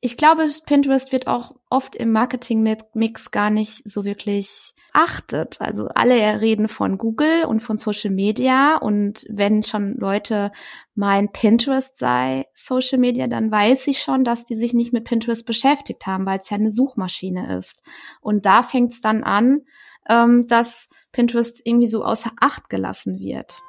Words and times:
ich 0.00 0.16
glaube, 0.16 0.46
Pinterest 0.66 1.12
wird 1.12 1.26
auch 1.26 1.54
oft 1.68 1.94
im 1.94 2.12
Marketing-Mix 2.12 3.30
gar 3.30 3.50
nicht 3.50 3.88
so 3.88 4.04
wirklich 4.04 4.74
achtet. 4.92 5.60
Also 5.60 5.88
alle 5.88 6.40
reden 6.40 6.68
von 6.68 6.98
Google 6.98 7.44
und 7.44 7.60
von 7.60 7.78
Social 7.78 8.10
Media 8.10 8.76
und 8.76 9.24
wenn 9.28 9.62
schon 9.62 9.96
Leute 9.96 10.52
meinen, 10.94 11.30
Pinterest 11.30 11.96
sei 11.96 12.46
Social 12.54 12.98
Media, 12.98 13.26
dann 13.26 13.50
weiß 13.50 13.86
ich 13.86 14.00
schon, 14.00 14.24
dass 14.24 14.44
die 14.44 14.56
sich 14.56 14.72
nicht 14.72 14.92
mit 14.92 15.04
Pinterest 15.04 15.44
beschäftigt 15.44 16.06
haben, 16.06 16.26
weil 16.26 16.40
es 16.40 16.50
ja 16.50 16.56
eine 16.56 16.72
Suchmaschine 16.72 17.56
ist. 17.58 17.80
Und 18.20 18.46
da 18.46 18.62
fängt 18.62 18.92
es 18.92 19.00
dann 19.00 19.22
an, 19.22 19.62
ähm, 20.08 20.46
dass 20.48 20.88
Pinterest 21.12 21.60
irgendwie 21.64 21.86
so 21.88 22.04
außer 22.04 22.32
Acht 22.40 22.68
gelassen 22.68 23.18
wird. 23.18 23.60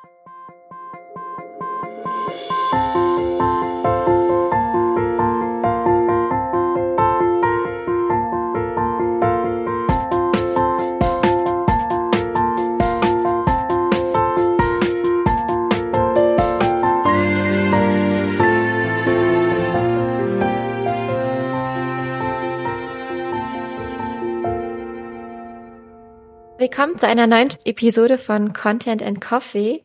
Willkommen 26.73 26.98
zu 26.98 27.05
einer 27.05 27.27
neuen 27.27 27.49
Episode 27.66 28.17
von 28.17 28.53
Content 28.53 29.03
and 29.03 29.20
Coffee. 29.20 29.84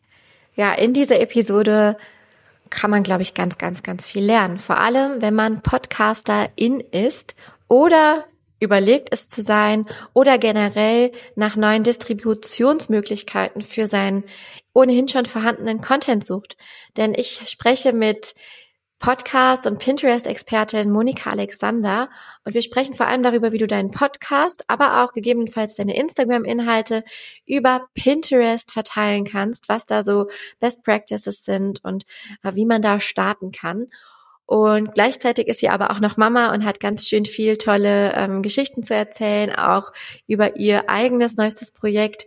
Ja, 0.54 0.72
in 0.72 0.92
dieser 0.92 1.18
Episode 1.18 1.96
kann 2.70 2.92
man, 2.92 3.02
glaube 3.02 3.22
ich, 3.22 3.34
ganz, 3.34 3.58
ganz, 3.58 3.82
ganz 3.82 4.06
viel 4.06 4.24
lernen. 4.24 4.60
Vor 4.60 4.78
allem, 4.78 5.20
wenn 5.20 5.34
man 5.34 5.62
Podcaster 5.62 6.48
in 6.54 6.78
ist 6.78 7.34
oder 7.66 8.24
überlegt 8.60 9.08
es 9.10 9.28
zu 9.28 9.42
sein 9.42 9.86
oder 10.12 10.38
generell 10.38 11.10
nach 11.34 11.56
neuen 11.56 11.82
Distributionsmöglichkeiten 11.82 13.62
für 13.62 13.88
seinen 13.88 14.22
ohnehin 14.72 15.08
schon 15.08 15.26
vorhandenen 15.26 15.80
Content 15.80 16.24
sucht. 16.24 16.56
Denn 16.96 17.14
ich 17.16 17.42
spreche 17.50 17.92
mit 17.92 18.36
Podcast- 18.98 19.66
und 19.66 19.78
Pinterest-Expertin 19.78 20.90
Monika 20.90 21.30
Alexander. 21.30 22.08
Und 22.44 22.54
wir 22.54 22.62
sprechen 22.62 22.94
vor 22.94 23.06
allem 23.06 23.22
darüber, 23.22 23.52
wie 23.52 23.58
du 23.58 23.66
deinen 23.66 23.90
Podcast, 23.90 24.64
aber 24.68 25.04
auch 25.04 25.12
gegebenenfalls 25.12 25.74
deine 25.74 25.96
Instagram-Inhalte 25.96 27.04
über 27.44 27.88
Pinterest 27.94 28.72
verteilen 28.72 29.24
kannst, 29.24 29.68
was 29.68 29.86
da 29.86 30.02
so 30.02 30.28
Best 30.60 30.82
Practices 30.82 31.44
sind 31.44 31.84
und 31.84 32.06
äh, 32.42 32.54
wie 32.54 32.66
man 32.66 32.82
da 32.82 32.98
starten 33.00 33.52
kann. 33.52 33.88
Und 34.46 34.94
gleichzeitig 34.94 35.48
ist 35.48 35.58
sie 35.58 35.68
aber 35.68 35.90
auch 35.90 35.98
noch 35.98 36.16
Mama 36.16 36.54
und 36.54 36.64
hat 36.64 36.78
ganz 36.78 37.06
schön 37.06 37.26
viel 37.26 37.56
tolle 37.56 38.12
ähm, 38.14 38.42
Geschichten 38.42 38.84
zu 38.84 38.94
erzählen, 38.94 39.52
auch 39.54 39.92
über 40.28 40.56
ihr 40.56 40.88
eigenes 40.88 41.36
neuestes 41.36 41.72
Projekt 41.72 42.26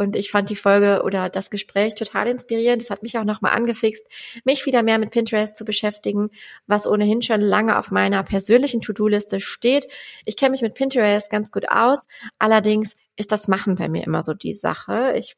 und 0.00 0.16
ich 0.16 0.30
fand 0.30 0.48
die 0.48 0.56
Folge 0.56 1.02
oder 1.04 1.28
das 1.28 1.50
Gespräch 1.50 1.94
total 1.94 2.26
inspirierend. 2.26 2.80
Das 2.80 2.88
hat 2.88 3.02
mich 3.02 3.18
auch 3.18 3.24
nochmal 3.24 3.52
angefixt, 3.52 4.06
mich 4.44 4.64
wieder 4.64 4.82
mehr 4.82 4.98
mit 4.98 5.10
Pinterest 5.10 5.54
zu 5.54 5.66
beschäftigen, 5.66 6.30
was 6.66 6.86
ohnehin 6.86 7.20
schon 7.20 7.42
lange 7.42 7.78
auf 7.78 7.90
meiner 7.90 8.22
persönlichen 8.22 8.80
To-Do-Liste 8.80 9.40
steht. 9.40 9.86
Ich 10.24 10.38
kenne 10.38 10.52
mich 10.52 10.62
mit 10.62 10.74
Pinterest 10.74 11.28
ganz 11.28 11.52
gut 11.52 11.68
aus. 11.68 12.06
Allerdings 12.38 12.96
ist 13.16 13.30
das 13.30 13.46
Machen 13.46 13.74
bei 13.74 13.90
mir 13.90 14.02
immer 14.04 14.22
so 14.22 14.32
die 14.32 14.54
Sache. 14.54 15.12
Ich, 15.16 15.36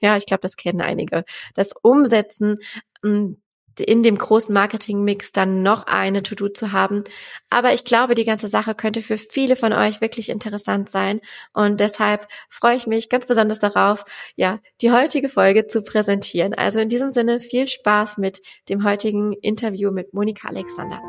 ja, 0.00 0.18
ich 0.18 0.26
glaube, 0.26 0.42
das 0.42 0.56
kennen 0.56 0.82
einige. 0.82 1.24
Das 1.54 1.72
Umsetzen, 1.80 2.58
hm, 3.02 3.40
in 3.80 4.02
dem 4.02 4.16
großen 4.16 4.52
Marketing-Mix 4.54 5.32
dann 5.32 5.62
noch 5.62 5.86
eine 5.86 6.22
To-Do 6.22 6.48
zu 6.48 6.72
haben. 6.72 7.04
Aber 7.50 7.72
ich 7.72 7.84
glaube, 7.84 8.14
die 8.14 8.24
ganze 8.24 8.48
Sache 8.48 8.74
könnte 8.74 9.02
für 9.02 9.18
viele 9.18 9.56
von 9.56 9.72
euch 9.72 10.00
wirklich 10.00 10.28
interessant 10.28 10.90
sein. 10.90 11.20
Und 11.52 11.80
deshalb 11.80 12.28
freue 12.48 12.76
ich 12.76 12.86
mich 12.86 13.08
ganz 13.08 13.26
besonders 13.26 13.58
darauf, 13.58 14.04
ja, 14.34 14.60
die 14.80 14.92
heutige 14.92 15.28
Folge 15.28 15.66
zu 15.66 15.82
präsentieren. 15.82 16.54
Also 16.54 16.80
in 16.80 16.88
diesem 16.88 17.10
Sinne 17.10 17.40
viel 17.40 17.66
Spaß 17.66 18.18
mit 18.18 18.42
dem 18.68 18.84
heutigen 18.84 19.32
Interview 19.32 19.90
mit 19.90 20.14
Monika 20.14 20.48
Alexander. 20.48 21.00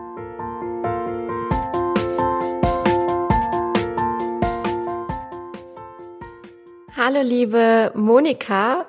Hallo 7.00 7.22
liebe 7.22 7.92
Monika, 7.94 8.88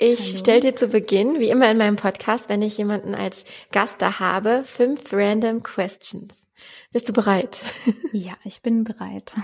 ich 0.00 0.38
stelle 0.38 0.60
dir 0.60 0.76
zu 0.76 0.88
Beginn, 0.88 1.38
wie 1.40 1.50
immer 1.50 1.70
in 1.70 1.76
meinem 1.76 1.96
Podcast, 1.96 2.48
wenn 2.48 2.62
ich 2.62 2.78
jemanden 2.78 3.14
als 3.14 3.44
Gast 3.70 4.00
da 4.00 4.18
habe, 4.18 4.64
fünf 4.64 5.12
random 5.12 5.62
questions. 5.62 6.46
Bist 6.90 7.08
du 7.08 7.12
bereit? 7.12 7.62
Ja, 8.12 8.32
ich 8.44 8.62
bin 8.62 8.84
bereit. 8.84 9.34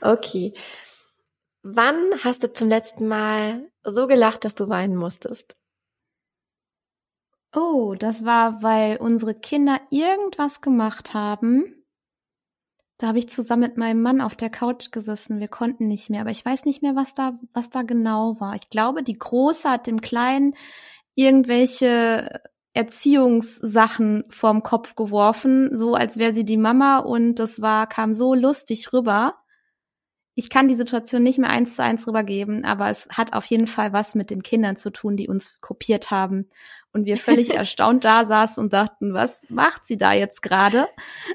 Okay. 0.00 0.54
Wann 1.62 1.96
hast 2.22 2.44
du 2.44 2.52
zum 2.52 2.68
letzten 2.68 3.08
Mal 3.08 3.68
so 3.84 4.06
gelacht, 4.06 4.44
dass 4.44 4.54
du 4.54 4.68
weinen 4.68 4.96
musstest? 4.96 5.56
Oh, 7.54 7.94
das 7.98 8.24
war, 8.24 8.62
weil 8.62 8.96
unsere 8.98 9.34
Kinder 9.34 9.80
irgendwas 9.90 10.60
gemacht 10.60 11.14
haben 11.14 11.77
da 12.98 13.08
habe 13.08 13.18
ich 13.18 13.28
zusammen 13.28 13.62
mit 13.62 13.76
meinem 13.76 14.02
Mann 14.02 14.20
auf 14.20 14.34
der 14.34 14.50
Couch 14.50 14.90
gesessen. 14.90 15.38
Wir 15.38 15.48
konnten 15.48 15.86
nicht 15.86 16.10
mehr, 16.10 16.20
aber 16.20 16.30
ich 16.30 16.44
weiß 16.44 16.64
nicht 16.64 16.82
mehr, 16.82 16.96
was 16.96 17.14
da, 17.14 17.38
was 17.52 17.70
da 17.70 17.82
genau 17.82 18.40
war. 18.40 18.56
Ich 18.56 18.70
glaube, 18.70 19.04
die 19.04 19.18
Große 19.18 19.70
hat 19.70 19.86
dem 19.86 20.00
Kleinen 20.00 20.54
irgendwelche 21.14 22.40
Erziehungssachen 22.72 24.24
vorm 24.28 24.62
Kopf 24.62 24.94
geworfen, 24.94 25.76
so 25.76 25.94
als 25.94 26.18
wäre 26.18 26.32
sie 26.32 26.44
die 26.44 26.56
Mama 26.56 26.98
und 26.98 27.36
das 27.36 27.60
war, 27.62 27.88
kam 27.88 28.14
so 28.14 28.34
lustig 28.34 28.92
rüber. 28.92 29.34
Ich 30.38 30.50
kann 30.50 30.68
die 30.68 30.76
Situation 30.76 31.24
nicht 31.24 31.40
mehr 31.40 31.50
eins 31.50 31.74
zu 31.74 31.82
eins 31.82 32.06
rübergeben, 32.06 32.64
aber 32.64 32.88
es 32.90 33.08
hat 33.10 33.32
auf 33.32 33.44
jeden 33.46 33.66
Fall 33.66 33.92
was 33.92 34.14
mit 34.14 34.30
den 34.30 34.44
Kindern 34.44 34.76
zu 34.76 34.90
tun, 34.90 35.16
die 35.16 35.26
uns 35.26 35.60
kopiert 35.60 36.12
haben 36.12 36.48
und 36.92 37.06
wir 37.06 37.16
völlig 37.16 37.50
erstaunt 37.54 38.04
da 38.04 38.24
saßen 38.24 38.62
und 38.62 38.72
dachten, 38.72 39.14
was 39.14 39.42
macht 39.48 39.84
sie 39.84 39.96
da 39.96 40.12
jetzt 40.12 40.42
gerade? 40.42 40.86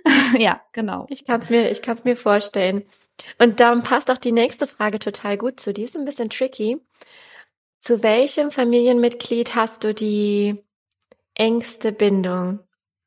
ja, 0.39 0.61
genau. 0.71 1.05
Ich 1.09 1.25
kann 1.25 1.41
es 1.41 1.49
mir, 1.49 1.69
ich 1.69 1.81
kann 1.81 1.97
es 1.97 2.05
mir 2.05 2.15
vorstellen. 2.15 2.83
Und 3.39 3.59
darum 3.59 3.83
passt 3.83 4.09
auch 4.09 4.17
die 4.17 4.31
nächste 4.31 4.67
Frage 4.67 4.99
total 4.99 5.37
gut 5.37 5.59
zu. 5.59 5.73
Die 5.73 5.83
ist 5.83 5.97
ein 5.97 6.05
bisschen 6.05 6.29
tricky. 6.29 6.77
Zu 7.81 8.03
welchem 8.03 8.51
Familienmitglied 8.51 9.53
hast 9.53 9.83
du 9.83 9.93
die 9.93 10.63
engste 11.35 11.91
Bindung? 11.91 12.59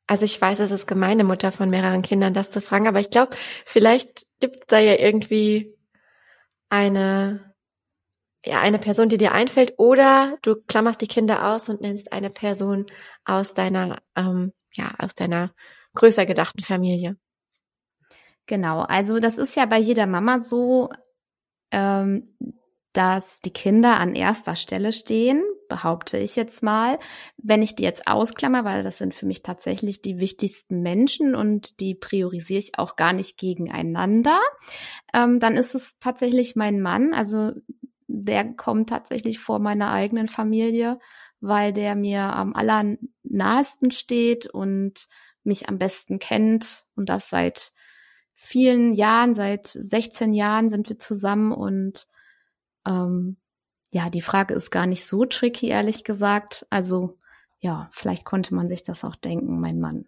Also 0.05 0.25
ich 0.25 0.39
weiß, 0.39 0.59
es 0.59 0.69
ist 0.69 0.85
gemeine 0.85 1.23
Mutter 1.23 1.51
von 1.51 1.71
mehreren 1.71 2.03
Kindern, 2.03 2.35
das 2.35 2.51
zu 2.51 2.61
fragen, 2.61 2.87
aber 2.87 2.99
ich 2.99 3.09
glaube, 3.09 3.35
vielleicht 3.65 4.27
gibt 4.39 4.59
es 4.59 4.67
da 4.67 4.77
ja 4.77 4.93
irgendwie 4.99 5.73
eine 6.69 7.53
ja, 8.45 8.61
eine 8.61 8.79
Person, 8.79 9.09
die 9.09 9.17
dir 9.17 9.33
einfällt, 9.33 9.73
oder 9.77 10.37
du 10.43 10.55
klammerst 10.67 11.01
die 11.01 11.07
Kinder 11.07 11.47
aus 11.53 11.69
und 11.69 11.81
nennst 11.81 12.13
eine 12.13 12.29
Person 12.29 12.85
aus 13.25 13.53
deiner, 13.53 13.99
ähm, 14.15 14.53
ja, 14.73 14.93
aus 14.99 15.15
deiner 15.15 15.53
größer 15.95 16.25
gedachten 16.25 16.63
Familie. 16.63 17.17
Genau, 18.49 18.81
also 18.83 19.19
das 19.19 19.37
ist 19.37 19.55
ja 19.57 19.65
bei 19.65 19.77
jeder 19.77 20.07
Mama 20.07 20.39
so, 20.39 20.89
ähm, 21.71 22.35
dass 22.97 23.41
die 23.41 23.53
Kinder 23.53 23.99
an 23.99 24.15
erster 24.15 24.55
Stelle 24.55 24.91
stehen, 24.91 25.43
behaupte 25.69 26.17
ich 26.17 26.35
jetzt 26.35 26.63
mal. 26.63 26.97
Wenn 27.37 27.61
ich 27.61 27.75
die 27.75 27.83
jetzt 27.83 28.07
ausklammer, 28.07 28.65
weil 28.65 28.81
das 28.81 28.97
sind 28.97 29.13
für 29.13 29.27
mich 29.27 29.43
tatsächlich 29.43 30.01
die 30.01 30.17
wichtigsten 30.17 30.81
Menschen 30.81 31.35
und 31.35 31.79
die 31.79 31.93
priorisiere 31.93 32.57
ich 32.57 32.79
auch 32.79 32.95
gar 32.95 33.13
nicht 33.13 33.37
gegeneinander, 33.37 34.39
ähm, 35.13 35.39
dann 35.39 35.57
ist 35.57 35.75
es 35.75 35.99
tatsächlich 35.99 36.55
mein 36.55 36.81
Mann. 36.81 37.13
Also 37.13 37.51
der 38.07 38.55
kommt 38.55 38.89
tatsächlich 38.89 39.37
vor 39.37 39.59
meiner 39.59 39.91
eigenen 39.91 40.27
Familie, 40.27 40.97
weil 41.39 41.73
der 41.73 41.93
mir 41.93 42.21
am 42.21 42.55
allernahesten 42.55 43.91
steht 43.91 44.47
und 44.47 45.07
mich 45.43 45.69
am 45.69 45.77
besten 45.77 46.17
kennt 46.17 46.85
und 46.95 47.09
das 47.09 47.29
seit 47.29 47.73
vielen 48.33 48.91
Jahren, 48.91 49.35
seit 49.35 49.67
16 49.67 50.33
Jahren 50.33 50.71
sind 50.71 50.89
wir 50.89 50.97
zusammen 50.97 51.51
und 51.51 52.07
ähm, 52.87 53.37
ja, 53.91 54.09
die 54.09 54.21
Frage 54.21 54.53
ist 54.53 54.71
gar 54.71 54.85
nicht 54.85 55.05
so 55.05 55.25
tricky, 55.25 55.67
ehrlich 55.67 56.03
gesagt. 56.03 56.65
Also 56.69 57.17
ja, 57.59 57.89
vielleicht 57.91 58.25
konnte 58.25 58.53
man 58.53 58.69
sich 58.69 58.83
das 58.83 59.03
auch 59.03 59.15
denken, 59.15 59.59
mein 59.59 59.79
Mann. 59.79 60.05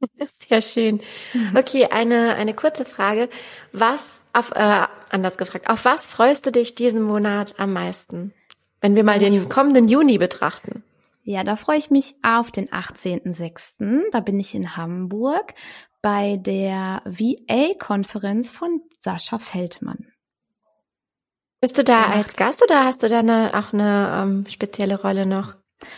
Sehr 0.26 0.60
schön. 0.60 1.00
Mhm. 1.32 1.56
Okay, 1.56 1.86
eine, 1.86 2.34
eine 2.34 2.54
kurze 2.54 2.84
Frage. 2.84 3.28
Was, 3.72 4.22
auf, 4.32 4.50
äh, 4.52 4.86
anders 5.10 5.36
gefragt, 5.36 5.68
auf 5.68 5.84
was 5.84 6.08
freust 6.08 6.46
du 6.46 6.52
dich 6.52 6.74
diesen 6.74 7.02
Monat 7.02 7.54
am 7.58 7.72
meisten? 7.72 8.32
Wenn 8.80 8.96
wir 8.96 9.04
mal 9.04 9.18
den 9.18 9.48
kommenden 9.48 9.88
Juni 9.88 10.16
betrachten. 10.16 10.82
Ja, 11.22 11.44
da 11.44 11.56
freue 11.56 11.76
ich 11.76 11.90
mich 11.90 12.14
auf 12.22 12.50
den 12.50 12.68
18.06. 12.70 14.10
Da 14.10 14.20
bin 14.20 14.40
ich 14.40 14.54
in 14.54 14.76
Hamburg 14.76 15.54
bei 16.00 16.38
der 16.38 17.02
VA-Konferenz 17.04 18.50
von 18.50 18.80
Sascha 19.00 19.38
Feldmann. 19.38 20.09
Bist 21.60 21.76
du 21.76 21.84
da 21.84 22.06
als 22.06 22.36
Gast 22.36 22.62
oder 22.62 22.84
hast 22.84 23.02
du 23.02 23.08
da 23.08 23.18
eine, 23.18 23.50
auch 23.52 23.74
eine 23.74 24.22
ähm, 24.22 24.46
spezielle 24.48 25.00
Rolle 25.00 25.26
noch? 25.26 25.56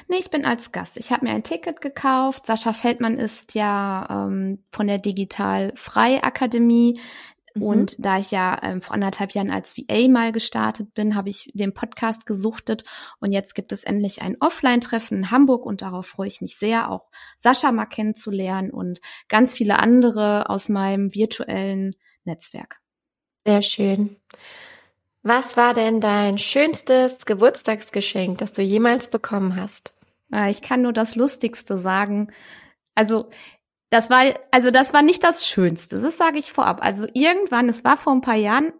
Nee, 0.09 0.19
ich 0.19 0.31
bin 0.31 0.44
als 0.44 0.73
Gast. 0.73 0.97
Ich 0.97 1.12
habe 1.12 1.25
mir 1.25 1.32
ein 1.32 1.44
Ticket 1.44 1.81
gekauft. 1.81 2.47
Sascha 2.47 2.73
Feldmann 2.73 3.19
ist 3.19 3.55
ja 3.55 4.06
ähm, 4.11 4.64
von 4.73 4.87
der 4.87 4.99
Digital 4.99 5.73
Frei 5.76 6.23
Akademie. 6.23 7.00
Mhm. 7.55 7.62
Und 7.62 8.05
da 8.05 8.19
ich 8.19 8.32
ja 8.32 8.59
ähm, 8.62 8.82
vor 8.82 8.94
anderthalb 8.94 9.32
Jahren 9.32 9.50
als 9.50 9.76
VA 9.76 10.09
mal 10.09 10.32
gestartet 10.32 10.94
bin, 10.94 11.14
habe 11.14 11.29
ich 11.29 11.50
den 11.55 11.75
Podcast 11.75 12.26
gesuchtet. 12.26 12.85
Und 13.20 13.32
jetzt 13.32 13.55
gibt 13.55 13.73
es 13.73 13.85
endlich 13.85 14.23
ein 14.23 14.37
Offline-Treffen 14.41 15.19
in 15.19 15.31
Hamburg 15.31 15.64
und 15.64 15.82
darauf 15.82 16.06
freue 16.06 16.29
ich 16.29 16.41
mich 16.41 16.56
sehr, 16.56 16.91
auch 16.91 17.09
Sascha 17.38 17.70
mal 17.70 17.87
kennenzulernen 17.87 18.70
und 18.70 19.00
ganz 19.29 19.53
viele 19.53 19.79
andere 19.79 20.49
aus 20.50 20.69
meinem 20.69 21.14
virtuellen 21.14 21.94
Netzwerk. 22.25 22.81
Sehr 23.44 23.62
schön. 23.62 24.17
Was 25.23 25.57
war 25.57 25.73
denn 25.73 26.01
dein 26.01 26.37
schönstes 26.37 27.25
Geburtstagsgeschenk, 27.27 28.39
das 28.39 28.53
du 28.53 28.63
jemals 28.63 29.09
bekommen 29.09 29.57
hast? 29.57 29.93
Äh, 30.33 30.51
ich 30.51 30.63
kann 30.63 30.83
nur 30.83 30.93
das 30.93 31.15
Lustigste 31.15 31.79
sagen. 31.79 32.33
Also 32.95 33.31
das 33.91 34.11
war, 34.11 34.25
also 34.51 34.71
das 34.71 34.93
war 34.93 35.03
nicht 35.03 35.23
das 35.23 35.47
Schönste. 35.47 36.01
Das 36.01 36.17
sage 36.17 36.39
ich 36.39 36.53
vorab. 36.53 36.83
Also 36.83 37.07
irgendwann, 37.15 37.69
es 37.69 37.85
war 37.85 37.97
vor 37.97 38.13
ein 38.13 38.21
paar 38.21 38.37
Jahren, 38.37 38.73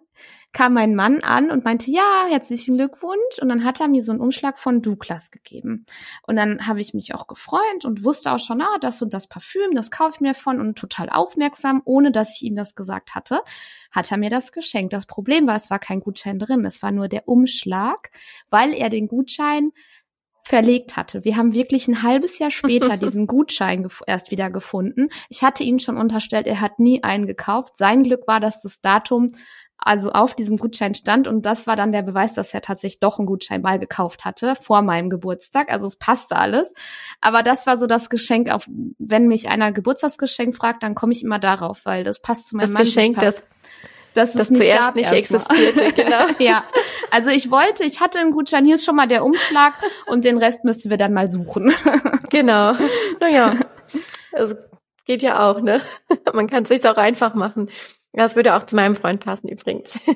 kam 0.53 0.75
mein 0.75 0.95
Mann 0.95 1.21
an 1.23 1.51
und 1.51 1.65
meinte, 1.65 1.91
ja, 1.91 2.27
herzlichen 2.29 2.75
Glückwunsch. 2.75 3.39
Und 3.41 3.49
dann 3.49 3.65
hat 3.65 3.81
er 3.81 3.89
mir 3.89 4.05
so 4.05 4.13
einen 4.13 4.21
Umschlag 4.21 4.59
von 4.59 4.83
Douglas 4.83 5.31
gegeben. 5.31 5.87
Und 6.27 6.37
dann 6.37 6.67
habe 6.67 6.81
ich 6.81 6.93
mich 6.93 7.15
auch 7.15 7.27
gefreut 7.27 7.85
und 7.85 8.05
wusste 8.05 8.33
auch 8.33 8.39
schon, 8.39 8.61
ah, 8.61 8.79
das 8.81 9.01
und 9.01 9.15
das 9.15 9.29
Parfüm, 9.29 9.75
das 9.75 9.91
kaufe 9.91 10.13
ich 10.17 10.21
mir 10.21 10.35
von 10.35 10.61
und 10.61 10.77
total 10.77 11.09
aufmerksam, 11.09 11.81
ohne 11.85 12.13
dass 12.13 12.37
ich 12.37 12.43
ihm 12.43 12.55
das 12.55 12.75
gesagt 12.75 13.15
hatte, 13.15 13.41
hat 13.91 14.11
er 14.11 14.19
mir 14.19 14.31
das 14.31 14.53
geschenkt. 14.53 14.93
Das 14.93 15.07
Problem 15.07 15.47
war, 15.47 15.57
es 15.57 15.71
war 15.71 15.79
kein 15.79 16.01
Gutschein 16.01 16.39
drin. 16.39 16.65
Es 16.67 16.83
war 16.83 16.93
nur 16.93 17.09
der 17.09 17.29
Umschlag, 17.29 18.11
weil 18.51 18.75
er 18.75 18.91
den 18.91 19.09
Gutschein 19.09 19.73
verlegt 20.45 20.97
hatte. 20.97 21.25
Wir 21.25 21.37
haben 21.37 21.53
wirklich 21.53 21.89
ein 21.89 22.03
halbes 22.03 22.39
Jahr 22.39 22.51
später 22.51 22.97
diesen 22.99 23.27
Gutschein 23.27 23.89
erst 24.07 24.31
wieder 24.31 24.51
gefunden. 24.51 25.09
Ich 25.29 25.43
hatte 25.43 25.63
ihn 25.63 25.79
schon 25.79 25.97
unterstellt, 25.97 26.47
er 26.47 26.61
hat 26.61 26.79
nie 26.79 27.03
einen 27.03 27.27
gekauft. 27.27 27.77
Sein 27.77 28.03
Glück 28.03 28.27
war, 28.27 28.41
dass 28.41 28.61
das 28.61 28.81
Datum 28.81 29.33
also 29.85 30.13
auf 30.13 30.35
diesem 30.35 30.57
Gutschein 30.57 30.95
stand 30.95 31.27
und 31.27 31.45
das 31.45 31.67
war 31.67 31.77
dann 31.77 31.93
der 31.93 32.03
Beweis, 32.03 32.35
dass 32.35 32.55
er 32.55 32.63
tatsächlich 32.63 33.01
doch 33.01 33.19
einen 33.19 33.27
Gutschein 33.27 33.63
mal 33.63 33.79
gekauft 33.79 34.25
hatte 34.25 34.55
vor 34.55 34.83
meinem 34.83 35.11
Geburtstag. 35.11 35.71
Also 35.71 35.87
es 35.87 35.97
passte 35.97 36.37
alles. 36.37 36.73
Aber 37.21 37.43
das 37.43 37.67
war 37.67 37.77
so 37.77 37.87
das 37.87 38.09
Geschenk, 38.09 38.51
auf 38.51 38.69
wenn 38.99 39.27
mich 39.27 39.49
einer 39.49 39.73
Geburtstagsgeschenk 39.73 40.57
fragt, 40.57 40.83
dann 40.83 40.95
komme 40.95 41.13
ich 41.13 41.25
immer 41.25 41.39
darauf, 41.39 41.85
weil 41.85 42.05
das 42.05 42.21
passt 42.21 42.49
zu 42.49 42.57
meinem 42.57 42.73
das 42.75 42.83
Geschenk, 42.83 43.19
das 43.19 43.43
dass 44.15 44.33
das 44.33 44.43
es 44.43 44.51
nicht 44.51 44.63
zuerst 44.63 44.95
nicht 44.95 45.13
existierte, 45.13 45.93
genau. 45.97 46.27
ja. 46.39 46.65
Also 47.11 47.31
ich 47.31 47.51
wollte, 47.51 47.85
ich 47.85 48.01
hatte 48.01 48.19
einen 48.19 48.31
Gutschein, 48.31 48.65
hier 48.65 48.75
ist 48.75 48.85
schon 48.85 48.97
mal 48.97 49.09
der 49.09 49.25
Umschlag 49.25 49.75
und 50.07 50.25
den 50.25 50.39
Rest 50.39 50.65
müssen 50.65 50.91
wir 50.91 50.99
dann 50.99 51.15
mal 51.15 51.29
suchen. 51.29 51.73
genau. 52.31 52.75
Naja. 53.21 53.55
Also 54.33 54.55
geht 55.07 55.23
ja 55.23 55.49
auch, 55.49 55.61
ne? 55.61 55.81
Man 56.33 56.49
kann 56.49 56.65
es 56.65 56.69
sich 56.69 56.87
auch 56.87 56.97
einfach 56.97 57.35
machen. 57.35 57.71
Das 58.15 58.37
würde 58.37 58.55
auch 58.55 58.65
zu 58.65 58.77
meinem 58.77 58.95
Freund 58.95 59.25
passen 59.25 59.49
übrigens. 59.49 59.99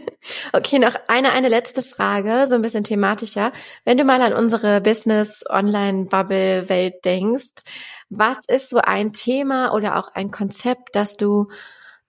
Okay, 0.53 0.79
noch 0.81 0.97
eine, 1.07 1.31
eine 1.33 1.49
letzte 1.49 1.85
Frage, 1.85 2.47
so 2.49 2.57
ein 2.57 2.63
bisschen 2.63 2.83
thematischer. 2.83 3.53
Wenn 3.85 3.97
du 3.97 4.03
mal 4.03 4.21
an 4.23 4.33
unsere 4.33 4.81
Business-Online-Bubble-Welt 4.81 7.05
denkst, 7.05 7.63
was 8.09 8.39
ist 8.49 8.71
so 8.71 8.79
ein 8.79 9.13
Thema 9.13 9.73
oder 9.73 9.97
auch 9.97 10.09
ein 10.15 10.33
Konzept, 10.33 10.97
das 10.97 11.17
du 11.17 11.47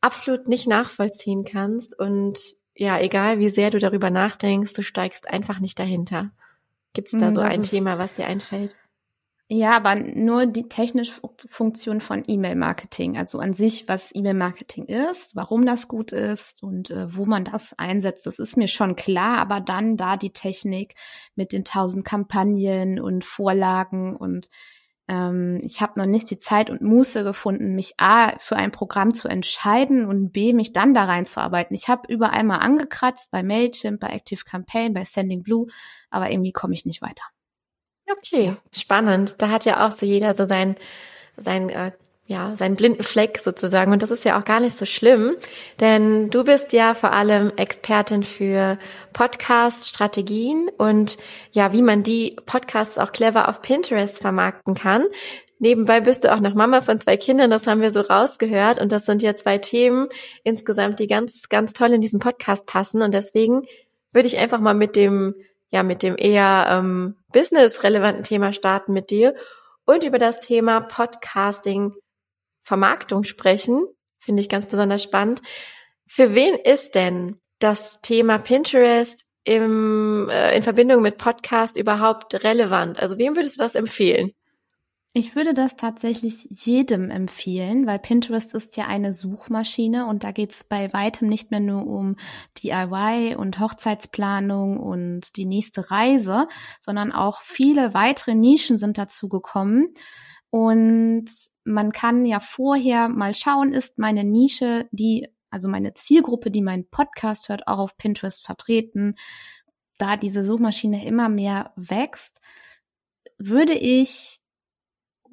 absolut 0.01 0.47
nicht 0.47 0.67
nachvollziehen 0.67 1.43
kannst 1.43 1.99
und 1.99 2.39
ja, 2.75 2.99
egal 2.99 3.37
wie 3.39 3.49
sehr 3.49 3.69
du 3.69 3.77
darüber 3.79 4.09
nachdenkst, 4.09 4.71
du 4.73 4.81
steigst 4.81 5.29
einfach 5.29 5.59
nicht 5.59 5.77
dahinter. 5.79 6.31
Gibt 6.93 7.13
es 7.13 7.19
da 7.19 7.27
hm, 7.27 7.33
so 7.33 7.41
das 7.41 7.53
ein 7.53 7.61
Thema, 7.63 7.99
was 7.99 8.13
dir 8.13 8.25
einfällt? 8.25 8.75
Ja, 9.49 9.77
aber 9.77 9.95
nur 9.95 10.45
die 10.45 10.67
technische 10.67 11.13
Funktion 11.49 12.01
von 12.01 12.21
E-Mail-Marketing, 12.27 13.17
also 13.17 13.39
an 13.39 13.53
sich, 13.53 13.87
was 13.87 14.13
E-Mail-Marketing 14.13 14.87
ist, 14.87 15.37
warum 15.37 15.65
das 15.65 15.87
gut 15.87 16.11
ist 16.11 16.61
und 16.61 16.89
äh, 16.91 17.15
wo 17.15 17.25
man 17.25 17.45
das 17.45 17.73
einsetzt, 17.79 18.25
das 18.25 18.39
ist 18.39 18.57
mir 18.57 18.67
schon 18.67 18.97
klar, 18.97 19.37
aber 19.37 19.61
dann 19.61 19.95
da 19.95 20.17
die 20.17 20.33
Technik 20.33 20.95
mit 21.35 21.53
den 21.53 21.63
tausend 21.63 22.03
Kampagnen 22.03 22.99
und 22.99 23.23
Vorlagen 23.23 24.17
und 24.17 24.49
ähm, 25.07 25.59
ich 25.63 25.79
habe 25.79 25.97
noch 25.97 26.07
nicht 26.07 26.29
die 26.29 26.39
Zeit 26.39 26.69
und 26.69 26.81
Muße 26.81 27.23
gefunden, 27.23 27.73
mich 27.73 27.93
A 27.97 28.37
für 28.39 28.57
ein 28.57 28.71
Programm 28.71 29.13
zu 29.13 29.29
entscheiden 29.29 30.05
und 30.05 30.31
B 30.33 30.51
mich 30.51 30.73
dann 30.73 30.93
da 30.93 31.05
reinzuarbeiten. 31.05 31.73
Ich 31.73 31.87
habe 31.87 32.11
überall 32.11 32.43
mal 32.43 32.57
angekratzt, 32.57 33.31
bei 33.31 33.43
Mailchimp, 33.43 34.01
bei 34.01 34.09
Active 34.09 34.43
Campaign, 34.43 34.93
bei 34.93 35.05
Sending 35.05 35.41
Blue, 35.41 35.67
aber 36.09 36.29
irgendwie 36.31 36.51
komme 36.51 36.73
ich 36.73 36.85
nicht 36.85 37.01
weiter. 37.01 37.23
Okay, 38.09 38.55
spannend. 38.71 39.41
Da 39.41 39.49
hat 39.49 39.65
ja 39.65 39.87
auch 39.87 39.91
so 39.91 40.05
jeder 40.05 40.33
so 40.33 40.45
sein, 40.45 40.75
sein 41.37 41.69
äh, 41.69 41.91
ja, 42.27 42.55
seinen 42.55 42.75
blinden 42.75 43.03
Fleck 43.03 43.39
sozusagen. 43.39 43.93
Und 43.93 44.03
das 44.03 44.11
ist 44.11 44.25
ja 44.25 44.37
auch 44.37 44.43
gar 44.43 44.59
nicht 44.59 44.75
so 44.75 44.85
schlimm, 44.85 45.35
denn 45.79 46.29
du 46.29 46.43
bist 46.43 46.73
ja 46.73 46.93
vor 46.93 47.13
allem 47.13 47.53
Expertin 47.55 48.21
für 48.21 48.77
Podcast-Strategien 49.13 50.69
und 50.77 51.17
ja, 51.51 51.71
wie 51.71 51.81
man 51.81 52.03
die 52.03 52.35
Podcasts 52.45 52.97
auch 52.97 53.13
clever 53.13 53.47
auf 53.47 53.61
Pinterest 53.61 54.19
vermarkten 54.19 54.75
kann. 54.75 55.05
Nebenbei 55.59 56.01
bist 56.01 56.25
du 56.25 56.33
auch 56.33 56.41
noch 56.41 56.53
Mama 56.53 56.81
von 56.81 56.99
zwei 56.99 57.17
Kindern, 57.17 57.49
das 57.49 57.65
haben 57.65 57.81
wir 57.81 57.91
so 57.91 58.01
rausgehört. 58.01 58.79
Und 58.79 58.91
das 58.91 59.05
sind 59.05 59.21
ja 59.21 59.35
zwei 59.35 59.57
Themen 59.57 60.07
insgesamt, 60.43 60.99
die 60.99 61.07
ganz, 61.07 61.47
ganz 61.47 61.71
toll 61.71 61.93
in 61.93 62.01
diesen 62.01 62.19
Podcast 62.19 62.65
passen. 62.65 63.01
Und 63.01 63.13
deswegen 63.13 63.63
würde 64.11 64.27
ich 64.27 64.37
einfach 64.37 64.59
mal 64.59 64.75
mit 64.75 64.97
dem, 64.97 65.33
ja, 65.69 65.83
mit 65.83 66.03
dem 66.03 66.15
eher 66.17 66.67
ähm, 66.69 67.17
business-relevanten 67.33 68.23
Thema 68.23 68.53
starten 68.53 68.93
mit 68.93 69.09
dir 69.09 69.35
und 69.85 70.03
über 70.03 70.17
das 70.17 70.39
Thema 70.39 70.81
Podcasting 70.81 71.93
Vermarktung 72.63 73.23
sprechen. 73.23 73.85
Finde 74.19 74.41
ich 74.41 74.49
ganz 74.49 74.67
besonders 74.67 75.03
spannend. 75.03 75.41
Für 76.05 76.35
wen 76.35 76.55
ist 76.55 76.95
denn 76.95 77.39
das 77.59 77.99
Thema 78.01 78.37
Pinterest 78.37 79.23
im, 79.43 80.29
äh, 80.29 80.55
in 80.55 80.63
Verbindung 80.63 81.01
mit 81.01 81.17
Podcast 81.17 81.77
überhaupt 81.77 82.43
relevant? 82.43 82.99
Also 82.99 83.17
wem 83.17 83.35
würdest 83.35 83.57
du 83.57 83.63
das 83.63 83.75
empfehlen? 83.75 84.31
Ich 85.17 85.35
würde 85.35 85.55
das 85.55 85.75
tatsächlich 85.75 86.47
jedem 86.51 87.09
empfehlen, 87.09 87.87
weil 87.87 87.97
Pinterest 87.97 88.53
ist 88.53 88.77
ja 88.77 88.85
eine 88.85 89.15
Suchmaschine 89.15 90.05
und 90.05 90.23
da 90.23 90.31
geht 90.31 90.51
es 90.51 90.63
bei 90.63 90.93
weitem 90.93 91.27
nicht 91.27 91.49
mehr 91.49 91.59
nur 91.59 91.87
um 91.87 92.17
DIY 92.61 93.33
und 93.35 93.59
Hochzeitsplanung 93.59 94.77
und 94.77 95.35
die 95.35 95.45
nächste 95.45 95.89
Reise, 95.89 96.47
sondern 96.81 97.11
auch 97.11 97.41
viele 97.41 97.95
weitere 97.95 98.35
Nischen 98.35 98.77
sind 98.77 98.99
dazu 98.99 99.27
gekommen. 99.27 99.87
Und 100.51 101.25
man 101.63 101.91
kann 101.91 102.23
ja 102.23 102.39
vorher 102.39 103.09
mal 103.09 103.33
schauen, 103.33 103.73
ist 103.73 103.97
meine 103.97 104.23
Nische, 104.23 104.87
die, 104.91 105.27
also 105.49 105.67
meine 105.67 105.95
Zielgruppe, 105.95 106.51
die 106.51 106.61
meinen 106.61 106.87
Podcast 106.91 107.49
hört, 107.49 107.67
auch 107.67 107.79
auf 107.79 107.97
Pinterest 107.97 108.45
vertreten. 108.45 109.15
Da 109.97 110.15
diese 110.15 110.45
Suchmaschine 110.45 111.07
immer 111.07 111.27
mehr 111.27 111.73
wächst, 111.75 112.39
würde 113.39 113.73
ich 113.73 114.41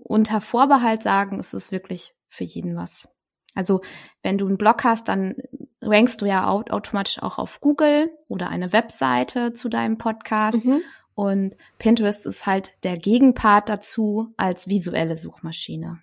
unter 0.04 0.40
Vorbehalt 0.40 1.02
sagen, 1.02 1.40
es 1.40 1.52
ist 1.52 1.72
wirklich 1.72 2.14
für 2.28 2.44
jeden 2.44 2.76
was. 2.76 3.08
Also 3.54 3.80
wenn 4.22 4.38
du 4.38 4.46
einen 4.46 4.58
Blog 4.58 4.84
hast, 4.84 5.08
dann 5.08 5.36
rankst 5.80 6.20
du 6.20 6.26
ja 6.26 6.48
automatisch 6.48 7.22
auch 7.22 7.38
auf 7.38 7.60
Google 7.60 8.10
oder 8.28 8.48
eine 8.48 8.72
Webseite 8.72 9.52
zu 9.52 9.68
deinem 9.68 9.98
Podcast. 9.98 10.64
Mhm. 10.64 10.82
Und 11.14 11.56
Pinterest 11.78 12.26
ist 12.26 12.46
halt 12.46 12.72
der 12.82 12.96
Gegenpart 12.96 13.68
dazu 13.68 14.32
als 14.36 14.68
visuelle 14.68 15.16
Suchmaschine. 15.16 16.00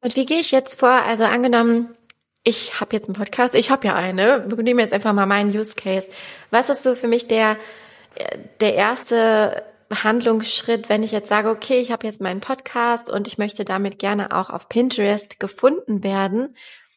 Und 0.00 0.16
wie 0.16 0.26
gehe 0.26 0.40
ich 0.40 0.50
jetzt 0.50 0.78
vor? 0.78 0.90
Also 0.90 1.24
angenommen, 1.24 1.94
ich 2.44 2.80
habe 2.80 2.94
jetzt 2.94 3.08
einen 3.08 3.16
Podcast, 3.16 3.54
ich 3.54 3.70
habe 3.70 3.86
ja 3.86 3.94
eine, 3.94 4.44
wir 4.48 4.62
nehmen 4.62 4.80
jetzt 4.80 4.92
einfach 4.92 5.12
mal 5.12 5.26
meinen 5.26 5.50
Use 5.56 5.74
Case. 5.74 6.08
Was 6.50 6.68
ist 6.68 6.82
so 6.82 6.94
für 6.94 7.08
mich 7.08 7.26
der, 7.26 7.56
der 8.60 8.74
erste 8.74 9.64
Handlungsschritt, 9.90 10.88
wenn 10.88 11.02
ich 11.02 11.12
jetzt 11.12 11.28
sage, 11.28 11.50
okay, 11.50 11.80
ich 11.80 11.92
habe 11.92 12.06
jetzt 12.06 12.20
meinen 12.20 12.40
Podcast 12.40 13.10
und 13.10 13.26
ich 13.26 13.38
möchte 13.38 13.64
damit 13.64 13.98
gerne 13.98 14.32
auch 14.36 14.50
auf 14.50 14.68
Pinterest 14.68 15.40
gefunden 15.40 16.02
werden. 16.02 16.54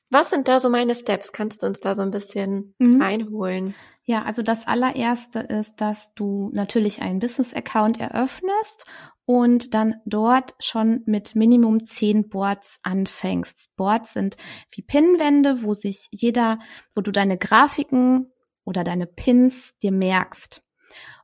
Was 0.10 0.30
sind 0.30 0.48
da 0.50 0.60
so 0.60 0.70
meine 0.70 0.94
Steps? 0.94 1.32
Kannst 1.32 1.64
du 1.64 1.68
uns 1.68 1.80
da 1.80 1.96
so 1.96 2.02
ein 2.02 2.12
bisschen 2.12 2.76
mhm. 2.80 3.02
reinholen? 3.02 3.74
Ja, 4.04 4.24
also 4.24 4.42
das 4.42 4.68
allererste 4.68 5.40
ist, 5.40 5.76
dass 5.78 6.10
du 6.16 6.50
natürlich 6.54 7.02
einen 7.02 7.20
Business-Account 7.20 8.00
eröffnest 8.00 8.86
und 9.26 9.74
dann 9.74 9.96
dort 10.06 10.54
schon 10.60 11.04
mit 11.06 11.36
Minimum 11.36 11.86
zehn 11.86 12.28
Boards 12.28 12.82
anfängst. 12.84 13.74
Boards 13.78 14.14
sind 14.14 14.36
wie 14.72 14.82
Pinwände, 14.82 15.64
wo 15.64 15.74
sich 15.74 16.08
jeder, 16.12 16.60
wo 16.94 17.02
du 17.02 17.12
deine 17.12 17.38
Grafiken 17.38 18.32
oder 18.66 18.84
deine 18.84 19.08
Pins 19.08 19.78
dir 19.82 19.94
merkst. 19.94 20.62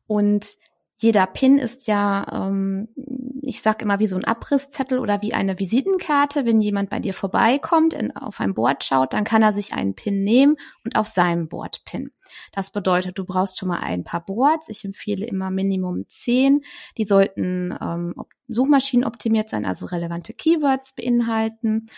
Und 0.05 0.55
jeder 0.99 1.27
Pin 1.27 1.59
ist 1.59 1.85
ja, 1.85 2.25
ähm, 2.31 2.87
ich 3.43 3.61
sag 3.61 3.83
immer 3.83 3.99
wie 3.99 4.07
so 4.07 4.17
ein 4.17 4.25
Abrisszettel 4.25 4.97
oder 4.97 5.21
wie 5.21 5.33
eine 5.33 5.59
Visitenkarte. 5.59 6.43
Wenn 6.45 6.59
jemand 6.59 6.89
bei 6.89 6.99
dir 6.99 7.13
vorbeikommt, 7.13 7.93
in, 7.93 8.15
auf 8.15 8.39
ein 8.39 8.55
Board 8.55 8.83
schaut, 8.83 9.13
dann 9.13 9.23
kann 9.23 9.43
er 9.43 9.53
sich 9.53 9.73
einen 9.73 9.93
Pin 9.93 10.23
nehmen 10.23 10.57
und 10.83 10.95
auf 10.95 11.05
seinem 11.05 11.47
Board 11.47 11.83
pinnen. 11.85 12.11
Das 12.51 12.71
bedeutet, 12.71 13.17
du 13.19 13.25
brauchst 13.25 13.59
schon 13.59 13.69
mal 13.69 13.79
ein 13.79 14.03
paar 14.03 14.25
Boards. 14.25 14.69
Ich 14.69 14.83
empfehle 14.83 15.25
immer 15.25 15.51
Minimum 15.51 16.05
zehn. 16.07 16.61
Die 16.97 17.05
sollten 17.05 17.77
ähm, 17.79 18.15
Suchmaschinen 18.47 19.05
optimiert 19.05 19.49
sein, 19.49 19.65
also 19.65 19.85
relevante 19.85 20.33
Keywords 20.33 20.93
beinhalten. 20.93 21.89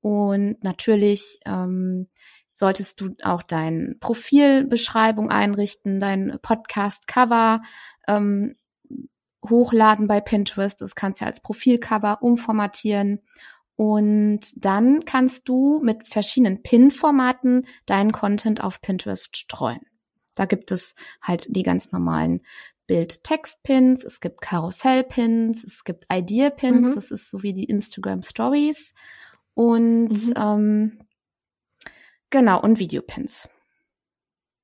Und 0.00 0.62
natürlich 0.62 1.40
ähm, 1.46 2.06
solltest 2.52 3.00
du 3.00 3.14
auch 3.22 3.42
dein 3.42 3.96
Profilbeschreibung 4.00 5.30
einrichten, 5.30 6.00
dein 6.00 6.38
Podcast-Cover 6.40 7.60
ähm, 8.06 8.56
hochladen 9.48 10.06
bei 10.06 10.20
Pinterest. 10.20 10.80
Das 10.80 10.94
kannst 10.94 11.20
du 11.20 11.26
als 11.26 11.40
Profilcover 11.40 12.22
umformatieren. 12.22 13.20
Und 13.76 14.40
dann 14.56 15.04
kannst 15.04 15.48
du 15.48 15.80
mit 15.82 16.08
verschiedenen 16.08 16.62
Pin-Formaten 16.62 17.66
deinen 17.84 18.12
Content 18.12 18.64
auf 18.64 18.80
Pinterest 18.80 19.36
streuen. 19.36 19.82
Da 20.34 20.46
gibt 20.46 20.70
es 20.70 20.94
halt 21.20 21.46
die 21.54 21.62
ganz 21.62 21.92
normalen 21.92 22.42
Bild-Text-Pins, 22.86 24.04
es 24.04 24.20
gibt 24.20 24.40
Karussell-Pins, 24.40 25.64
es 25.64 25.84
gibt 25.84 26.06
Idea-Pins, 26.10 26.88
mhm. 26.88 26.94
das 26.94 27.10
ist 27.10 27.30
so 27.30 27.42
wie 27.42 27.52
die 27.52 27.64
Instagram-Stories. 27.64 28.94
Und 29.54 30.28
mhm. 30.28 30.34
ähm, 30.36 30.98
genau, 32.30 32.60
und 32.60 32.78
Videopins. 32.78 33.48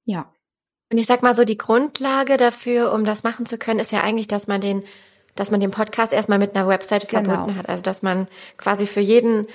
Ja. 0.05 0.33
Und 0.93 0.99
ich 0.99 1.07
sag 1.07 1.23
mal 1.23 1.35
so, 1.35 1.45
die 1.45 1.57
Grundlage 1.57 2.37
dafür, 2.37 2.93
um 2.93 3.07
das 3.07 3.23
machen 3.23 3.47
zu 3.47 3.57
können, 3.57 3.81
ist 3.81 3.93
ja 3.93 4.03
eigentlich, 4.03 4.29
dass 4.29 4.47
man 4.47 4.61
den, 4.61 4.85
dass 5.35 5.51
man 5.51 5.59
den 5.59 5.71
Podcast 5.71 6.13
erstmal 6.13 6.39
mit 6.39 6.55
einer 6.55 6.69
Webseite 6.69 7.07
genau. 7.07 7.31
verbunden 7.31 7.57
hat. 7.57 7.71
Also 7.71 7.83
dass 7.83 8.03
man 8.03 8.29
quasi 8.59 8.87
für 8.87 9.01
jeden, 9.01 9.47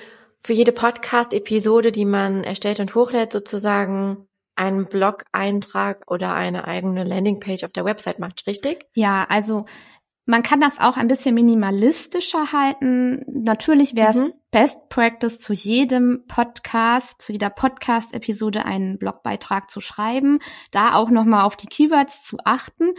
für 0.42 0.52
jede 0.52 0.72
Podcast-Episode, 0.72 1.92
die 1.92 2.06
man 2.06 2.42
erstellt 2.42 2.80
und 2.80 2.92
hochlädt, 2.96 3.32
sozusagen 3.32 4.26
einen 4.56 4.86
Blog-Eintrag 4.86 6.10
oder 6.10 6.34
eine 6.34 6.66
eigene 6.66 7.04
Landingpage 7.04 7.62
auf 7.62 7.70
der 7.70 7.84
Website 7.84 8.18
macht, 8.18 8.44
richtig? 8.48 8.86
Ja, 8.94 9.24
also 9.28 9.66
man 10.28 10.42
kann 10.42 10.60
das 10.60 10.78
auch 10.78 10.98
ein 10.98 11.08
bisschen 11.08 11.34
minimalistischer 11.34 12.52
halten. 12.52 13.24
Natürlich 13.28 13.96
wäre 13.96 14.10
es 14.10 14.16
mhm. 14.16 14.34
Best 14.50 14.90
Practice 14.90 15.40
zu 15.40 15.54
jedem 15.54 16.24
Podcast, 16.28 17.22
zu 17.22 17.32
jeder 17.32 17.48
Podcast-Episode 17.48 18.66
einen 18.66 18.98
Blogbeitrag 18.98 19.70
zu 19.70 19.80
schreiben, 19.80 20.40
da 20.70 20.92
auch 20.92 21.08
nochmal 21.08 21.46
auf 21.46 21.56
die 21.56 21.66
Keywords 21.66 22.26
zu 22.26 22.36
achten. 22.44 22.88
Mhm. 22.88 22.94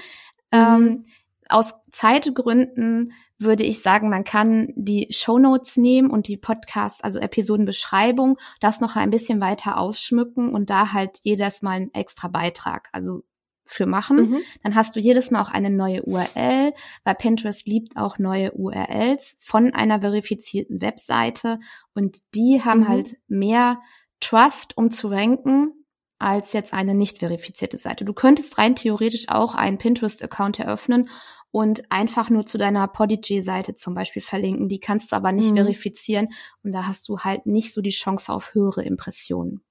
Ähm, 0.52 1.06
aus 1.48 1.76
Zeitgründen 1.92 3.14
würde 3.38 3.64
ich 3.64 3.84
sagen, 3.84 4.10
man 4.10 4.24
kann 4.24 4.74
die 4.76 5.08
Show 5.12 5.38
Notes 5.38 5.78
nehmen 5.78 6.10
und 6.10 6.28
die 6.28 6.38
Podcast, 6.38 7.04
also 7.04 7.20
Episodenbeschreibung, 7.20 8.40
das 8.60 8.82
noch 8.82 8.96
ein 8.96 9.12
bisschen 9.12 9.40
weiter 9.40 9.78
ausschmücken 9.78 10.52
und 10.52 10.72
da 10.72 10.94
halt 10.94 11.20
jedes 11.22 11.62
Mal 11.62 11.74
einen 11.74 11.94
extra 11.94 12.28
Beitrag. 12.28 12.90
Also 12.92 13.22
für 13.70 13.86
machen. 13.86 14.18
Mhm. 14.18 14.42
Dann 14.64 14.76
hast 14.76 14.96
du 14.96 15.00
jedes 15.00 15.32
Mal 15.32 15.42
auch 15.42 15.50
eine 15.50 15.70
neue 15.70 16.04
URL, 16.04 16.74
weil 17.04 17.16
Pinterest 17.16 17.68
liebt 17.68 17.98
auch 17.98 18.18
neue 18.18 18.52
URLs 18.54 19.38
von 19.44 19.74
einer 19.74 20.02
verifizierten 20.02 20.82
Webseite 20.82 21.60
und 21.94 22.18
die 22.36 22.62
haben 22.64 22.82
mhm. 22.82 22.88
halt 22.88 23.18
mehr 23.28 23.80
Trust, 24.20 24.76
um 24.78 24.92
zu 24.92 25.08
ranken, 25.08 25.74
als 26.18 26.52
jetzt 26.54 26.74
eine 26.74 26.94
nicht 26.94 27.20
verifizierte 27.20 27.78
Seite. 27.78 28.04
Du 28.04 28.14
könntest 28.14 28.58
rein 28.58 28.76
theoretisch 28.76 29.30
auch 29.30 29.56
einen 29.56 29.78
Pinterest-Account 29.78 30.60
eröffnen 30.60 31.10
und 31.52 31.90
einfach 31.92 32.30
nur 32.30 32.46
zu 32.46 32.58
deiner 32.58 32.88
Podigy-Seite 32.88 33.76
zum 33.76 33.94
Beispiel 33.96 34.22
verlinken. 34.22 34.68
Die 34.68 34.80
kannst 34.80 35.12
du 35.12 35.16
aber 35.16 35.32
nicht 35.32 35.52
mhm. 35.52 35.58
verifizieren 35.58 36.30
und 36.64 36.74
da 36.74 36.88
hast 36.88 37.08
du 37.08 37.20
halt 37.20 37.46
nicht 37.46 37.74
so 37.74 37.82
die 37.82 37.90
Chance 37.90 38.32
auf 38.32 38.54
höhere 38.54 38.84
Impressionen. 38.84 39.62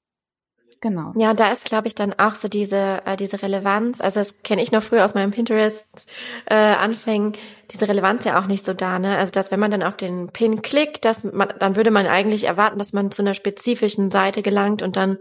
Genau. 0.80 1.12
Ja, 1.16 1.34
da 1.34 1.50
ist, 1.50 1.64
glaube 1.64 1.88
ich, 1.88 1.96
dann 1.96 2.14
auch 2.18 2.36
so 2.36 2.48
diese, 2.48 3.02
äh, 3.04 3.16
diese 3.16 3.42
Relevanz. 3.42 4.00
Also 4.00 4.20
das 4.20 4.42
kenne 4.42 4.62
ich 4.62 4.70
noch 4.70 4.82
früher 4.82 5.04
aus 5.04 5.14
meinem 5.14 5.32
Pinterest-Anfängen, 5.32 7.34
äh, 7.34 7.38
diese 7.70 7.88
Relevanz 7.88 8.24
ja 8.24 8.40
auch 8.40 8.46
nicht 8.46 8.64
so 8.64 8.74
da, 8.74 8.98
ne? 8.98 9.18
Also 9.18 9.32
dass 9.32 9.50
wenn 9.50 9.60
man 9.60 9.72
dann 9.72 9.82
auf 9.82 9.96
den 9.96 10.28
Pin 10.28 10.62
klickt, 10.62 11.04
dass 11.04 11.24
man, 11.24 11.52
dann 11.58 11.74
würde 11.74 11.90
man 11.90 12.06
eigentlich 12.06 12.44
erwarten, 12.44 12.78
dass 12.78 12.92
man 12.92 13.10
zu 13.10 13.22
einer 13.22 13.34
spezifischen 13.34 14.12
Seite 14.12 14.42
gelangt 14.42 14.82
und 14.82 14.96
dann 14.96 15.18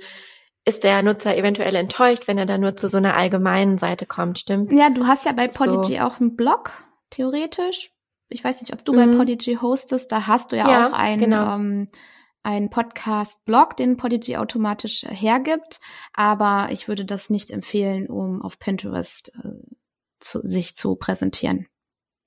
ist 0.64 0.84
der 0.84 1.02
Nutzer 1.02 1.36
eventuell 1.36 1.76
enttäuscht, 1.76 2.28
wenn 2.28 2.38
er 2.38 2.46
dann 2.46 2.62
nur 2.62 2.76
zu 2.76 2.88
so 2.88 2.98
einer 2.98 3.16
allgemeinen 3.16 3.78
Seite 3.78 4.06
kommt, 4.06 4.38
stimmt? 4.38 4.74
Ja, 4.74 4.90
du 4.90 5.08
hast 5.08 5.26
ja 5.26 5.32
bei 5.32 5.48
Podigy 5.48 5.98
so. 5.98 6.04
auch 6.04 6.20
einen 6.20 6.36
Blog, 6.36 6.72
theoretisch. 7.10 7.92
Ich 8.30 8.44
weiß 8.44 8.62
nicht, 8.62 8.74
ob 8.74 8.84
du 8.84 8.94
mhm. 8.94 8.98
bei 8.98 9.18
Podigy 9.18 9.58
hostest, 9.62 10.12
da 10.12 10.28
hast 10.28 10.52
du 10.52 10.58
ja, 10.58 10.70
ja 10.70 10.90
auch 10.90 10.94
einen 10.94 11.22
genau. 11.22 11.56
ähm, 11.56 11.88
ein 12.48 12.70
Podcast-Blog, 12.70 13.76
den 13.76 13.98
Podigy 13.98 14.38
automatisch 14.38 15.04
hergibt, 15.04 15.82
aber 16.14 16.70
ich 16.72 16.88
würde 16.88 17.04
das 17.04 17.30
nicht 17.30 17.52
empfehlen, 17.52 18.08
um 18.08 18.42
auf 18.42 18.58
Pinterest 18.58 19.34
äh, 19.44 19.50
zu, 20.22 20.40
sich 20.48 20.78
zu 20.78 20.96
präsentieren. 20.96 21.68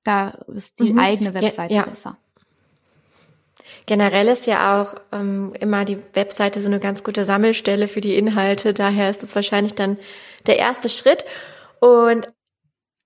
Da 0.04 0.42
ist 0.54 0.78
die 0.80 0.92
mhm. 0.92 0.98
eigene 0.98 1.32
Webseite 1.32 1.72
ja, 1.72 1.84
ja. 1.84 1.86
besser. 1.88 2.18
Generell 3.86 4.28
ist 4.28 4.46
ja 4.46 4.82
auch 4.82 4.94
ähm, 5.10 5.54
immer 5.58 5.86
die 5.86 5.96
Webseite 6.12 6.60
so 6.60 6.66
eine 6.66 6.80
ganz 6.80 7.02
gute 7.02 7.24
Sammelstelle 7.24 7.88
für 7.88 8.02
die 8.02 8.16
Inhalte. 8.16 8.74
Daher 8.74 9.08
ist 9.08 9.22
es 9.22 9.34
wahrscheinlich 9.34 9.74
dann 9.74 9.96
der 10.46 10.58
erste 10.58 10.90
Schritt. 10.90 11.24
Und 11.80 12.30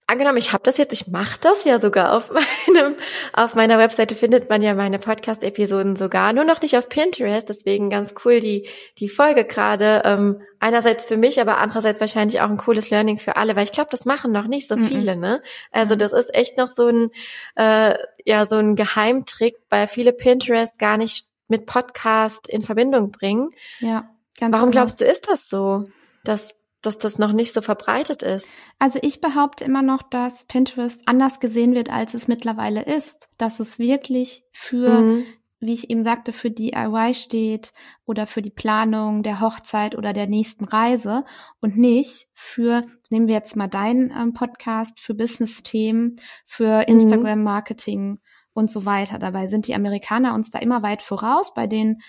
angenommen, 0.06 0.38
ich 0.38 0.52
habe 0.52 0.62
das 0.62 0.76
jetzt, 0.76 0.92
ich 0.92 1.08
mache 1.08 1.38
das 1.40 1.64
ja 1.64 1.80
sogar 1.80 2.12
auf 2.12 2.30
meinem, 2.66 2.96
auf 3.32 3.54
meiner 3.54 3.78
Webseite 3.78 4.14
findet 4.14 4.48
man 4.48 4.62
ja 4.62 4.74
meine 4.74 4.98
Podcast-Episoden 4.98 5.96
sogar, 5.96 6.32
nur 6.32 6.44
noch 6.44 6.60
nicht 6.62 6.76
auf 6.76 6.88
Pinterest, 6.88 7.48
deswegen 7.48 7.90
ganz 7.90 8.14
cool 8.24 8.40
die, 8.40 8.68
die 8.98 9.08
Folge 9.08 9.44
gerade. 9.44 10.02
Ähm, 10.04 10.42
einerseits 10.60 11.04
für 11.04 11.16
mich, 11.16 11.40
aber 11.40 11.58
andererseits 11.58 12.00
wahrscheinlich 12.00 12.40
auch 12.40 12.48
ein 12.48 12.56
cooles 12.56 12.90
Learning 12.90 13.18
für 13.18 13.36
alle, 13.36 13.54
weil 13.54 13.64
ich 13.64 13.72
glaube, 13.72 13.90
das 13.90 14.06
machen 14.06 14.32
noch 14.32 14.46
nicht 14.46 14.66
so 14.66 14.76
mhm. 14.76 14.84
viele, 14.84 15.16
ne? 15.16 15.42
Also 15.70 15.94
das 15.94 16.12
ist 16.12 16.34
echt 16.34 16.56
noch 16.56 16.68
so 16.68 16.86
ein, 16.86 17.10
äh, 17.56 17.98
ja, 18.24 18.46
so 18.46 18.56
ein 18.56 18.74
Geheimtrick, 18.74 19.56
weil 19.68 19.88
viele 19.88 20.12
Pinterest 20.12 20.78
gar 20.78 20.96
nicht 20.96 21.26
mit 21.48 21.66
Podcast 21.66 22.48
in 22.48 22.62
Verbindung 22.62 23.10
bringen. 23.10 23.50
Ja. 23.80 24.08
Ganz 24.38 24.52
Warum 24.52 24.70
genau. 24.70 24.82
glaubst 24.82 25.00
du, 25.00 25.04
ist 25.04 25.28
das 25.28 25.48
so? 25.48 25.88
Dass 26.24 26.54
dass 26.86 26.98
das 26.98 27.18
noch 27.18 27.32
nicht 27.32 27.52
so 27.52 27.60
verbreitet 27.60 28.22
ist? 28.22 28.56
Also 28.78 28.98
ich 29.02 29.20
behaupte 29.20 29.64
immer 29.64 29.82
noch, 29.82 30.02
dass 30.02 30.44
Pinterest 30.44 31.02
anders 31.06 31.40
gesehen 31.40 31.74
wird, 31.74 31.90
als 31.90 32.14
es 32.14 32.28
mittlerweile 32.28 32.82
ist. 32.82 33.28
Dass 33.38 33.60
es 33.60 33.78
wirklich 33.78 34.44
für, 34.52 35.00
mhm. 35.00 35.26
wie 35.60 35.74
ich 35.74 35.90
eben 35.90 36.04
sagte, 36.04 36.32
für 36.32 36.50
DIY 36.50 37.14
steht 37.14 37.72
oder 38.06 38.26
für 38.26 38.42
die 38.42 38.50
Planung 38.50 39.22
der 39.22 39.40
Hochzeit 39.40 39.96
oder 39.96 40.12
der 40.12 40.26
nächsten 40.26 40.64
Reise 40.64 41.24
und 41.60 41.76
nicht 41.76 42.28
für, 42.34 42.84
nehmen 43.10 43.26
wir 43.26 43.34
jetzt 43.34 43.56
mal 43.56 43.68
deinen 43.68 44.10
ähm, 44.10 44.32
Podcast, 44.32 45.00
für 45.00 45.14
Business-Themen, 45.14 46.16
für 46.46 46.78
mhm. 46.78 47.00
Instagram-Marketing 47.00 48.20
und 48.52 48.70
so 48.70 48.84
weiter. 48.84 49.18
Dabei 49.18 49.46
sind 49.46 49.66
die 49.66 49.74
Amerikaner 49.74 50.34
uns 50.34 50.50
da 50.50 50.60
immer 50.60 50.82
weit 50.82 51.02
voraus 51.02 51.54
bei 51.54 51.66
den 51.66 52.00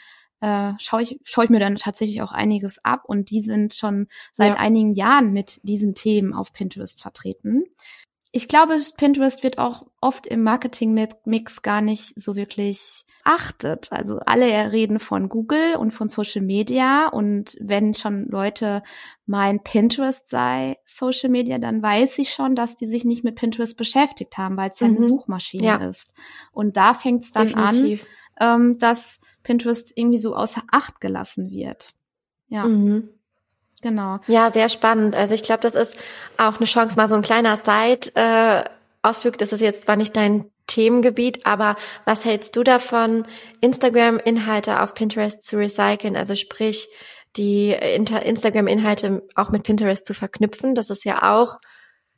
äh, 0.45 0.73
schaue 0.77 1.01
ich, 1.01 1.19
schaue 1.23 1.45
ich 1.45 1.49
mir 1.49 1.59
dann 1.59 1.75
tatsächlich 1.77 2.21
auch 2.21 2.31
einiges 2.31 2.77
ab 2.85 3.01
und 3.05 3.31
die 3.31 3.41
sind 3.41 3.73
schon 3.73 4.07
seit 4.31 4.53
ja. 4.53 4.55
einigen 4.59 4.93
Jahren 4.93 5.33
mit 5.33 5.59
diesen 5.63 5.95
Themen 5.95 6.35
auf 6.35 6.53
Pinterest 6.53 7.01
vertreten. 7.01 7.63
Ich 8.31 8.47
glaube, 8.47 8.77
Pinterest 8.95 9.41
wird 9.41 9.57
auch 9.57 9.87
oft 10.01 10.27
im 10.27 10.43
Marketing-Mix 10.43 11.63
gar 11.63 11.81
nicht 11.81 12.13
so 12.19 12.35
wirklich 12.35 13.05
achtet. 13.23 13.91
Also 13.91 14.19
alle 14.19 14.71
reden 14.71 14.99
von 14.99 15.29
Google 15.29 15.77
und 15.77 15.91
von 15.95 16.09
Social 16.09 16.43
Media 16.43 17.07
und 17.07 17.57
wenn 17.59 17.95
schon 17.95 18.27
Leute 18.29 18.83
meinen, 19.25 19.63
Pinterest 19.63 20.29
sei 20.29 20.77
Social 20.85 21.29
Media, 21.29 21.57
dann 21.57 21.81
weiß 21.81 22.19
ich 22.19 22.29
schon, 22.29 22.55
dass 22.55 22.75
die 22.75 22.85
sich 22.85 23.03
nicht 23.03 23.23
mit 23.23 23.35
Pinterest 23.35 23.75
beschäftigt 23.75 24.37
haben, 24.37 24.57
weil 24.57 24.69
es 24.69 24.79
ja 24.79 24.89
mhm. 24.89 24.97
eine 24.97 25.07
Suchmaschine 25.07 25.65
ja. 25.65 25.77
ist. 25.77 26.13
Und 26.51 26.77
da 26.77 26.93
fängt 26.93 27.23
es 27.23 27.31
dann 27.31 27.47
Definitiv. 27.47 28.03
an, 28.03 28.07
ähm, 28.39 28.77
dass 28.79 29.19
Pinterest 29.43 29.93
irgendwie 29.95 30.17
so 30.17 30.35
außer 30.35 30.63
Acht 30.71 30.99
gelassen 31.01 31.49
wird. 31.49 31.93
Ja. 32.47 32.65
Mhm. 32.65 33.09
Genau. 33.81 34.19
Ja, 34.27 34.51
sehr 34.51 34.69
spannend. 34.69 35.15
Also 35.15 35.35
ich 35.35 35.43
glaube, 35.43 35.61
das 35.61 35.75
ist 35.75 35.95
auch 36.37 36.57
eine 36.57 36.65
Chance, 36.65 36.97
mal 36.97 37.07
so 37.07 37.15
ein 37.15 37.21
kleiner 37.21 37.55
Side 37.57 38.11
äh, 38.15 38.63
ausfügt. 39.03 39.41
Das 39.41 39.51
ist 39.51 39.61
jetzt 39.61 39.83
zwar 39.83 39.95
nicht 39.95 40.15
dein 40.15 40.45
Themengebiet, 40.67 41.45
aber 41.45 41.75
was 42.05 42.25
hältst 42.25 42.55
du 42.55 42.63
davon, 42.63 43.25
Instagram-Inhalte 43.61 44.81
auf 44.81 44.95
Pinterest 44.95 45.43
zu 45.43 45.57
recyceln? 45.57 46.15
Also 46.15 46.35
sprich, 46.35 46.87
die 47.37 47.71
Instagram-Inhalte 47.71 49.27
auch 49.35 49.51
mit 49.51 49.63
Pinterest 49.63 50.05
zu 50.05 50.13
verknüpfen. 50.13 50.73
Das 50.73 50.89
ist 50.89 51.05
ja 51.05 51.35
auch 51.35 51.59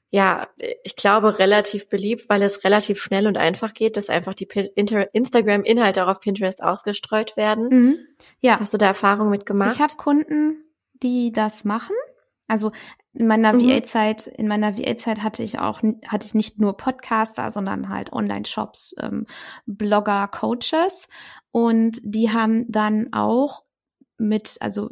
ja, 0.09 0.47
ich 0.83 0.95
glaube, 0.95 1.37
relativ 1.37 1.89
beliebt, 1.89 2.29
weil 2.29 2.41
es 2.41 2.63
relativ 2.63 3.01
schnell 3.01 3.27
und 3.27 3.37
einfach 3.37 3.73
geht, 3.73 3.97
dass 3.97 4.09
einfach 4.09 4.33
die 4.33 4.45
Instagram-Inhalte 4.45 6.05
auch 6.05 6.09
auf 6.11 6.19
Pinterest 6.21 6.63
ausgestreut 6.63 7.35
werden. 7.35 7.67
Mhm. 7.69 7.97
Ja. 8.39 8.59
Hast 8.59 8.73
du 8.73 8.77
da 8.77 8.87
Erfahrungen 8.87 9.29
mit 9.29 9.45
gemacht? 9.45 9.75
Ich 9.75 9.81
habe 9.81 9.95
Kunden, 9.97 10.63
die 11.03 11.31
das 11.31 11.65
machen. 11.65 11.95
Also 12.47 12.71
In 13.13 13.27
meiner 13.27 13.51
mhm. 13.53 13.67
VA-Zeit, 13.67 14.27
in 14.27 14.47
meiner 14.47 14.77
VA-Zeit 14.77 15.23
hatte 15.23 15.41
ich 15.41 15.59
auch, 15.59 15.81
hatte 16.07 16.25
ich 16.27 16.35
nicht 16.35 16.59
nur 16.59 16.77
Podcaster, 16.77 17.51
sondern 17.51 17.89
halt 17.89 18.13
Online-Shops, 18.13 18.95
ähm, 19.01 19.25
Blogger, 19.65 20.27
Coaches. 20.27 21.07
Und 21.51 21.99
die 22.03 22.31
haben 22.31 22.65
dann 22.71 23.11
auch 23.13 23.63
mit, 24.17 24.57
also 24.59 24.91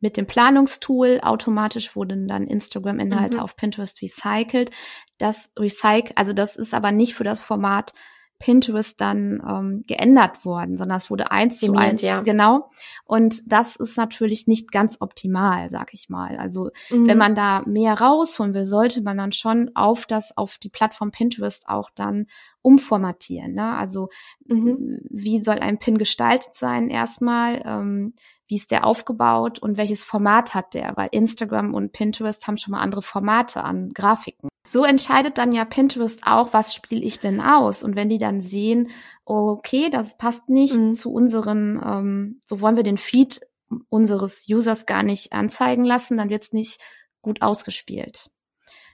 mit 0.00 0.16
dem 0.16 0.26
Planungstool 0.26 1.20
automatisch 1.22 1.96
wurden 1.96 2.28
dann 2.28 2.46
Instagram-Inhalte 2.46 3.38
mhm. 3.38 3.42
auf 3.42 3.56
Pinterest 3.56 4.00
recycelt. 4.02 4.70
Das 5.18 5.50
Recycle, 5.58 6.12
also 6.16 6.32
das 6.32 6.56
ist 6.56 6.74
aber 6.74 6.92
nicht 6.92 7.14
für 7.14 7.24
das 7.24 7.40
Format 7.40 7.92
Pinterest 8.38 9.00
dann 9.00 9.42
ähm, 9.46 9.82
geändert 9.86 10.44
worden, 10.44 10.76
sondern 10.76 10.98
es 10.98 11.10
wurde 11.10 11.30
eins 11.30 11.58
zu 11.58 11.72
eins, 11.74 12.02
ja. 12.02 12.20
genau. 12.20 12.68
Und 13.04 13.50
das 13.50 13.76
ist 13.76 13.96
natürlich 13.96 14.46
nicht 14.46 14.72
ganz 14.72 14.98
optimal, 15.00 15.70
sag 15.70 15.94
ich 15.94 16.08
mal. 16.08 16.36
Also 16.36 16.70
mhm. 16.90 17.08
wenn 17.08 17.18
man 17.18 17.34
da 17.34 17.62
mehr 17.66 17.94
rausholen 18.00 18.52
will, 18.52 18.66
sollte 18.66 19.00
man 19.00 19.16
dann 19.16 19.32
schon 19.32 19.70
auf 19.74 20.04
das, 20.06 20.36
auf 20.36 20.58
die 20.58 20.68
Plattform 20.68 21.10
Pinterest 21.10 21.66
auch 21.68 21.90
dann 21.94 22.26
umformatieren. 22.60 23.54
Ne? 23.54 23.76
Also 23.76 24.10
mhm. 24.44 24.98
wie 25.08 25.40
soll 25.40 25.58
ein 25.58 25.78
Pin 25.78 25.98
gestaltet 25.98 26.54
sein 26.54 26.90
erstmal? 26.90 27.62
Ähm, 27.64 28.14
wie 28.48 28.56
ist 28.56 28.70
der 28.70 28.84
aufgebaut 28.84 29.58
und 29.58 29.76
welches 29.76 30.04
Format 30.04 30.54
hat 30.54 30.74
der? 30.74 30.92
Weil 30.96 31.08
Instagram 31.12 31.74
und 31.74 31.92
Pinterest 31.92 32.46
haben 32.46 32.58
schon 32.58 32.72
mal 32.72 32.80
andere 32.80 33.02
Formate 33.02 33.64
an 33.64 33.92
Grafiken. 33.92 34.48
So 34.68 34.84
entscheidet 34.84 35.38
dann 35.38 35.52
ja 35.52 35.64
Pinterest 35.64 36.26
auch, 36.26 36.52
was 36.52 36.74
spiele 36.74 37.02
ich 37.02 37.20
denn 37.20 37.40
aus? 37.40 37.82
Und 37.82 37.94
wenn 37.94 38.08
die 38.08 38.18
dann 38.18 38.40
sehen, 38.40 38.90
okay, 39.24 39.90
das 39.90 40.16
passt 40.18 40.48
nicht 40.48 40.74
mhm. 40.74 40.96
zu 40.96 41.12
unseren, 41.12 41.80
ähm, 41.84 42.40
so 42.44 42.60
wollen 42.60 42.76
wir 42.76 42.82
den 42.82 42.98
Feed 42.98 43.40
unseres 43.88 44.46
Users 44.48 44.86
gar 44.86 45.02
nicht 45.02 45.32
anzeigen 45.32 45.84
lassen, 45.84 46.16
dann 46.16 46.30
wird 46.30 46.44
es 46.44 46.52
nicht 46.52 46.80
gut 47.22 47.42
ausgespielt. 47.42 48.30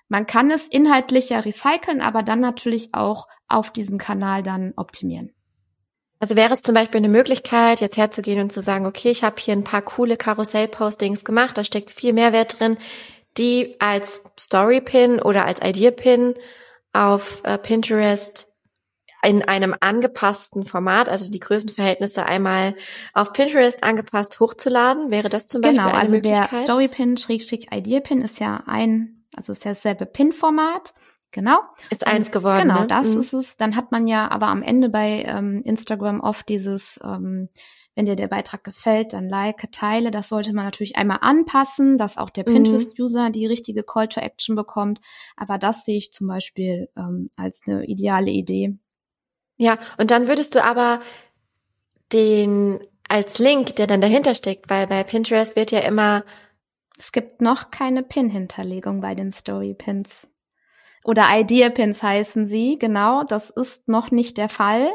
Man 0.09 0.27
kann 0.27 0.51
es 0.51 0.69
inhaltlicher 0.69 1.45
recyceln, 1.45 2.01
aber 2.03 2.23
dann 2.23 2.41
natürlich 2.41 2.93
auch 2.93 3.29
auf 3.49 3.71
diesem 3.71 3.99
Kanal 3.99 4.43
dann 4.43 4.75
optimieren. 4.77 5.33
Also 6.23 6.37
wäre 6.37 6.55
es 6.55 6.63
zum 6.63 6.75
Beispiel 6.75 6.99
eine 6.99 7.09
Möglichkeit, 7.09 7.81
jetzt 7.81 7.97
herzugehen 7.97 8.41
und 8.41 8.53
zu 8.53 8.63
sagen, 8.63 8.87
okay, 8.87 9.11
ich 9.11 9.25
habe 9.25 9.41
hier 9.41 9.55
ein 9.55 9.65
paar 9.65 9.83
coole 9.83 10.17
Karussell-Postings 10.17 11.25
gemacht, 11.25 11.59
da 11.59 11.65
steckt 11.65 11.91
viel 11.91 12.13
Mehrwert 12.13 12.61
drin, 12.61 12.77
die 13.39 13.77
als 13.81 14.23
Story-Pin 14.39 15.21
oder 15.21 15.47
als 15.47 15.61
Idea-Pin 15.63 16.35
auf 16.93 17.43
äh, 17.45 17.59
Pinterest 17.59 18.49
in 19.25 19.43
einem 19.43 19.75
angepassten 19.79 20.65
Format, 20.65 21.09
also 21.09 21.31
die 21.31 21.39
Größenverhältnisse 21.39 22.27
einmal 22.27 22.75
auf 23.15 23.33
Pinterest 23.33 23.85
angepasst 23.85 24.41
hochzuladen, 24.41 25.11
wäre 25.11 25.29
das 25.29 25.47
zum 25.47 25.61
Beispiel 25.61 25.79
genau, 25.79 25.91
eine 25.91 25.99
also 25.99 26.15
Möglichkeit? 26.15 26.51
Genau, 26.51 26.57
also 26.59 26.67
der 26.67 26.75
Story-Pin, 26.75 27.17
Schrägstrich 27.17 27.73
Idea-Pin 27.73 28.21
ist 28.21 28.41
ja 28.41 28.65
ein, 28.67 29.25
also 29.37 29.53
ist 29.53 29.65
ja 29.65 29.71
dasselbe 29.71 30.07
Pin-Format 30.07 30.93
Genau. 31.33 31.61
Ist 31.89 32.07
eins 32.07 32.31
geworden. 32.31 32.69
Genau, 32.69 32.81
ne? 32.81 32.87
das 32.87 33.09
mhm. 33.09 33.21
ist 33.21 33.33
es. 33.33 33.57
Dann 33.57 33.75
hat 33.75 33.91
man 33.91 34.07
ja 34.07 34.31
aber 34.31 34.49
am 34.49 34.63
Ende 34.63 34.91
bei 34.91 35.25
ähm, 35.27 35.63
Instagram 35.65 36.21
oft 36.21 36.47
dieses, 36.49 37.01
ähm, 37.03 37.49
wenn 37.95 38.07
dir 38.07 38.17
der 38.17 38.29
Beitrag 38.29 38.65
gefällt, 38.65 39.13
dann 39.13 39.29
like, 39.29 39.71
teile. 39.73 40.11
Das 40.11 40.29
sollte 40.29 40.53
man 40.53 40.65
natürlich 40.65 40.97
einmal 40.97 41.19
anpassen, 41.21 41.99
dass 41.99 42.19
auch 42.19 42.31
der 42.31 42.49
mhm. 42.49 42.55
Pinterest-User 42.55 43.31
die 43.31 43.47
richtige 43.47 43.83
Call 43.83 44.09
to 44.09 44.21
Action 44.21 44.57
bekommt. 44.57 45.01
Aber 45.37 45.59
das 45.59 45.85
sehe 45.85 45.99
ich 45.99 46.13
zum 46.13 46.27
Beispiel 46.27 46.89
ähm, 46.97 47.31
als 47.37 47.63
eine 47.67 47.85
ideale 47.85 48.31
Idee. 48.31 48.77
Ja, 49.57 49.79
und 49.99 50.11
dann 50.11 50.29
würdest 50.29 50.55
du 50.55 50.65
aber 50.65 51.01
den 52.13 52.81
als 53.09 53.39
Link, 53.39 53.77
der 53.77 53.87
dann 53.87 54.01
dahinter 54.01 54.35
steckt, 54.35 54.71
weil 54.71 54.87
bei 54.87 55.05
Pinterest 55.05 55.57
wird 55.57 55.71
ja 55.71 55.81
immer 55.81 56.25
es 57.03 57.11
gibt 57.11 57.41
noch 57.41 57.73
keine 57.73 58.05
Pin-Hinterlegung 58.05 59.01
bei 59.01 59.17
den 59.17 59.33
Story-Pins. 59.33 60.29
Oder 61.03 61.25
Idea-Pins 61.33 62.01
heißen 62.01 62.47
sie, 62.47 62.79
genau. 62.79 63.25
Das 63.25 63.51
ist 63.51 63.89
noch 63.89 64.13
nicht 64.13 64.39
der 64.39 64.49
Fall. 64.49 64.89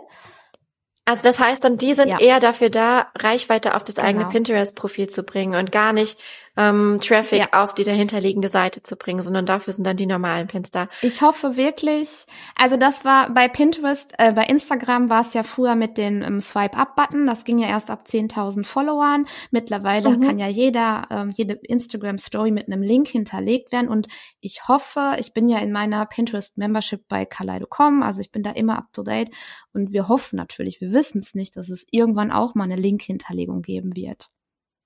Also 1.07 1.23
das 1.23 1.39
heißt 1.39 1.63
dann, 1.63 1.77
die 1.77 1.93
sind 1.93 2.09
ja. 2.09 2.19
eher 2.19 2.41
dafür 2.41 2.69
da, 2.69 3.07
Reichweite 3.17 3.75
auf 3.75 3.83
das 3.85 3.95
genau. 3.95 4.07
eigene 4.09 4.25
Pinterest-Profil 4.25 5.07
zu 5.07 5.23
bringen 5.23 5.55
und 5.55 5.71
gar 5.71 5.93
nicht 5.93 6.19
ähm, 6.57 6.99
Traffic 7.01 7.39
ja. 7.39 7.63
auf 7.63 7.73
die 7.73 7.83
dahinterliegende 7.83 8.49
Seite 8.49 8.81
zu 8.81 8.95
bringen, 8.95 9.21
sondern 9.21 9.45
dafür 9.45 9.73
sind 9.73 9.85
dann 9.85 9.95
die 9.95 10.05
normalen 10.05 10.47
Pins 10.47 10.71
da. 10.71 10.89
Ich 11.01 11.21
hoffe 11.21 11.55
wirklich, 11.55 12.25
also 12.59 12.77
das 12.77 13.05
war 13.05 13.29
bei 13.29 13.47
Pinterest, 13.47 14.13
äh, 14.17 14.33
bei 14.33 14.45
Instagram 14.45 15.09
war 15.09 15.21
es 15.21 15.33
ja 15.33 15.43
früher 15.43 15.75
mit 15.75 15.97
dem 15.97 16.21
ähm, 16.21 16.41
Swipe-Up-Button, 16.41 17.27
das 17.27 17.45
ging 17.45 17.59
ja 17.59 17.67
erst 17.67 17.89
ab 17.89 18.05
10.000 18.07 18.65
Followern. 18.65 19.25
Mittlerweile 19.51 20.09
mhm. 20.09 20.21
kann 20.21 20.39
ja 20.39 20.47
jeder, 20.47 21.07
ähm, 21.11 21.29
jede 21.29 21.53
Instagram-Story 21.53 22.51
mit 22.51 22.67
einem 22.67 22.81
Link 22.81 23.07
hinterlegt 23.07 23.71
werden 23.71 23.89
und 23.89 24.07
ich 24.39 24.67
hoffe, 24.67 25.15
ich 25.19 25.33
bin 25.33 25.47
ja 25.47 25.59
in 25.59 25.71
meiner 25.71 26.05
Pinterest-Membership 26.05 27.07
bei 27.07 27.25
Kaleido.com, 27.25 28.01
also 28.01 28.21
ich 28.21 28.31
bin 28.31 28.43
da 28.43 28.51
immer 28.51 28.77
up-to-date 28.77 29.29
und 29.73 29.91
wir 29.91 30.07
hoffen 30.07 30.37
natürlich, 30.37 30.81
wir 30.81 30.91
wissen 30.91 31.19
es 31.19 31.35
nicht, 31.35 31.55
dass 31.55 31.69
es 31.69 31.85
irgendwann 31.91 32.31
auch 32.31 32.55
mal 32.55 32.63
eine 32.63 32.75
Link-Hinterlegung 32.75 33.61
geben 33.61 33.95
wird. 33.95 34.29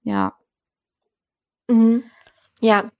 Ja. 0.04 0.34
Mhm. 1.72 2.04
Ja, 2.60 2.92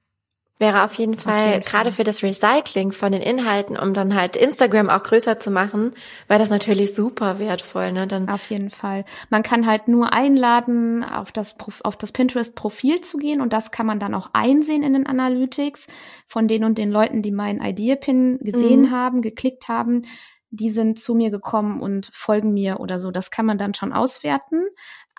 wäre 0.62 0.84
auf 0.84 0.94
jeden 0.94 1.18
Fall 1.18 1.48
auf 1.48 1.54
jeden 1.54 1.66
gerade 1.66 1.92
Fall. 1.92 1.92
für 1.92 2.04
das 2.04 2.24
Recycling 2.24 2.92
von 2.92 3.12
den 3.12 3.22
Inhalten, 3.22 3.78
um 3.78 3.94
dann 3.94 4.16
halt 4.16 4.36
Instagram 4.36 4.90
auch 4.90 5.02
größer 5.02 5.40
zu 5.40 5.50
machen, 5.50 5.94
wäre 6.28 6.40
das 6.40 6.52
natürlich 6.52 6.94
super 6.94 7.40
wertvoll. 7.40 7.92
Ne? 7.92 8.08
Dann 8.08 8.30
auf 8.30 8.50
jeden 8.50 8.70
Fall. 8.70 9.04
Man 9.30 9.44
kann 9.44 9.66
halt 9.66 9.88
nur 9.88 10.14
einladen, 10.14 11.04
auf 11.04 11.32
das 11.32 11.56
auf 11.84 11.98
das 11.98 12.12
Pinterest-Profil 12.12 13.02
zu 13.02 13.18
gehen 13.18 13.42
und 13.42 13.52
das 13.52 13.72
kann 13.72 13.88
man 13.88 14.00
dann 14.00 14.14
auch 14.14 14.30
einsehen 14.34 14.84
in 14.84 14.94
den 14.94 15.08
Analytics 15.08 15.88
von 16.28 16.48
den 16.48 16.64
und 16.64 16.78
den 16.78 16.92
Leuten, 16.92 17.24
die 17.24 17.32
meinen 17.32 17.62
Idea-Pin 17.62 18.38
gesehen 18.42 18.84
mhm. 18.84 18.92
haben, 18.92 19.22
geklickt 19.22 19.68
haben 19.68 20.04
die 20.52 20.70
sind 20.70 21.00
zu 21.00 21.16
mir 21.16 21.32
gekommen 21.32 21.82
und 21.82 22.12
folgen 22.14 22.54
mir 22.54 22.82
oder 22.82 23.00
so. 23.00 23.10
Das 23.10 23.32
kann 23.32 23.46
man 23.46 23.58
dann 23.58 23.74
schon 23.74 23.94
auswerten. 23.94 24.66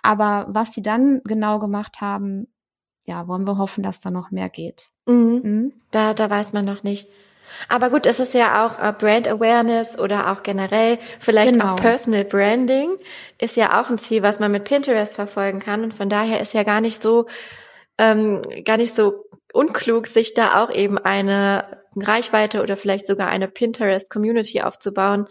Aber 0.03 0.45
was 0.49 0.71
die 0.71 0.83
dann 0.83 1.21
genau 1.23 1.59
gemacht 1.59 2.01
haben, 2.01 2.52
ja, 3.05 3.27
wollen 3.27 3.45
wir 3.45 3.57
hoffen, 3.57 3.83
dass 3.83 4.01
da 4.01 4.11
noch 4.11 4.31
mehr 4.31 4.49
geht. 4.49 4.89
Mhm. 5.05 5.41
Mhm. 5.43 5.73
Da, 5.91 6.13
da 6.13 6.29
weiß 6.29 6.53
man 6.53 6.65
noch 6.65 6.83
nicht. 6.83 7.07
Aber 7.67 7.89
gut, 7.89 8.05
es 8.05 8.19
ist 8.19 8.33
ja 8.33 8.65
auch 8.65 8.79
äh, 8.79 8.93
Brand 8.97 9.27
Awareness 9.27 9.97
oder 9.99 10.31
auch 10.31 10.43
generell 10.43 10.97
vielleicht 11.19 11.53
genau. 11.53 11.73
auch 11.73 11.75
Personal 11.75 12.23
Branding 12.23 12.97
ist 13.39 13.55
ja 13.57 13.81
auch 13.81 13.89
ein 13.89 13.97
Ziel, 13.97 14.23
was 14.23 14.39
man 14.39 14.51
mit 14.51 14.63
Pinterest 14.63 15.13
verfolgen 15.13 15.59
kann. 15.59 15.83
Und 15.83 15.93
von 15.93 16.09
daher 16.09 16.39
ist 16.39 16.53
ja 16.53 16.63
gar 16.63 16.81
nicht 16.81 17.01
so, 17.03 17.27
ähm, 17.97 18.41
gar 18.63 18.77
nicht 18.77 18.95
so 18.95 19.25
unklug, 19.53 20.07
sich 20.07 20.33
da 20.33 20.63
auch 20.63 20.71
eben 20.71 20.97
eine 20.97 21.83
Reichweite 21.95 22.63
oder 22.63 22.77
vielleicht 22.77 23.07
sogar 23.07 23.27
eine 23.27 23.47
Pinterest-Community 23.47 24.61
aufzubauen, 24.61 25.27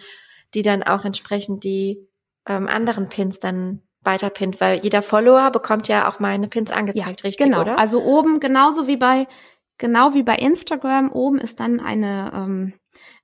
die 0.54 0.62
dann 0.62 0.82
auch 0.82 1.04
entsprechend 1.04 1.64
die 1.64 2.06
ähm, 2.46 2.68
anderen 2.68 3.08
Pins 3.08 3.38
dann 3.38 3.82
weiterpinnt, 4.04 4.60
weil 4.60 4.80
jeder 4.80 5.02
Follower 5.02 5.50
bekommt 5.50 5.88
ja 5.88 6.08
auch 6.08 6.18
meine 6.18 6.48
Pins 6.48 6.70
angezeigt, 6.70 7.20
ja, 7.20 7.28
richtig, 7.28 7.46
genau. 7.46 7.60
oder? 7.62 7.78
Also 7.78 8.02
oben 8.02 8.40
genauso 8.40 8.86
wie 8.86 8.96
bei 8.96 9.26
genau 9.78 10.14
wie 10.14 10.22
bei 10.22 10.36
Instagram 10.36 11.10
oben 11.12 11.38
ist 11.38 11.60
dann 11.60 11.80
eine 11.80 12.32
ähm, 12.34 12.74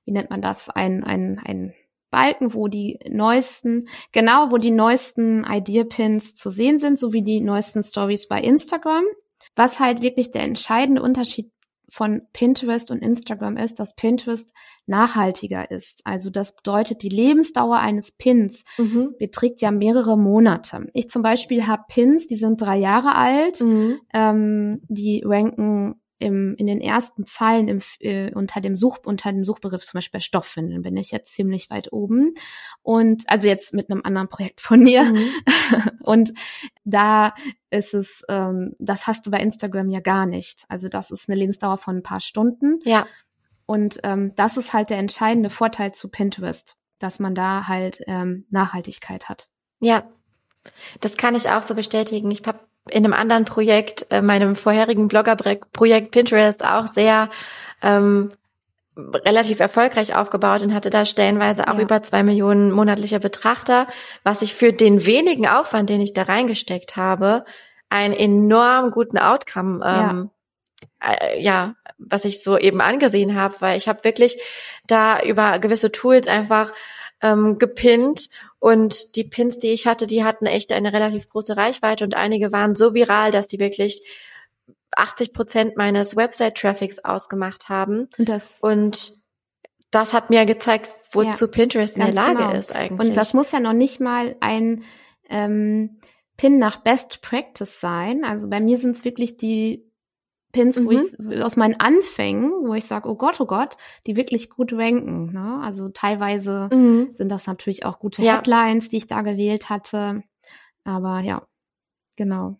wie 0.05 0.11
nennt 0.11 0.29
man 0.29 0.41
das 0.41 0.69
ein 0.69 1.03
ein 1.03 1.39
ein 1.43 1.73
Balken, 2.11 2.53
wo 2.53 2.67
die 2.67 2.99
neuesten, 3.07 3.87
genau, 4.11 4.51
wo 4.51 4.57
die 4.57 4.71
neuesten 4.71 5.45
Idea-Pins 5.47 6.35
zu 6.35 6.49
sehen 6.49 6.79
sind, 6.79 6.99
sowie 6.99 7.21
die 7.21 7.41
neuesten 7.41 7.83
Stories 7.83 8.27
bei 8.27 8.41
Instagram. 8.41 9.03
Was 9.55 9.79
halt 9.79 10.01
wirklich 10.01 10.31
der 10.31 10.43
entscheidende 10.43 11.01
Unterschied 11.01 11.51
von 11.89 12.21
Pinterest 12.33 12.91
und 12.91 12.99
Instagram 13.01 13.57
ist, 13.57 13.79
dass 13.79 13.95
Pinterest 13.95 14.53
nachhaltiger 14.85 15.69
ist. 15.71 16.01
Also 16.03 16.29
das 16.29 16.55
bedeutet, 16.55 17.03
die 17.03 17.09
Lebensdauer 17.09 17.77
eines 17.77 18.11
Pins 18.11 18.63
mhm. 18.77 19.15
beträgt 19.17 19.61
ja 19.61 19.71
mehrere 19.71 20.17
Monate. 20.17 20.87
Ich 20.93 21.09
zum 21.09 21.21
Beispiel 21.21 21.67
habe 21.67 21.83
Pins, 21.89 22.27
die 22.27 22.35
sind 22.35 22.61
drei 22.61 22.77
Jahre 22.77 23.15
alt, 23.15 23.61
mhm. 23.61 23.99
ähm, 24.13 24.81
die 24.87 25.23
ranken 25.25 26.01
im, 26.19 26.55
in 26.55 26.67
den 26.67 26.81
ersten 26.81 27.25
Zeilen 27.25 27.67
im, 27.67 27.81
äh, 27.99 28.33
unter 28.33 28.61
dem 28.61 28.75
Such 28.75 28.99
unter 29.05 29.31
dem 29.31 29.43
Suchbegriff 29.43 29.85
zum 29.85 29.97
Beispiel 29.97 30.19
bei 30.19 30.21
Stoffwindeln 30.21 30.81
bin 30.81 30.97
ich 30.97 31.11
jetzt 31.11 31.33
ziemlich 31.33 31.69
weit 31.69 31.91
oben. 31.91 32.33
Und 32.81 33.23
also 33.27 33.47
jetzt 33.47 33.73
mit 33.73 33.89
einem 33.89 34.01
anderen 34.03 34.29
Projekt 34.29 34.61
von 34.61 34.81
mir. 34.81 35.05
Mhm. 35.05 35.29
und 36.03 36.33
da 36.83 37.33
ist 37.69 37.93
es 37.93 38.23
ähm, 38.29 38.73
das 38.79 39.07
hast 39.07 39.25
du 39.25 39.31
bei 39.31 39.39
Instagram 39.39 39.89
ja 39.89 39.99
gar 39.99 40.25
nicht. 40.25 40.65
Also 40.69 40.89
das 40.89 41.11
ist 41.11 41.29
eine 41.29 41.37
Lebensdauer 41.37 41.77
von 41.77 41.97
ein 41.97 42.03
paar 42.03 42.19
Stunden. 42.19 42.79
Ja. 42.83 43.07
Und 43.65 43.99
ähm, 44.03 44.33
das 44.35 44.57
ist 44.57 44.73
halt 44.73 44.89
der 44.89 44.97
entscheidende 44.97 45.49
Vorteil 45.49 45.93
zu 45.93 46.09
Pinterest 46.09 46.75
dass 46.99 47.19
man 47.19 47.33
da 47.33 47.67
halt 47.67 48.01
ähm, 48.05 48.45
Nachhaltigkeit 48.49 49.29
hat. 49.29 49.49
Ja. 49.79 50.03
Das 50.99 51.17
kann 51.17 51.35
ich 51.35 51.49
auch 51.49 51.63
so 51.63 51.73
bestätigen. 51.73 52.29
Ich 52.29 52.43
habe 52.45 52.59
in 52.89 53.05
einem 53.05 53.13
anderen 53.13 53.45
Projekt, 53.45 54.07
äh, 54.09 54.21
meinem 54.21 54.55
vorherigen 54.55 55.07
Blogger-Projekt 55.07 56.11
Pinterest 56.11 56.63
auch 56.63 56.87
sehr 56.87 57.29
ähm, 57.81 58.31
relativ 58.97 59.59
erfolgreich 59.59 60.15
aufgebaut 60.15 60.61
und 60.61 60.73
hatte 60.73 60.89
da 60.89 61.05
stellenweise 61.05 61.67
auch 61.67 61.75
ja. 61.75 61.81
über 61.81 62.03
zwei 62.03 62.23
Millionen 62.23 62.71
monatliche 62.71 63.19
Betrachter, 63.19 63.87
was 64.23 64.41
ich 64.41 64.53
für 64.53 64.73
den 64.73 65.05
wenigen 65.05 65.47
Aufwand, 65.47 65.89
den 65.89 66.01
ich 66.01 66.13
da 66.13 66.23
reingesteckt 66.23 66.95
habe, 66.95 67.45
einen 67.89 68.13
enorm 68.13 68.91
guten 68.91 69.17
Outcome 69.17 69.83
ähm, 69.85 70.29
ja. 71.01 71.11
äh, 71.13 71.41
ja, 71.41 71.75
was 71.97 72.25
ich 72.25 72.43
so 72.43 72.57
eben 72.57 72.81
angesehen 72.81 73.35
habe, 73.35 73.55
weil 73.59 73.77
ich 73.77 73.87
habe 73.87 74.03
wirklich 74.03 74.41
da 74.87 75.21
über 75.21 75.59
gewisse 75.59 75.91
Tools 75.91 76.27
einfach 76.27 76.71
ähm, 77.21 77.57
gepinnt 77.57 78.29
und 78.59 79.15
die 79.15 79.23
Pins, 79.23 79.59
die 79.59 79.69
ich 79.69 79.87
hatte, 79.87 80.05
die 80.05 80.23
hatten 80.23 80.45
echt 80.45 80.71
eine 80.73 80.93
relativ 80.93 81.29
große 81.29 81.55
Reichweite 81.55 82.03
und 82.03 82.15
einige 82.15 82.51
waren 82.51 82.75
so 82.75 82.93
viral, 82.93 83.31
dass 83.31 83.47
die 83.47 83.59
wirklich 83.59 84.01
80 84.95 85.33
Prozent 85.33 85.77
meines 85.77 86.15
Website-Traffics 86.15 86.99
ausgemacht 87.05 87.69
haben. 87.69 88.09
Und 88.17 88.29
das, 88.29 88.57
und 88.61 89.13
das 89.91 90.13
hat 90.13 90.29
mir 90.29 90.45
gezeigt, 90.45 90.89
wozu 91.11 91.45
ja, 91.45 91.51
Pinterest 91.51 91.95
in 91.95 92.03
der 92.03 92.13
Lage 92.13 92.39
genau. 92.39 92.51
ist 92.51 92.75
eigentlich. 92.75 93.09
Und 93.09 93.17
das 93.17 93.33
muss 93.33 93.51
ja 93.51 93.59
noch 93.59 93.73
nicht 93.73 93.99
mal 93.99 94.35
ein 94.39 94.83
ähm, 95.29 95.99
Pin 96.37 96.57
nach 96.57 96.77
Best 96.77 97.21
Practice 97.21 97.79
sein. 97.79 98.23
Also 98.23 98.49
bei 98.49 98.59
mir 98.59 98.77
sind 98.77 98.95
es 98.95 99.05
wirklich 99.05 99.37
die 99.37 99.88
Pins, 100.51 100.79
mhm. 100.79 100.85
wo 100.85 100.91
ich 100.91 101.43
aus 101.43 101.57
meinen 101.57 101.79
Anfängen, 101.79 102.51
wo 102.65 102.73
ich 102.73 102.85
sage, 102.85 103.07
oh 103.07 103.15
Gott, 103.15 103.39
oh 103.39 103.45
Gott, 103.45 103.77
die 104.07 104.15
wirklich 104.15 104.49
gut 104.49 104.73
ranken. 104.73 105.31
Ne? 105.31 105.59
Also 105.63 105.89
teilweise 105.89 106.69
mhm. 106.71 107.11
sind 107.13 107.29
das 107.29 107.45
natürlich 107.45 107.85
auch 107.85 107.99
gute 107.99 108.23
ja. 108.23 108.37
Headlines, 108.37 108.89
die 108.89 108.97
ich 108.97 109.07
da 109.07 109.21
gewählt 109.21 109.69
hatte. 109.69 110.23
Aber 110.83 111.19
ja, 111.19 111.43
genau. 112.15 112.59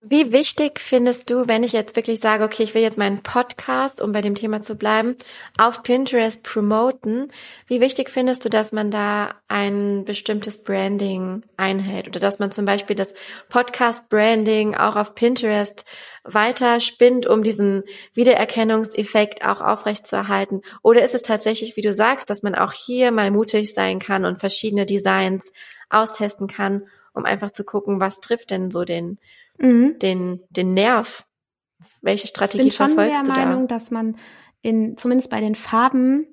Wie 0.00 0.30
wichtig 0.30 0.78
findest 0.78 1.28
du, 1.28 1.48
wenn 1.48 1.64
ich 1.64 1.72
jetzt 1.72 1.96
wirklich 1.96 2.20
sage, 2.20 2.44
okay, 2.44 2.62
ich 2.62 2.72
will 2.72 2.82
jetzt 2.82 2.98
meinen 2.98 3.20
Podcast, 3.20 4.00
um 4.00 4.12
bei 4.12 4.20
dem 4.20 4.36
Thema 4.36 4.62
zu 4.62 4.76
bleiben, 4.76 5.16
auf 5.58 5.82
Pinterest 5.82 6.40
promoten? 6.44 7.32
Wie 7.66 7.80
wichtig 7.80 8.08
findest 8.08 8.44
du, 8.44 8.48
dass 8.48 8.70
man 8.70 8.92
da 8.92 9.34
ein 9.48 10.04
bestimmtes 10.04 10.62
Branding 10.62 11.42
einhält 11.56 12.06
oder 12.06 12.20
dass 12.20 12.38
man 12.38 12.52
zum 12.52 12.64
Beispiel 12.64 12.94
das 12.94 13.12
Podcast-Branding 13.48 14.76
auch 14.76 14.94
auf 14.94 15.16
Pinterest 15.16 15.84
weiter 16.22 16.78
spinnt, 16.78 17.26
um 17.26 17.42
diesen 17.42 17.82
Wiedererkennungseffekt 18.14 19.44
auch 19.44 19.60
aufrechtzuerhalten? 19.60 20.62
Oder 20.80 21.02
ist 21.02 21.16
es 21.16 21.22
tatsächlich, 21.22 21.76
wie 21.76 21.82
du 21.82 21.92
sagst, 21.92 22.30
dass 22.30 22.44
man 22.44 22.54
auch 22.54 22.72
hier 22.72 23.10
mal 23.10 23.32
mutig 23.32 23.74
sein 23.74 23.98
kann 23.98 24.24
und 24.24 24.38
verschiedene 24.38 24.86
Designs 24.86 25.52
austesten 25.90 26.46
kann, 26.46 26.86
um 27.14 27.24
einfach 27.24 27.50
zu 27.50 27.64
gucken, 27.64 27.98
was 27.98 28.20
trifft 28.20 28.50
denn 28.52 28.70
so 28.70 28.84
den 28.84 29.18
mhm. 29.58 29.98
den, 29.98 30.40
den 30.50 30.74
Nerv. 30.74 31.26
Welche 32.02 32.26
Strategie 32.26 32.70
verfolgst 32.70 32.98
du 32.98 33.04
da? 33.04 33.12
Ich 33.12 33.22
bin 33.22 33.26
schon 33.26 33.34
der 33.34 33.46
Meinung, 33.46 33.68
dass 33.68 33.90
man 33.90 34.16
in, 34.62 34.96
zumindest 34.96 35.30
bei 35.30 35.40
den 35.40 35.54
Farben, 35.54 36.26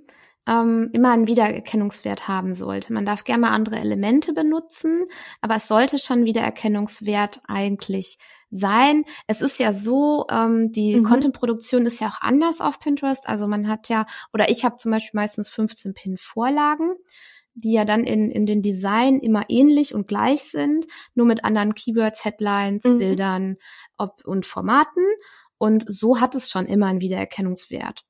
ähm, 0.48 0.90
immer 0.94 1.12
einen 1.12 1.28
Wiedererkennungswert 1.28 2.28
haben 2.28 2.54
sollte. 2.54 2.94
Man 2.94 3.06
darf 3.06 3.24
gerne 3.24 3.42
mal 3.42 3.52
andere 3.52 3.78
Elemente 3.78 4.34
benutzen, 4.34 5.06
aber 5.42 5.56
es 5.56 5.68
sollte 5.68 5.98
schon 5.98 6.26
Wiedererkennungswert 6.26 7.42
eigentlich 7.48 8.18
sein. 8.52 9.06
Es 9.28 9.42
ist 9.42 9.60
ja 9.60 9.74
so, 9.74 10.26
ähm, 10.30 10.72
die 10.72 10.98
mhm. 10.98 11.04
Content-Produktion 11.04 11.86
ist 11.86 12.00
ja 12.00 12.10
auch 12.10 12.22
anders 12.22 12.62
auf 12.62 12.80
Pinterest. 12.80 13.28
Also 13.28 13.48
man 13.48 13.68
hat 13.68 13.90
ja, 13.90 14.06
oder 14.34 14.50
ich 14.50 14.64
habe 14.64 14.76
zum 14.76 14.92
Beispiel 14.92 15.20
meistens 15.20 15.50
15 15.50 15.94
Pin-Vorlagen 15.94 16.96
die 17.56 17.72
ja 17.72 17.86
dann 17.86 18.04
in, 18.04 18.30
in 18.30 18.46
den 18.46 18.62
Design 18.62 19.20
immer 19.20 19.46
ähnlich 19.50 19.96
und 19.96 20.08
gleich 20.08 20.44
sind, 20.44 20.86
nur 21.16 21.26
mit 21.26 21.44
anderen 21.44 21.74
Keywords, 21.74 22.24
Headlines, 22.26 22.84
mhm. 22.84 23.00
Bildern 23.00 23.58
ob, 23.98 24.24
und 24.26 24.46
Formaten. 24.46 25.06
Und 25.58 25.86
so 25.88 26.20
hat 26.20 26.36
es 26.36 26.50
schon 26.50 26.66
immer 26.68 26.88
einen 26.88 27.00
Wiedererkennungswert. 27.00 28.04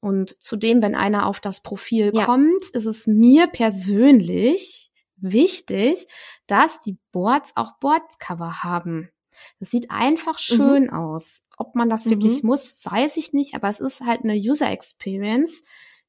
Und 0.00 0.40
zudem, 0.40 0.82
wenn 0.82 0.94
einer 0.94 1.26
auf 1.26 1.40
das 1.40 1.62
Profil 1.62 2.12
ja. 2.14 2.24
kommt, 2.24 2.64
ist 2.72 2.86
es 2.86 3.06
mir 3.06 3.46
persönlich 3.46 4.90
wichtig, 5.16 6.06
dass 6.46 6.80
die 6.80 6.98
Boards 7.12 7.52
auch 7.56 7.78
Boardcover 7.80 8.62
haben. 8.62 9.10
Das 9.58 9.70
sieht 9.70 9.90
einfach 9.90 10.34
mhm. 10.34 10.54
schön 10.54 10.82
mhm. 10.84 10.90
aus. 10.90 11.42
Ob 11.56 11.74
man 11.74 11.88
das 11.88 12.06
wirklich 12.06 12.42
mhm. 12.42 12.48
muss, 12.48 12.76
weiß 12.82 13.16
ich 13.16 13.32
nicht, 13.32 13.54
aber 13.54 13.68
es 13.68 13.80
ist 13.80 14.00
halt 14.02 14.24
eine 14.24 14.34
User 14.34 14.70
Experience, 14.70 15.62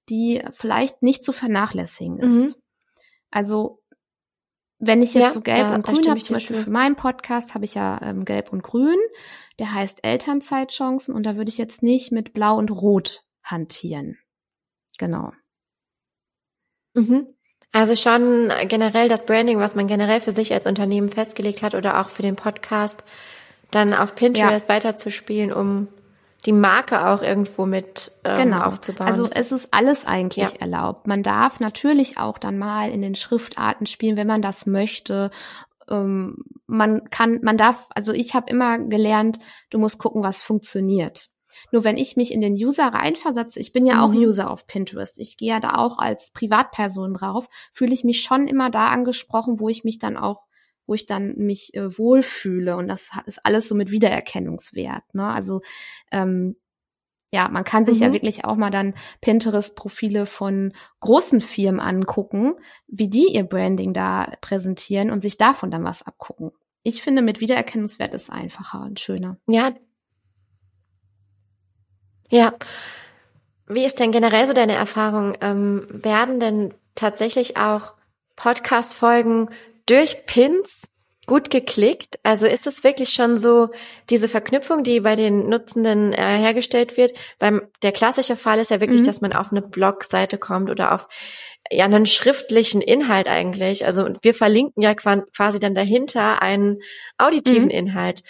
die 0.10 0.42
vielleicht 0.54 1.04
nicht 1.04 1.24
zu 1.24 1.32
vernachlässigen 1.32 2.20
ist. 2.20 2.56
Mhm. 2.58 2.62
Also 3.32 3.82
wenn 4.80 5.02
ich 5.02 5.14
jetzt 5.14 5.24
ja, 5.24 5.32
so 5.32 5.42
gelb 5.42 5.60
da, 5.60 5.76
und 5.76 5.84
grün 5.86 6.10
habe, 6.10 6.20
zum 6.20 6.36
Beispiel 6.36 6.64
für 6.64 6.70
meinen 6.70 6.96
Podcast 6.96 7.54
habe 7.54 7.66
ich 7.66 7.76
ja 7.76 8.00
ähm, 8.02 8.26
gelb 8.26 8.52
und 8.52 8.64
grün, 8.64 8.98
der 9.60 9.74
heißt 9.74 10.04
Elternzeitchancen 10.04 11.14
und 11.14 11.24
da 11.24 11.36
würde 11.36 11.50
ich 11.50 11.58
jetzt 11.58 11.84
nicht 11.84 12.12
mit 12.12 12.34
blau 12.34 12.58
und 12.58 12.72
rot 12.72 13.24
hantieren. 13.44 14.18
Genau. 14.98 15.34
Mhm. 16.96 17.28
Also 17.72 17.96
schon 17.96 18.52
generell 18.68 19.08
das 19.08 19.26
Branding, 19.26 19.60
was 19.60 19.76
man 19.76 19.88
generell 19.88 20.20
für 20.20 20.32
sich 20.32 20.52
als 20.52 20.66
Unternehmen 20.66 21.10
festgelegt 21.10 21.62
hat 21.62 21.74
oder 21.74 22.02
auch 22.02 22.10
für 22.10 22.22
den 22.22 22.36
Podcast, 22.36 23.04
dann 23.70 23.94
auf 23.94 24.16
Pinterest 24.16 24.68
ja. 24.68 24.76
weiterzuspielen, 24.76 25.54
um 25.54 25.88
die 26.46 26.54
Marke 26.54 27.08
auch 27.08 27.22
irgendwo 27.22 27.66
mit 27.66 28.12
ähm, 28.24 28.50
genau. 28.50 28.66
aufzubauen. 28.66 29.08
Also 29.08 29.24
es 29.24 29.52
ist 29.52 29.70
alles 29.72 30.06
eigentlich 30.06 30.54
ja. 30.54 30.60
erlaubt. 30.60 31.08
Man 31.08 31.24
darf 31.24 31.60
natürlich 31.60 32.18
auch 32.18 32.38
dann 32.38 32.58
mal 32.58 32.90
in 32.90 33.02
den 33.02 33.16
Schriftarten 33.16 33.86
spielen, 33.86 34.18
wenn 34.18 34.28
man 34.28 34.42
das 34.42 34.66
möchte. 34.66 35.30
Ähm, 35.90 36.38
man 36.66 37.10
kann, 37.10 37.40
man 37.44 37.58
darf, 37.58 37.88
also 37.90 38.12
ich 38.14 38.34
habe 38.34 38.50
immer 38.50 38.80
gelernt, 38.80 39.40
du 39.70 39.78
musst 39.78 40.00
gucken, 40.00 40.24
was 40.24 40.42
funktioniert. 40.42 41.30
Nur 41.72 41.84
wenn 41.84 41.98
ich 41.98 42.16
mich 42.16 42.34
in 42.34 42.42
den 42.42 42.54
User 42.54 42.88
reinversetze, 42.88 43.60
ich 43.60 43.72
bin 43.72 43.86
ja 43.86 43.96
mhm. 43.96 44.02
auch 44.02 44.14
User 44.14 44.50
auf 44.50 44.66
Pinterest, 44.66 45.20
ich 45.20 45.38
gehe 45.38 45.50
ja 45.50 45.60
da 45.60 45.76
auch 45.76 46.00
als 46.00 46.32
Privatperson 46.32 47.14
drauf, 47.14 47.48
fühle 47.74 47.94
ich 47.94 48.04
mich 48.04 48.22
schon 48.22 48.48
immer 48.48 48.72
da 48.72 48.88
angesprochen, 48.88 49.60
wo 49.60 49.70
ich 49.70 49.84
mich 49.84 50.00
dann 50.00 50.18
auch 50.18 50.44
wo 50.86 50.94
ich 50.94 51.06
dann 51.06 51.36
mich 51.38 51.74
äh, 51.74 51.98
wohlfühle. 51.98 52.76
Und 52.76 52.88
das 52.88 53.12
ist 53.26 53.46
alles 53.46 53.68
so 53.68 53.76
mit 53.76 53.92
Wiedererkennungswert. 53.92 55.14
Ne? 55.14 55.28
Also 55.28 55.62
ähm, 56.12 56.56
ja, 57.32 57.48
man 57.48 57.64
kann 57.64 57.86
sich 57.86 57.98
mhm. 57.98 58.04
ja 58.04 58.14
wirklich 58.14 58.44
auch 58.44 58.56
mal 58.56 58.72
dann 58.72 58.94
Pinterest-Profile 59.22 60.26
von 60.26 60.74
großen 61.00 61.40
Firmen 61.40 61.80
angucken, 61.80 62.56
wie 62.88 63.08
die 63.08 63.34
ihr 63.34 63.44
Branding 63.44 63.94
da 63.94 64.34
präsentieren 64.42 65.12
und 65.12 65.22
sich 65.22 65.38
davon 65.38 65.72
dann 65.72 65.86
was 65.86 66.04
abgucken. 66.04 66.52
Ich 66.84 67.02
finde, 67.02 67.22
mit 67.22 67.40
Wiedererkennungswert 67.40 68.14
ist 68.14 68.32
einfacher 68.32 68.82
und 68.82 69.00
schöner. 69.00 69.38
Ja. 69.48 69.72
Ja. 72.30 72.54
Wie 73.68 73.86
ist 73.86 74.00
denn 74.00 74.12
generell 74.12 74.48
so 74.48 74.54
deine 74.54 74.74
Erfahrung? 74.74 75.38
Ähm, 75.40 75.88
werden 75.90 76.40
denn 76.40 76.74
tatsächlich 76.96 77.56
auch 77.56 77.94
Podcast-Folgen 78.36 79.50
durch 79.86 80.26
Pins 80.26 80.84
gut 81.28 81.50
geklickt? 81.50 82.20
Also 82.24 82.48
ist 82.48 82.68
es 82.68 82.84
wirklich 82.84 83.10
schon 83.10 83.38
so 83.38 83.70
diese 84.10 84.28
Verknüpfung, 84.28 84.84
die 84.84 85.02
bei 85.02 85.16
den 85.16 85.48
Nutzenden 85.48 86.14
äh, 86.14 86.38
hergestellt 86.38 86.98
wird? 86.98 87.14
Beim 87.40 87.62
der 87.84 87.92
klassische 87.92 88.36
Fall 88.36 88.60
ist 88.60 88.72
ja 88.72 88.82
wirklich, 88.82 89.02
mhm. 89.02 89.06
dass 89.06 89.22
man 89.22 89.34
auf 89.34 89.52
eine 89.52 89.62
Blogseite 89.62 90.38
kommt 90.38 90.70
oder 90.70 90.94
auf 90.94 91.08
ja 91.72 91.86
einen 91.86 92.06
schriftlichen 92.06 92.82
Inhalt 92.82 93.28
eigentlich. 93.28 93.86
Also 93.86 94.10
wir 94.22 94.34
verlinken 94.34 94.82
ja 94.82 94.94
quasi 94.96 95.60
dann 95.60 95.76
dahinter 95.76 96.42
einen 96.42 96.80
auditiven 97.18 97.66
mhm. 97.66 97.70
Inhalt. 97.70 98.24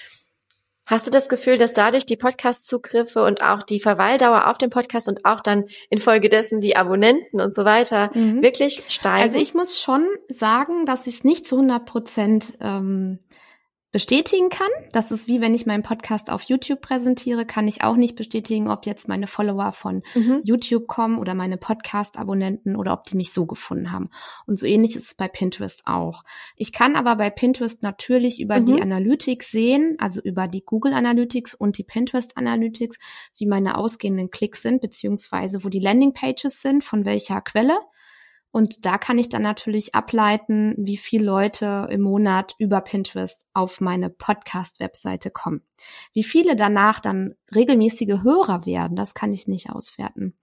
Hast 0.91 1.07
du 1.07 1.11
das 1.11 1.29
Gefühl, 1.29 1.57
dass 1.57 1.71
dadurch 1.71 2.05
die 2.05 2.17
Podcast-Zugriffe 2.17 3.23
und 3.23 3.41
auch 3.41 3.63
die 3.63 3.79
Verweildauer 3.79 4.47
auf 4.47 4.57
dem 4.57 4.69
Podcast 4.69 5.07
und 5.07 5.23
auch 5.23 5.39
dann 5.39 5.63
infolgedessen 5.89 6.59
die 6.59 6.75
Abonnenten 6.75 7.39
und 7.39 7.55
so 7.55 7.63
weiter 7.63 8.11
mhm. 8.13 8.41
wirklich 8.41 8.83
steigen? 8.89 9.23
Also 9.23 9.37
ich 9.37 9.53
muss 9.53 9.79
schon 9.79 10.05
sagen, 10.27 10.85
dass 10.85 11.07
ich 11.07 11.15
es 11.15 11.23
nicht 11.23 11.47
zu 11.47 11.55
100 11.55 11.85
Prozent 11.85 12.57
ähm, 12.59 13.19
bestätigen 13.91 14.49
kann. 14.49 14.69
Das 14.93 15.11
ist 15.11 15.27
wie 15.27 15.41
wenn 15.41 15.53
ich 15.53 15.65
meinen 15.65 15.83
Podcast 15.83 16.31
auf 16.31 16.43
YouTube 16.43 16.81
präsentiere, 16.81 17.45
kann 17.45 17.67
ich 17.67 17.83
auch 17.83 17.97
nicht 17.97 18.15
bestätigen, 18.15 18.69
ob 18.69 18.85
jetzt 18.85 19.07
meine 19.07 19.27
Follower 19.27 19.73
von 19.73 20.03
mhm. 20.15 20.41
YouTube 20.43 20.87
kommen 20.87 21.19
oder 21.19 21.33
meine 21.33 21.57
Podcast-Abonnenten 21.57 22.77
oder 22.77 22.93
ob 22.93 23.03
die 23.03 23.17
mich 23.17 23.33
so 23.33 23.45
gefunden 23.45 23.91
haben. 23.91 24.09
Und 24.45 24.57
so 24.57 24.65
ähnlich 24.65 24.95
ist 24.95 25.07
es 25.07 25.15
bei 25.15 25.27
Pinterest 25.27 25.83
auch. 25.85 26.23
Ich 26.55 26.71
kann 26.71 26.95
aber 26.95 27.17
bei 27.17 27.29
Pinterest 27.29 27.83
natürlich 27.83 28.39
über 28.39 28.59
mhm. 28.59 28.65
die 28.67 28.81
Analytics 28.81 29.51
sehen, 29.51 29.95
also 29.99 30.21
über 30.21 30.47
die 30.47 30.63
Google 30.63 30.93
Analytics 30.93 31.53
und 31.53 31.77
die 31.77 31.83
Pinterest 31.83 32.37
Analytics, 32.37 32.97
wie 33.37 33.45
meine 33.45 33.77
ausgehenden 33.77 34.31
Klicks 34.31 34.61
sind, 34.61 34.81
beziehungsweise 34.81 35.65
wo 35.65 35.69
die 35.69 35.79
Landing 35.79 36.13
Pages 36.13 36.61
sind, 36.61 36.83
von 36.83 37.03
welcher 37.03 37.41
Quelle. 37.41 37.77
Und 38.51 38.85
da 38.85 38.97
kann 38.97 39.17
ich 39.17 39.29
dann 39.29 39.43
natürlich 39.43 39.95
ableiten, 39.95 40.75
wie 40.77 40.97
viele 40.97 41.25
Leute 41.25 41.87
im 41.89 42.01
Monat 42.01 42.53
über 42.57 42.81
Pinterest 42.81 43.45
auf 43.53 43.79
meine 43.79 44.09
Podcast-Webseite 44.09 45.31
kommen. 45.31 45.61
Wie 46.13 46.23
viele 46.23 46.57
danach 46.57 46.99
dann 46.99 47.35
regelmäßige 47.55 48.23
Hörer 48.23 48.65
werden, 48.65 48.97
das 48.97 49.13
kann 49.13 49.31
ich 49.33 49.47
nicht 49.47 49.69
auswerten. 49.69 50.37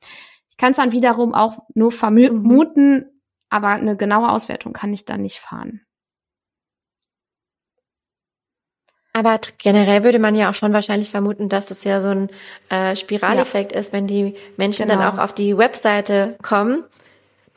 Ich 0.49 0.57
kann 0.57 0.71
es 0.71 0.79
dann 0.79 0.93
wiederum 0.93 1.35
auch 1.35 1.59
nur 1.75 1.93
vermuten, 1.93 2.95
mhm. 2.95 3.07
aber 3.51 3.69
eine 3.69 3.97
genaue 3.97 4.31
Auswertung 4.31 4.73
kann 4.73 4.93
ich 4.93 5.05
dann 5.05 5.21
nicht 5.21 5.39
fahren. 5.39 5.83
Aber 9.13 9.39
generell 9.59 10.05
würde 10.05 10.19
man 10.19 10.35
ja 10.35 10.49
auch 10.49 10.55
schon 10.55 10.73
wahrscheinlich 10.73 11.11
vermuten, 11.11 11.49
dass 11.49 11.67
das 11.67 11.85
ja 11.85 12.01
so 12.01 12.09
ein 12.09 12.31
äh, 12.71 12.95
Spiraleffekt 12.95 13.73
ja. 13.73 13.81
ist, 13.81 13.93
wenn 13.93 14.07
die 14.07 14.35
Menschen 14.57 14.87
genau. 14.87 15.01
dann 15.01 15.13
auch 15.13 15.19
auf 15.19 15.35
die 15.35 15.59
Webseite 15.59 16.39
kommen 16.43 16.85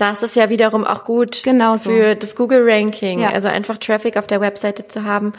das 0.01 0.23
ist 0.23 0.35
ja 0.35 0.49
wiederum 0.49 0.83
auch 0.83 1.03
gut 1.03 1.43
genau 1.43 1.75
so. 1.75 1.91
für 1.91 2.15
das 2.15 2.35
Google-Ranking, 2.35 3.19
ja. 3.19 3.29
also 3.29 3.47
einfach 3.47 3.77
Traffic 3.77 4.17
auf 4.17 4.25
der 4.25 4.41
Webseite 4.41 4.87
zu 4.87 5.03
haben. 5.03 5.33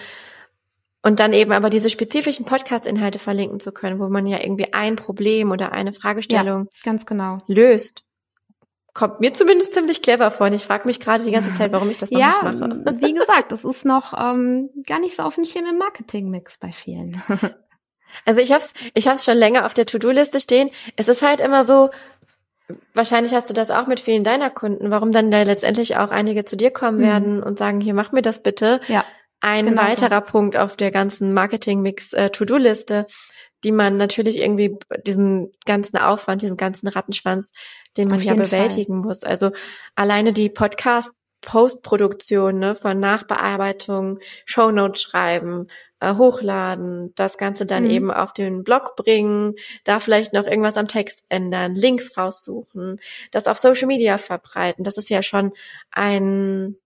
Und 1.03 1.18
dann 1.18 1.33
eben 1.33 1.51
aber 1.51 1.68
diese 1.68 1.90
spezifischen 1.90 2.46
Podcast-Inhalte 2.46 3.18
verlinken 3.18 3.59
zu 3.59 3.72
können, 3.72 3.98
wo 3.98 4.09
man 4.09 4.25
ja 4.25 4.40
irgendwie 4.40 4.72
ein 4.72 4.94
Problem 4.94 5.51
oder 5.51 5.72
eine 5.72 5.92
Fragestellung 5.92 6.66
ja, 6.66 6.81
ganz 6.85 7.07
genau. 7.07 7.38
löst. 7.48 8.05
Kommt 8.94 9.18
mir 9.18 9.33
zumindest 9.33 9.75
ziemlich 9.75 10.01
clever 10.01 10.31
vor. 10.31 10.46
Und 10.46 10.53
ich 10.53 10.62
frage 10.62 10.87
mich 10.87 11.01
gerade 11.01 11.25
die 11.25 11.33
ganze 11.33 11.53
Zeit, 11.55 11.72
warum 11.72 11.90
ich 11.90 11.98
das 11.98 12.12
noch 12.12 12.20
ja, 12.20 12.29
nicht 12.29 12.61
mache. 12.61 13.01
wie 13.03 13.14
gesagt, 13.14 13.51
das 13.51 13.64
ist 13.64 13.85
noch 13.85 14.14
ähm, 14.16 14.70
gar 14.87 15.01
nicht 15.01 15.16
so 15.16 15.25
auf 15.25 15.35
dem 15.35 15.44
Schirm 15.44 15.66
im 15.66 15.79
Marketing-Mix 15.79 16.59
bei 16.59 16.70
vielen. 16.70 17.20
also 18.25 18.40
ich 18.40 18.53
hab's, 18.53 18.75
ich 18.94 19.09
hab's 19.09 19.25
schon 19.25 19.38
länger 19.38 19.66
auf 19.66 19.75
der 19.75 19.87
To-Do-Liste 19.87 20.38
stehen. 20.38 20.70
Es 20.94 21.09
ist 21.09 21.22
halt 21.22 21.40
immer 21.40 21.64
so, 21.64 21.90
wahrscheinlich 22.95 23.35
hast 23.35 23.49
du 23.49 23.55
das 23.55 23.71
auch 23.71 23.87
mit 23.87 24.01
vielen 24.01 24.25
deiner 24.25 24.51
Kunden, 24.51 24.91
warum 24.91 25.13
dann 25.13 25.31
da 25.31 25.43
letztendlich 25.43 25.97
auch 25.97 26.11
einige 26.11 26.45
zu 26.45 26.57
dir 26.57 26.71
kommen 26.71 26.99
mhm. 26.99 27.03
werden 27.03 27.43
und 27.43 27.59
sagen, 27.59 27.81
hier 27.81 27.95
mach 27.95 28.13
mir 28.13 28.23
das 28.23 28.43
bitte. 28.43 28.81
Ja. 28.89 29.05
Ein 29.41 29.67
genau 29.67 29.83
weiterer 29.83 30.23
so. 30.25 30.31
Punkt 30.31 30.57
auf 30.57 30.77
der 30.77 30.93
ganzen 30.93 31.35
Marketing-Mix-To-Do-Liste, 31.35 32.95
äh, 32.95 33.13
die 33.65 33.73
man 33.73 33.97
natürlich 33.97 34.39
irgendwie 34.39 34.77
diesen 35.05 35.53
ganzen 35.65 35.97
Aufwand, 35.99 36.43
diesen 36.43 36.57
ganzen 36.57 36.87
Rattenschwanz, 36.89 37.51
den 37.97 38.09
man 38.09 38.21
ja 38.21 38.35
bewältigen 38.35 39.01
Fall. 39.01 39.09
muss. 39.09 39.25
Also 39.25 39.51
alleine 39.97 40.33
die 40.33 40.49
Podcast 40.49 41.11
Postproduktion 41.42 42.59
ne, 42.59 42.74
von 42.74 42.98
Nachbearbeitung, 42.98 44.18
Shownotes 44.46 45.02
schreiben, 45.02 45.66
äh, 46.00 46.14
hochladen, 46.14 47.12
das 47.14 47.37
Ganze 47.37 47.66
dann 47.66 47.85
mhm. 47.85 47.90
eben 47.90 48.11
auf 48.11 48.33
den 48.33 48.64
Blog 48.64 48.96
bringen, 48.96 49.55
da 49.85 50.00
vielleicht 50.00 50.33
noch 50.33 50.46
irgendwas 50.46 50.76
am 50.76 50.88
Text 50.88 51.22
ändern, 51.28 51.74
Links 51.74 52.16
raussuchen, 52.16 52.98
das 53.31 53.46
auf 53.46 53.59
Social 53.59 53.87
Media 53.87 54.18
verbreiten. 54.18 54.85
Das 54.85 54.96
ist 54.96 55.11
ja 55.11 55.22
schon 55.22 55.52
ein 55.90 56.76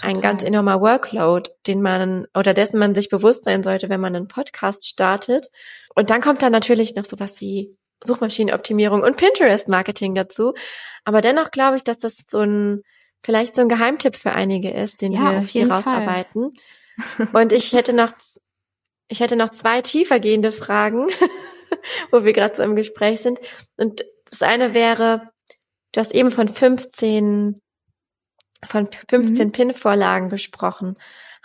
ein 0.00 0.20
ganz 0.20 0.44
enormer 0.44 0.80
Workload, 0.80 1.50
den 1.66 1.82
man 1.82 2.26
oder 2.36 2.54
dessen 2.54 2.78
man 2.78 2.94
sich 2.94 3.08
bewusst 3.08 3.44
sein 3.44 3.64
sollte, 3.64 3.88
wenn 3.88 4.00
man 4.00 4.14
einen 4.14 4.28
Podcast 4.28 4.86
startet. 4.86 5.48
Und 5.94 6.10
dann 6.10 6.20
kommt 6.20 6.40
dann 6.42 6.52
natürlich 6.52 6.94
noch 6.94 7.04
sowas 7.04 7.40
wie 7.40 7.76
Suchmaschinenoptimierung 8.04 9.02
und 9.02 9.16
Pinterest-Marketing 9.16 10.14
dazu. 10.14 10.54
Aber 11.04 11.20
dennoch 11.20 11.50
glaube 11.50 11.78
ich, 11.78 11.84
dass 11.84 11.98
das 11.98 12.26
so 12.28 12.42
ein 12.42 12.82
vielleicht 13.22 13.56
so 13.56 13.62
ein 13.62 13.68
Geheimtipp 13.68 14.16
für 14.16 14.32
einige 14.32 14.70
ist, 14.70 15.02
den 15.02 15.12
ja, 15.12 15.32
wir 15.32 15.40
hier 15.40 15.70
rausarbeiten. 15.70 16.54
Und 17.32 17.52
ich 17.52 17.72
hätte 17.72 17.92
noch 17.92 18.12
ich 19.08 19.20
hätte 19.20 19.36
noch 19.36 19.50
zwei 19.50 19.80
tiefergehende 19.80 20.52
Fragen, 20.52 21.08
wo 22.10 22.24
wir 22.24 22.32
gerade 22.32 22.56
so 22.56 22.62
im 22.62 22.76
Gespräch 22.76 23.20
sind. 23.20 23.40
Und 23.76 24.04
das 24.30 24.42
eine 24.42 24.74
wäre, 24.74 25.30
du 25.92 26.00
hast 26.00 26.14
eben 26.14 26.30
von 26.30 26.48
15 26.48 27.60
von 28.66 28.88
15 29.08 29.46
mhm. 29.46 29.52
Pin-Vorlagen 29.52 30.28
gesprochen. 30.30 30.96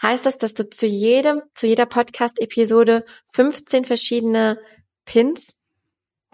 Heißt 0.02 0.26
das, 0.26 0.38
dass 0.38 0.56
du 0.56 0.68
zu 0.70 0.88
jedem, 0.88 1.44
zu 1.54 1.68
jeder 1.68 1.86
Podcast-Episode 1.86 3.06
15 3.28 3.86
verschiedene 3.86 4.60
Pins 5.06 5.56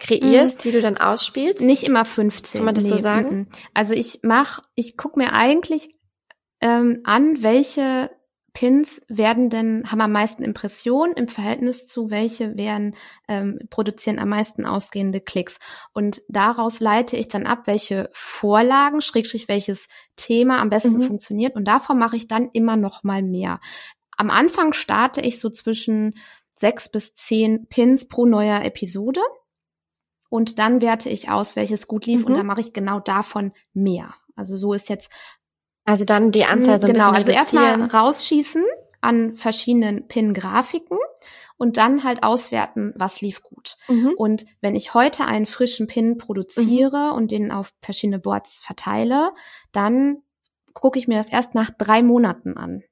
kreierst, 0.00 0.58
mhm. 0.58 0.62
die 0.62 0.72
du 0.72 0.80
dann 0.80 0.96
ausspielst? 0.96 1.64
Nicht 1.64 1.84
immer 1.84 2.04
15. 2.04 2.58
Kann 2.58 2.64
man 2.64 2.74
das 2.74 2.84
nee, 2.84 2.90
so 2.90 2.98
sagen? 2.98 3.36
Mhm. 3.36 3.46
Also 3.74 3.94
ich 3.94 4.20
mach, 4.22 4.60
ich 4.74 4.96
guck 4.96 5.16
mir 5.16 5.32
eigentlich 5.32 5.94
ähm, 6.60 7.00
an, 7.04 7.42
welche 7.42 8.10
Pins 8.52 9.00
werden 9.08 9.48
denn, 9.48 9.84
haben 9.90 10.00
am 10.00 10.12
meisten 10.12 10.42
Impressionen 10.42 11.14
im 11.14 11.28
Verhältnis 11.28 11.86
zu 11.86 12.10
welche 12.10 12.56
werden, 12.56 12.96
ähm, 13.28 13.60
produzieren 13.70 14.18
am 14.18 14.30
meisten 14.30 14.66
ausgehende 14.66 15.20
Klicks. 15.20 15.58
Und 15.92 16.22
daraus 16.28 16.80
leite 16.80 17.16
ich 17.16 17.28
dann 17.28 17.46
ab, 17.46 17.66
welche 17.66 18.10
Vorlagen, 18.12 19.00
schrägstrich 19.00 19.48
welches 19.48 19.88
Thema 20.16 20.60
am 20.60 20.70
besten 20.70 20.98
mhm. 20.98 21.02
funktioniert. 21.02 21.54
Und 21.54 21.64
davon 21.66 21.98
mache 21.98 22.16
ich 22.16 22.26
dann 22.26 22.50
immer 22.52 22.76
noch 22.76 23.04
mal 23.04 23.22
mehr. 23.22 23.60
Am 24.16 24.30
Anfang 24.30 24.72
starte 24.72 25.20
ich 25.20 25.38
so 25.38 25.48
zwischen 25.48 26.18
sechs 26.52 26.90
bis 26.90 27.14
zehn 27.14 27.66
Pins 27.68 28.08
pro 28.08 28.26
neuer 28.26 28.62
Episode. 28.62 29.20
Und 30.30 30.58
dann 30.58 30.80
werte 30.80 31.10
ich 31.10 31.28
aus, 31.28 31.56
welches 31.56 31.86
gut 31.86 32.06
lief. 32.06 32.20
Mhm. 32.20 32.26
Und 32.26 32.34
dann 32.38 32.46
mache 32.46 32.60
ich 32.60 32.72
genau 32.72 33.00
davon 33.00 33.52
mehr. 33.74 34.14
Also 34.36 34.56
so 34.56 34.72
ist 34.72 34.88
jetzt 34.88 35.10
also 35.84 36.04
dann 36.04 36.30
die 36.30 36.44
Anzahl 36.44 36.80
so 36.80 36.86
ein 36.86 36.92
genau, 36.92 37.10
bisschen 37.10 37.16
also 37.16 37.30
erstmal 37.32 37.82
rausschießen 37.82 38.64
an 39.00 39.36
verschiedenen 39.36 40.06
Pin-Grafiken 40.08 40.98
und 41.56 41.76
dann 41.76 42.04
halt 42.04 42.22
auswerten, 42.22 42.92
was 42.96 43.20
lief 43.20 43.42
gut. 43.42 43.76
Mhm. 43.88 44.14
Und 44.16 44.46
wenn 44.60 44.76
ich 44.76 44.94
heute 44.94 45.24
einen 45.24 45.46
frischen 45.46 45.86
Pin 45.86 46.16
produziere 46.16 47.10
mhm. 47.10 47.16
und 47.16 47.30
den 47.30 47.50
auf 47.50 47.72
verschiedene 47.82 48.18
Boards 48.18 48.60
verteile, 48.60 49.32
dann 49.72 50.22
gucke 50.74 50.98
ich 50.98 51.08
mir 51.08 51.18
das 51.18 51.30
erst 51.30 51.54
nach 51.54 51.70
drei 51.70 52.02
Monaten 52.02 52.56
an. 52.56 52.82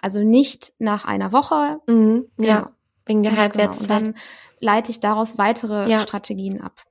Also 0.00 0.20
nicht 0.20 0.72
nach 0.78 1.04
einer 1.04 1.32
Woche. 1.32 1.80
Mhm. 1.86 2.30
Genau. 2.36 2.48
Ja, 2.48 2.72
wegen 3.06 3.22
der 3.22 3.36
Halbwertszeit. 3.36 3.88
Genau. 3.88 3.98
Und 3.98 4.06
dann 4.06 4.22
leite 4.60 4.90
ich 4.90 5.00
daraus 5.00 5.38
weitere 5.38 5.88
ja. 5.88 6.00
Strategien 6.00 6.60
ab. 6.60 6.82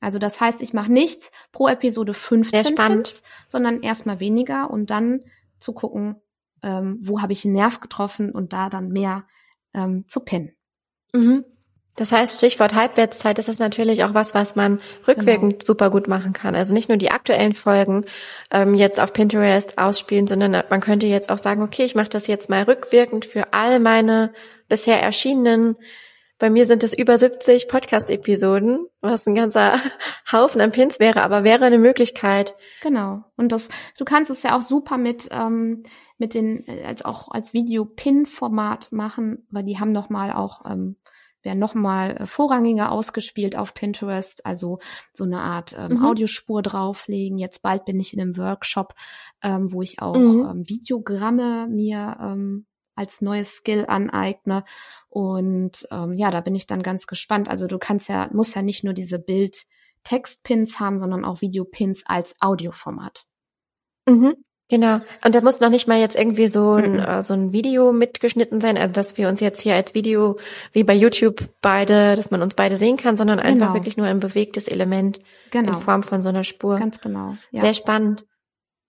Also 0.00 0.18
das 0.18 0.40
heißt, 0.40 0.62
ich 0.62 0.72
mache 0.72 0.92
nicht 0.92 1.32
pro 1.52 1.68
Episode 1.68 2.14
15 2.14 2.74
Pins, 2.74 3.22
sondern 3.48 3.82
erstmal 3.82 4.20
weniger 4.20 4.70
und 4.70 4.90
dann 4.90 5.22
zu 5.58 5.72
gucken, 5.72 6.16
ähm, 6.62 6.98
wo 7.02 7.20
habe 7.20 7.32
ich 7.32 7.44
einen 7.44 7.54
Nerv 7.54 7.80
getroffen 7.80 8.30
und 8.30 8.52
da 8.52 8.68
dann 8.68 8.88
mehr 8.88 9.26
ähm, 9.74 10.06
zu 10.06 10.20
pinnen. 10.20 10.56
Mhm. 11.12 11.44
Das 11.98 12.12
heißt, 12.12 12.36
Stichwort 12.36 12.74
Halbwertszeit, 12.74 13.38
das 13.38 13.48
ist 13.48 13.58
natürlich 13.58 14.04
auch 14.04 14.14
was, 14.14 14.32
was 14.34 14.54
man 14.54 14.80
rückwirkend 15.06 15.54
genau. 15.54 15.64
super 15.66 15.90
gut 15.90 16.06
machen 16.06 16.32
kann. 16.32 16.54
Also 16.54 16.72
nicht 16.72 16.88
nur 16.88 16.96
die 16.96 17.10
aktuellen 17.10 17.54
Folgen 17.54 18.04
ähm, 18.52 18.74
jetzt 18.74 19.00
auf 19.00 19.12
Pinterest 19.12 19.78
ausspielen, 19.78 20.28
sondern 20.28 20.62
man 20.70 20.80
könnte 20.80 21.08
jetzt 21.08 21.30
auch 21.30 21.38
sagen, 21.38 21.62
okay, 21.62 21.84
ich 21.84 21.96
mache 21.96 22.08
das 22.08 22.28
jetzt 22.28 22.48
mal 22.48 22.62
rückwirkend 22.62 23.24
für 23.24 23.52
all 23.52 23.80
meine 23.80 24.32
bisher 24.68 25.02
erschienenen 25.02 25.76
bei 26.40 26.50
mir 26.50 26.68
sind 26.68 26.84
es 26.84 26.96
über 26.96 27.18
70 27.18 27.66
Podcast-Episoden, 27.66 28.86
was 29.00 29.26
ein 29.26 29.34
ganzer 29.34 29.80
Haufen 30.32 30.60
an 30.60 30.70
Pins 30.70 31.00
wäre, 31.00 31.22
aber 31.22 31.42
wäre 31.42 31.64
eine 31.64 31.78
Möglichkeit. 31.78 32.54
Genau. 32.80 33.24
Und 33.36 33.50
das, 33.50 33.70
du 33.98 34.04
kannst 34.04 34.30
es 34.30 34.44
ja 34.44 34.56
auch 34.56 34.62
super 34.62 34.98
mit 34.98 35.28
ähm, 35.32 35.82
mit 36.16 36.34
den 36.34 36.64
als 36.84 37.04
auch 37.04 37.30
als 37.30 37.54
Video-Pin-Format 37.54 38.92
machen, 38.92 39.46
weil 39.50 39.64
die 39.64 39.78
haben 39.78 39.92
noch 39.92 40.10
mal 40.10 40.32
auch 40.32 40.64
ähm, 40.64 40.96
werden 41.42 41.58
noch 41.58 41.74
mal 41.74 42.16
äh, 42.16 42.26
vorrangiger 42.26 42.90
ausgespielt 42.92 43.56
auf 43.56 43.74
Pinterest, 43.74 44.44
also 44.44 44.78
so 45.12 45.24
eine 45.24 45.40
Art 45.40 45.74
ähm, 45.78 45.98
mhm. 45.98 46.04
Audiospur 46.04 46.62
drauflegen. 46.62 47.38
Jetzt 47.38 47.62
bald 47.62 47.84
bin 47.84 48.00
ich 48.00 48.12
in 48.12 48.20
einem 48.20 48.36
Workshop, 48.36 48.94
ähm, 49.42 49.72
wo 49.72 49.82
ich 49.82 50.00
auch 50.02 50.16
mhm. 50.16 50.48
ähm, 50.50 50.68
Videogramme 50.68 51.68
mir 51.68 52.16
ähm, 52.20 52.66
als 52.94 53.20
neues 53.20 53.54
Skill 53.54 53.86
aneigne. 53.86 54.64
Und 55.08 55.86
ähm, 55.90 56.12
ja, 56.14 56.30
da 56.30 56.40
bin 56.40 56.54
ich 56.54 56.66
dann 56.66 56.82
ganz 56.82 57.06
gespannt. 57.06 57.48
Also 57.48 57.66
du 57.66 57.78
kannst 57.78 58.08
ja, 58.08 58.28
musst 58.32 58.56
ja 58.56 58.62
nicht 58.62 58.82
nur 58.82 58.92
diese 58.92 59.20
Bild-Text-Pins 59.20 60.80
haben, 60.80 60.98
sondern 60.98 61.24
auch 61.24 61.40
Video-Pins 61.40 62.02
als 62.06 62.34
Audioformat. 62.40 63.24
Mhm. 64.08 64.44
Genau. 64.70 65.00
Und 65.24 65.34
da 65.34 65.40
muss 65.40 65.60
noch 65.60 65.70
nicht 65.70 65.88
mal 65.88 65.98
jetzt 65.98 66.14
irgendwie 66.14 66.48
so 66.48 66.72
ein, 66.72 66.92
mhm. 66.92 66.98
äh, 66.98 67.22
so 67.22 67.32
ein 67.32 67.52
Video 67.52 67.92
mitgeschnitten 67.92 68.60
sein, 68.60 68.76
also 68.76 68.92
dass 68.92 69.16
wir 69.16 69.28
uns 69.28 69.40
jetzt 69.40 69.62
hier 69.62 69.74
als 69.74 69.94
Video 69.94 70.38
wie 70.72 70.84
bei 70.84 70.94
YouTube 70.94 71.48
beide, 71.62 72.16
dass 72.16 72.30
man 72.30 72.42
uns 72.42 72.54
beide 72.54 72.76
sehen 72.76 72.98
kann, 72.98 73.16
sondern 73.16 73.40
einfach 73.40 73.68
genau. 73.68 73.74
wirklich 73.74 73.96
nur 73.96 74.06
ein 74.06 74.20
bewegtes 74.20 74.68
Element 74.68 75.20
genau. 75.50 75.72
in 75.72 75.78
Form 75.78 76.02
von 76.02 76.20
so 76.20 76.28
einer 76.28 76.44
Spur. 76.44 76.78
Ganz 76.78 77.00
genau. 77.00 77.36
Ja. 77.50 77.62
Sehr 77.62 77.74
spannend. 77.74 78.26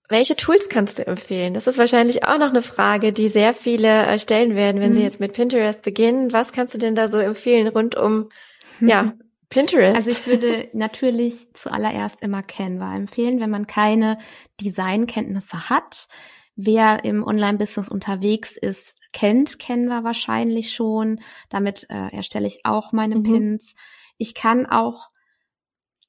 Welche 0.10 0.36
Tools 0.36 0.68
kannst 0.70 1.00
du 1.00 1.08
empfehlen? 1.08 1.54
Das 1.54 1.68
ist 1.68 1.78
wahrscheinlich 1.78 2.26
auch 2.26 2.40
noch 2.40 2.50
eine 2.50 2.64
Frage, 2.64 3.14
die 3.14 3.30
sehr 3.30 3.54
viele 3.54 3.88
äh, 3.88 4.20
stellen 4.20 4.56
werden, 4.56 4.82
wenn 4.82 4.90
mhm. 4.90 4.96
sie 4.96 5.04
jetzt 5.04 5.20
mit 5.20 5.34
Pinterest 5.34 5.82
beginnen. 5.82 6.34
Was 6.34 6.52
kannst 6.52 6.74
du 6.74 6.78
denn 6.78 6.96
da 6.96 7.08
so 7.08 7.20
empfehlen 7.20 7.68
rund 7.68 7.96
um, 7.96 8.30
ja, 8.82 9.14
Pinterest? 9.50 9.96
Also 9.96 10.12
ich 10.12 10.28
würde 10.28 10.70
natürlich 10.74 11.54
zuallererst 11.54 12.22
immer 12.22 12.44
Canva 12.44 12.96
empfehlen, 12.96 13.40
wenn 13.40 13.50
man 13.50 13.68
keine 13.68 14.20
Designkenntnisse 14.62 15.70
hat. 15.70 16.08
Wer 16.56 17.06
im 17.06 17.24
Online-Business 17.24 17.90
unterwegs 17.90 18.58
ist, 18.58 19.00
kennt 19.14 19.60
Canva 19.60 20.04
wahrscheinlich 20.04 20.74
schon. 20.74 21.22
Damit 21.50 21.88
äh, 21.90 22.14
erstelle 22.14 22.48
ich 22.48 22.66
auch 22.66 22.92
meine 22.92 23.16
mhm. 23.16 23.24
Pins. 23.24 23.76
Ich 24.18 24.34
kann 24.34 24.66
auch 24.66 25.10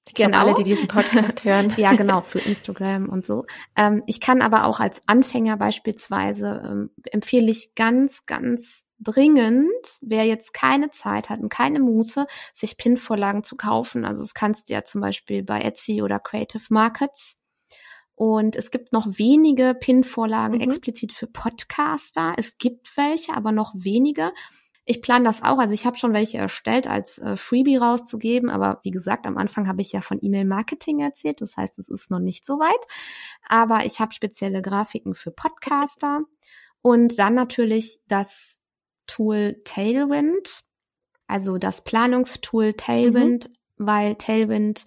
ich 0.09 0.15
genau. 0.15 0.39
alle, 0.39 0.55
die 0.55 0.65
diesen 0.65 0.89
Podcast 0.89 1.45
hören. 1.45 1.73
ja, 1.77 1.93
genau, 1.95 2.23
für 2.23 2.41
Instagram 2.41 3.09
und 3.09 3.25
so. 3.25 3.45
Ähm, 3.77 4.03
ich 4.07 4.21
kann 4.21 4.43
aber 4.43 4.65
auch 4.65 4.81
als 4.81 5.03
Anfänger 5.07 5.57
beispielsweise 5.57 6.63
ähm, 6.65 6.91
empfehle 7.05 7.51
ich 7.51 7.75
ganz, 7.77 8.27
ganz 8.27 8.85
dringend, 9.01 9.71
wer 10.01 10.25
jetzt 10.25 10.53
keine 10.53 10.91
Zeit 10.91 11.31
hat 11.31 11.41
und 11.41 11.49
keine 11.49 11.81
Muße, 11.81 12.27
sich 12.53 12.77
Pin-Vorlagen 12.77 13.43
zu 13.43 13.57
kaufen. 13.57 14.05
Also 14.05 14.23
das 14.23 14.35
kannst 14.35 14.69
du 14.69 14.75
ja 14.75 14.85
zum 14.85 15.01
Beispiel 15.01 15.43
bei 15.43 15.61
Etsy 15.63 16.03
oder 16.03 16.19
Creative 16.19 16.63
Markets. 16.69 17.37
Und 18.15 18.55
es 18.55 18.71
gibt 18.71 18.93
noch 18.93 19.07
wenige 19.19 19.75
Pin-Vorlagen 19.75 20.57
mhm. 20.57 20.61
explizit 20.61 21.13
für 21.15 21.27
Podcaster. 21.27 22.35
Es 22.37 22.59
gibt 22.59 22.95
welche, 22.99 23.35
aber 23.35 23.51
noch 23.51 23.73
wenige. 23.75 24.33
Ich 24.85 25.01
plane 25.01 25.25
das 25.25 25.43
auch. 25.43 25.59
Also 25.59 25.73
ich 25.73 25.87
habe 25.87 25.97
schon 25.97 26.13
welche 26.13 26.37
erstellt, 26.37 26.87
als 26.87 27.17
äh, 27.17 27.39
Freebie 27.39 27.77
rauszugeben. 27.77 28.51
Aber 28.51 28.81
wie 28.83 28.91
gesagt, 28.91 29.27
am 29.27 29.39
Anfang 29.39 29.67
habe 29.69 29.81
ich 29.81 29.93
ja 29.93 30.03
von 30.03 30.19
E-Mail-Marketing 30.21 31.01
erzählt. 31.01 31.41
Das 31.41 31.57
heißt, 31.57 31.79
es 31.79 31.89
ist 31.89 32.11
noch 32.11 32.19
nicht 32.19 32.45
so 32.45 32.59
weit. 32.59 32.87
Aber 33.49 33.87
ich 33.87 34.01
habe 34.01 34.13
spezielle 34.13 34.61
Grafiken 34.61 35.15
für 35.15 35.31
Podcaster. 35.31 36.21
Und 36.83 37.19
dann 37.19 37.35
natürlich 37.35 38.01
das 38.07 38.60
Tool 39.11 39.61
Tailwind, 39.65 40.63
also 41.27 41.59
das 41.59 41.83
Planungstool 41.83 42.75
Tailwind, 42.75 43.49
mhm. 43.49 43.87
weil 43.87 44.15
Tailwind 44.15 44.87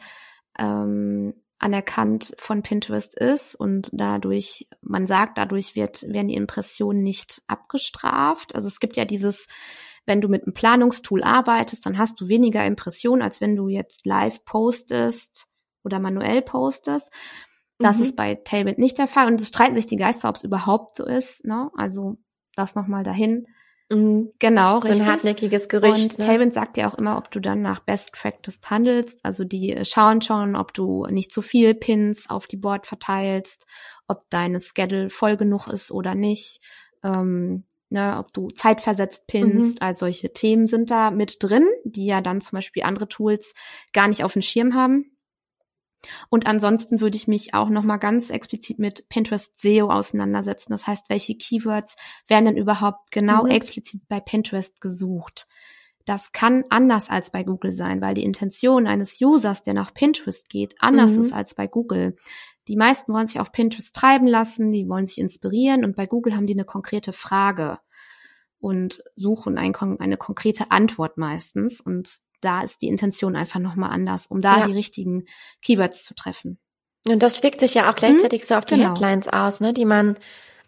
ähm, 0.57 1.33
anerkannt 1.59 2.33
von 2.37 2.61
Pinterest 2.61 3.17
ist 3.17 3.55
und 3.55 3.89
dadurch, 3.93 4.67
man 4.81 5.07
sagt, 5.07 5.37
dadurch 5.37 5.75
wird, 5.75 6.03
werden 6.03 6.27
die 6.27 6.35
Impressionen 6.35 7.03
nicht 7.03 7.41
abgestraft. 7.47 8.55
Also 8.55 8.67
es 8.67 8.79
gibt 8.79 8.97
ja 8.97 9.05
dieses, 9.05 9.47
wenn 10.05 10.21
du 10.21 10.27
mit 10.27 10.43
einem 10.43 10.53
Planungstool 10.53 11.23
arbeitest, 11.23 11.85
dann 11.85 11.97
hast 11.97 12.19
du 12.19 12.27
weniger 12.27 12.65
Impressionen, 12.65 13.21
als 13.21 13.41
wenn 13.41 13.55
du 13.55 13.67
jetzt 13.67 14.05
live 14.05 14.43
postest 14.45 15.47
oder 15.83 15.99
manuell 15.99 16.41
postest. 16.41 17.11
Das 17.77 17.97
mhm. 17.97 18.03
ist 18.03 18.15
bei 18.15 18.35
Tailwind 18.35 18.77
nicht 18.77 18.97
der 18.97 19.07
Fall 19.07 19.27
und 19.27 19.39
es 19.39 19.49
streiten 19.49 19.75
sich 19.75 19.87
die 19.87 19.97
Geister, 19.97 20.29
ob 20.29 20.35
es 20.35 20.43
überhaupt 20.43 20.95
so 20.95 21.05
ist. 21.05 21.45
Ne? 21.45 21.71
Also 21.75 22.17
das 22.55 22.75
nochmal 22.75 23.03
dahin. 23.03 23.47
Mhm. 23.89 24.31
Genau, 24.39 24.79
so 24.79 24.87
richtig. 24.87 25.01
ein 25.01 25.11
hartnäckiges 25.11 25.67
Gerücht. 25.69 26.13
Und 26.13 26.19
ne? 26.19 26.25
Tailwind 26.25 26.53
sagt 26.53 26.77
ja 26.77 26.89
auch 26.89 26.95
immer, 26.95 27.17
ob 27.17 27.31
du 27.31 27.39
dann 27.39 27.61
nach 27.61 27.79
Best 27.79 28.13
Practice 28.13 28.59
handelst. 28.65 29.19
Also 29.23 29.43
die 29.43 29.77
schauen 29.83 30.21
schon, 30.21 30.55
ob 30.55 30.73
du 30.73 31.05
nicht 31.07 31.31
zu 31.31 31.41
viel 31.41 31.73
Pins 31.75 32.29
auf 32.29 32.47
die 32.47 32.57
Board 32.57 32.87
verteilst, 32.87 33.67
ob 34.07 34.29
deine 34.29 34.61
Schedule 34.61 35.09
voll 35.09 35.37
genug 35.37 35.67
ist 35.67 35.91
oder 35.91 36.15
nicht. 36.15 36.61
Ähm, 37.03 37.65
ne, 37.89 38.17
ob 38.17 38.33
du 38.33 38.49
zeitversetzt 38.49 39.27
pinst, 39.27 39.79
mhm. 39.79 39.85
all 39.85 39.93
solche 39.93 40.33
Themen 40.33 40.67
sind 40.67 40.89
da 40.89 41.11
mit 41.11 41.37
drin, 41.39 41.67
die 41.85 42.07
ja 42.07 42.21
dann 42.21 42.41
zum 42.41 42.57
Beispiel 42.57 42.83
andere 42.83 43.07
Tools 43.07 43.53
gar 43.93 44.07
nicht 44.07 44.23
auf 44.23 44.33
dem 44.33 44.41
Schirm 44.41 44.73
haben. 44.73 45.12
Und 46.29 46.47
ansonsten 46.47 47.01
würde 47.01 47.15
ich 47.15 47.27
mich 47.27 47.53
auch 47.53 47.69
nochmal 47.69 47.99
ganz 47.99 48.29
explizit 48.29 48.79
mit 48.79 49.07
Pinterest 49.09 49.59
SEO 49.59 49.89
auseinandersetzen. 49.89 50.71
Das 50.71 50.87
heißt, 50.87 51.09
welche 51.09 51.35
Keywords 51.35 51.95
werden 52.27 52.45
denn 52.45 52.57
überhaupt 52.57 53.11
genau 53.11 53.43
mhm. 53.43 53.51
explizit 53.51 54.01
bei 54.07 54.19
Pinterest 54.19 54.81
gesucht? 54.81 55.47
Das 56.05 56.33
kann 56.33 56.65
anders 56.69 57.09
als 57.09 57.31
bei 57.31 57.43
Google 57.43 57.71
sein, 57.71 58.01
weil 58.01 58.13
die 58.13 58.23
Intention 58.25 58.87
eines 58.87 59.21
Users, 59.21 59.63
der 59.63 59.73
nach 59.73 59.93
Pinterest 59.93 60.49
geht, 60.49 60.75
anders 60.79 61.11
mhm. 61.11 61.19
ist 61.21 61.33
als 61.33 61.55
bei 61.55 61.67
Google. 61.67 62.17
Die 62.67 62.75
meisten 62.75 63.13
wollen 63.13 63.27
sich 63.27 63.39
auf 63.39 63.51
Pinterest 63.51 63.95
treiben 63.95 64.27
lassen, 64.27 64.71
die 64.71 64.87
wollen 64.87 65.07
sich 65.07 65.19
inspirieren 65.19 65.85
und 65.85 65.95
bei 65.95 66.05
Google 66.05 66.35
haben 66.35 66.47
die 66.47 66.53
eine 66.53 66.65
konkrete 66.65 67.13
Frage 67.13 67.79
und 68.59 69.03
suchen 69.15 69.57
ein, 69.57 69.75
eine 69.75 70.15
konkrete 70.15 70.71
Antwort 70.71 71.17
meistens. 71.17 71.81
Und 71.81 72.19
da 72.43 72.61
ist 72.61 72.81
die 72.81 72.87
Intention 72.87 73.35
einfach 73.35 73.59
nochmal 73.59 73.91
anders, 73.91 74.27
um 74.27 74.41
da 74.41 74.59
ja. 74.59 74.67
die 74.67 74.73
richtigen 74.73 75.25
Keywords 75.61 76.03
zu 76.03 76.13
treffen. 76.15 76.59
Und 77.07 77.21
das 77.21 77.43
wirkt 77.43 77.59
sich 77.59 77.73
ja 77.73 77.89
auch 77.89 77.95
gleichzeitig 77.95 78.41
hm? 78.41 78.47
so 78.47 78.55
auf 78.55 78.65
die 78.65 78.75
genau. 78.75 78.89
Headlines 78.89 79.27
aus, 79.27 79.59
ne, 79.59 79.73
die 79.73 79.85
man 79.85 80.17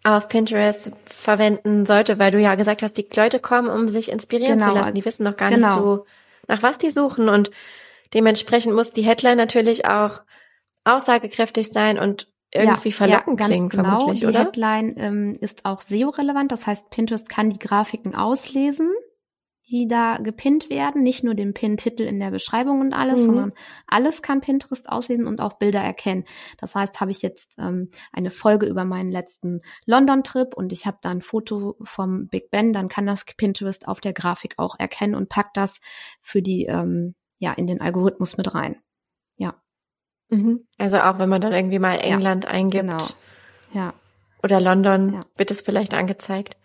auf 0.04 0.28
Pinterest 0.28 0.92
verwenden 1.06 1.86
sollte, 1.86 2.18
weil 2.18 2.30
du 2.30 2.40
ja 2.40 2.54
gesagt 2.54 2.82
hast, 2.82 2.94
die 2.94 3.08
Leute 3.16 3.40
kommen, 3.40 3.68
um 3.68 3.88
sich 3.88 4.10
inspirieren 4.12 4.58
genau. 4.58 4.70
zu 4.70 4.78
lassen. 4.78 4.94
Die 4.94 5.04
wissen 5.04 5.24
noch 5.24 5.36
gar 5.36 5.50
genau. 5.50 5.68
nicht 5.68 5.78
so, 5.78 6.06
nach 6.46 6.62
was 6.62 6.78
die 6.78 6.90
suchen. 6.90 7.28
Und 7.28 7.50
dementsprechend 8.14 8.74
muss 8.74 8.92
die 8.92 9.02
Headline 9.02 9.36
natürlich 9.36 9.86
auch 9.86 10.20
aussagekräftig 10.84 11.68
sein 11.72 11.98
und 11.98 12.28
irgendwie 12.54 12.90
ja, 12.90 12.94
verlockend 12.94 13.40
ja, 13.40 13.46
klingen, 13.46 13.68
genau. 13.68 13.82
vermutlich, 13.82 14.20
die 14.20 14.26
oder? 14.26 14.38
Die 14.40 14.46
Headline 14.46 14.94
ähm, 14.98 15.36
ist 15.40 15.64
auch 15.64 15.82
SEO-relevant, 15.82 16.52
das 16.52 16.66
heißt, 16.66 16.90
Pinterest 16.90 17.28
kann 17.28 17.50
die 17.50 17.58
Grafiken 17.58 18.14
auslesen 18.14 18.92
die 19.68 19.88
da 19.88 20.18
gepinnt 20.18 20.70
werden, 20.70 21.02
nicht 21.02 21.24
nur 21.24 21.34
den 21.34 21.52
Pin-Titel 21.52 22.02
in 22.02 22.20
der 22.20 22.30
Beschreibung 22.30 22.80
und 22.80 22.92
alles, 22.92 23.20
mhm. 23.20 23.24
sondern 23.24 23.52
alles 23.86 24.22
kann 24.22 24.40
Pinterest 24.40 24.88
auslesen 24.88 25.26
und 25.26 25.40
auch 25.40 25.54
Bilder 25.54 25.80
erkennen. 25.80 26.24
Das 26.58 26.74
heißt, 26.74 27.00
habe 27.00 27.10
ich 27.10 27.22
jetzt 27.22 27.56
ähm, 27.58 27.90
eine 28.12 28.30
Folge 28.30 28.66
über 28.66 28.84
meinen 28.84 29.10
letzten 29.10 29.62
London-Trip 29.84 30.54
und 30.54 30.72
ich 30.72 30.86
habe 30.86 30.98
da 31.02 31.10
ein 31.10 31.22
Foto 31.22 31.76
vom 31.82 32.28
Big 32.28 32.50
Ben, 32.50 32.72
dann 32.72 32.88
kann 32.88 33.06
das 33.06 33.24
Pinterest 33.24 33.88
auf 33.88 34.00
der 34.00 34.12
Grafik 34.12 34.54
auch 34.58 34.78
erkennen 34.78 35.14
und 35.14 35.28
packt 35.28 35.56
das 35.56 35.80
für 36.22 36.42
die 36.42 36.66
ähm, 36.66 37.14
ja 37.38 37.52
in 37.52 37.66
den 37.66 37.80
Algorithmus 37.80 38.36
mit 38.36 38.54
rein. 38.54 38.76
Ja. 39.36 39.54
Mhm. 40.28 40.66
Also 40.78 40.98
auch 40.98 41.18
wenn 41.18 41.28
man 41.28 41.40
dann 41.40 41.52
irgendwie 41.52 41.78
mal 41.78 41.96
England 41.96 42.44
ja, 42.44 42.50
eingibt. 42.50 42.82
Genau. 42.82 43.04
Ja. 43.72 43.94
Oder 44.42 44.60
London, 44.60 45.14
ja. 45.14 45.20
wird 45.36 45.50
es 45.50 45.60
vielleicht 45.60 45.92
angezeigt. 45.92 46.56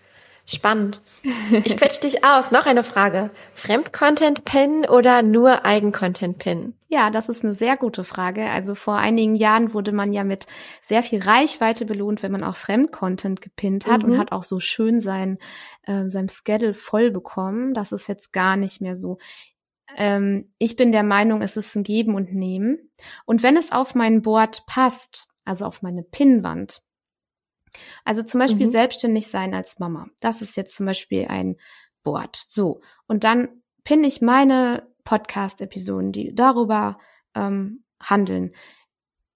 Spannend. 0.46 1.02
Ich 1.64 1.78
quetsch 1.78 2.00
dich 2.00 2.24
aus. 2.24 2.52
Noch 2.52 2.66
eine 2.66 2.84
Frage. 2.84 3.30
Fremdcontent-Pin 3.54 4.86
oder 4.90 5.22
nur 5.22 5.66
Eigencontent-Pin? 5.66 6.74
Ja, 6.88 7.10
das 7.10 7.30
ist 7.30 7.44
eine 7.44 7.54
sehr 7.54 7.78
gute 7.78 8.04
Frage. 8.04 8.46
Also 8.50 8.74
vor 8.74 8.98
einigen 8.98 9.36
Jahren 9.36 9.74
wurde 9.74 9.92
man 9.92 10.12
ja 10.12 10.24
mit 10.24 10.48
sehr 10.82 11.04
viel 11.04 11.22
Reichweite 11.22 11.86
belohnt, 11.86 12.24
wenn 12.24 12.32
man 12.32 12.44
auch 12.44 12.56
Fremdcontent 12.56 13.42
gepinnt 13.42 13.86
hat 13.86 14.04
mhm. 14.04 14.14
und 14.14 14.18
hat 14.18 14.32
auch 14.32 14.44
so 14.44 14.60
schön 14.60 15.00
sein, 15.00 15.38
äh, 15.84 16.10
sein 16.10 16.28
Schedule 16.30 16.74
voll 16.74 17.12
bekommen. 17.12 17.74
Das 17.74 17.92
ist 17.92 18.08
jetzt 18.08 18.34
gar 18.34 18.58
nicht 18.58 18.82
mehr 18.82 18.96
so. 18.96 19.20
Ähm, 19.96 20.52
ich 20.58 20.76
bin 20.76 20.92
der 20.92 21.04
Meinung, 21.04 21.42
es 21.42 21.58
ist 21.58 21.76
ein 21.76 21.84
Geben 21.84 22.16
und 22.16 22.34
Nehmen. 22.34 22.92
Und 23.26 23.44
wenn 23.44 23.58
es 23.58 23.72
auf 23.72 23.96
mein 23.96 24.22
Board 24.22 24.64
passt, 24.68 25.28
also 25.46 25.66
auf 25.66 25.82
meine 25.82 26.04
Pinnwand, 26.04 26.82
also 28.04 28.24
zum 28.24 28.40
Beispiel 28.40 28.68
mhm. 28.68 28.72
selbstständig 28.72 29.28
sein 29.28 29.54
als 29.54 29.80
Mama. 29.80 30.08
Das 30.20 30.42
ist 30.42 30.56
jetzt 30.56 30.76
zum 30.76 30.86
Beispiel 30.86 31.28
ein 31.28 31.58
Board. 32.04 32.46
So. 32.48 32.82
Und 33.08 33.24
dann 33.24 33.62
pinne 33.84 34.08
ich 34.08 34.22
meine 34.22 34.88
Podcast-Episoden, 35.04 36.12
die 36.12 36.34
darüber 36.34 37.00
ähm, 37.36 37.84
handeln. 38.00 38.54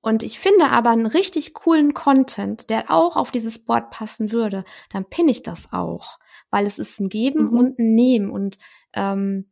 Und 0.02 0.22
ich 0.22 0.38
finde 0.38 0.70
aber 0.70 0.92
einen 0.92 1.08
richtig 1.08 1.54
coolen 1.54 1.94
Content, 1.94 2.70
der 2.70 2.92
auch 2.92 3.16
auf 3.16 3.32
dieses 3.32 3.66
Board 3.66 3.90
passen 3.90 4.32
würde, 4.32 4.64
dann 4.92 5.06
pinne 5.06 5.32
ich 5.32 5.42
das 5.42 5.70
auch. 5.72 6.20
Weil 6.52 6.68
es 6.68 6.78
ist 6.78 7.00
ein 7.00 7.10
Geben 7.10 7.46
mhm. 7.46 7.58
und 7.58 7.80
ein 7.80 7.96
Nehmen. 7.96 8.30
Und 8.30 8.58
ähm, 8.94 9.50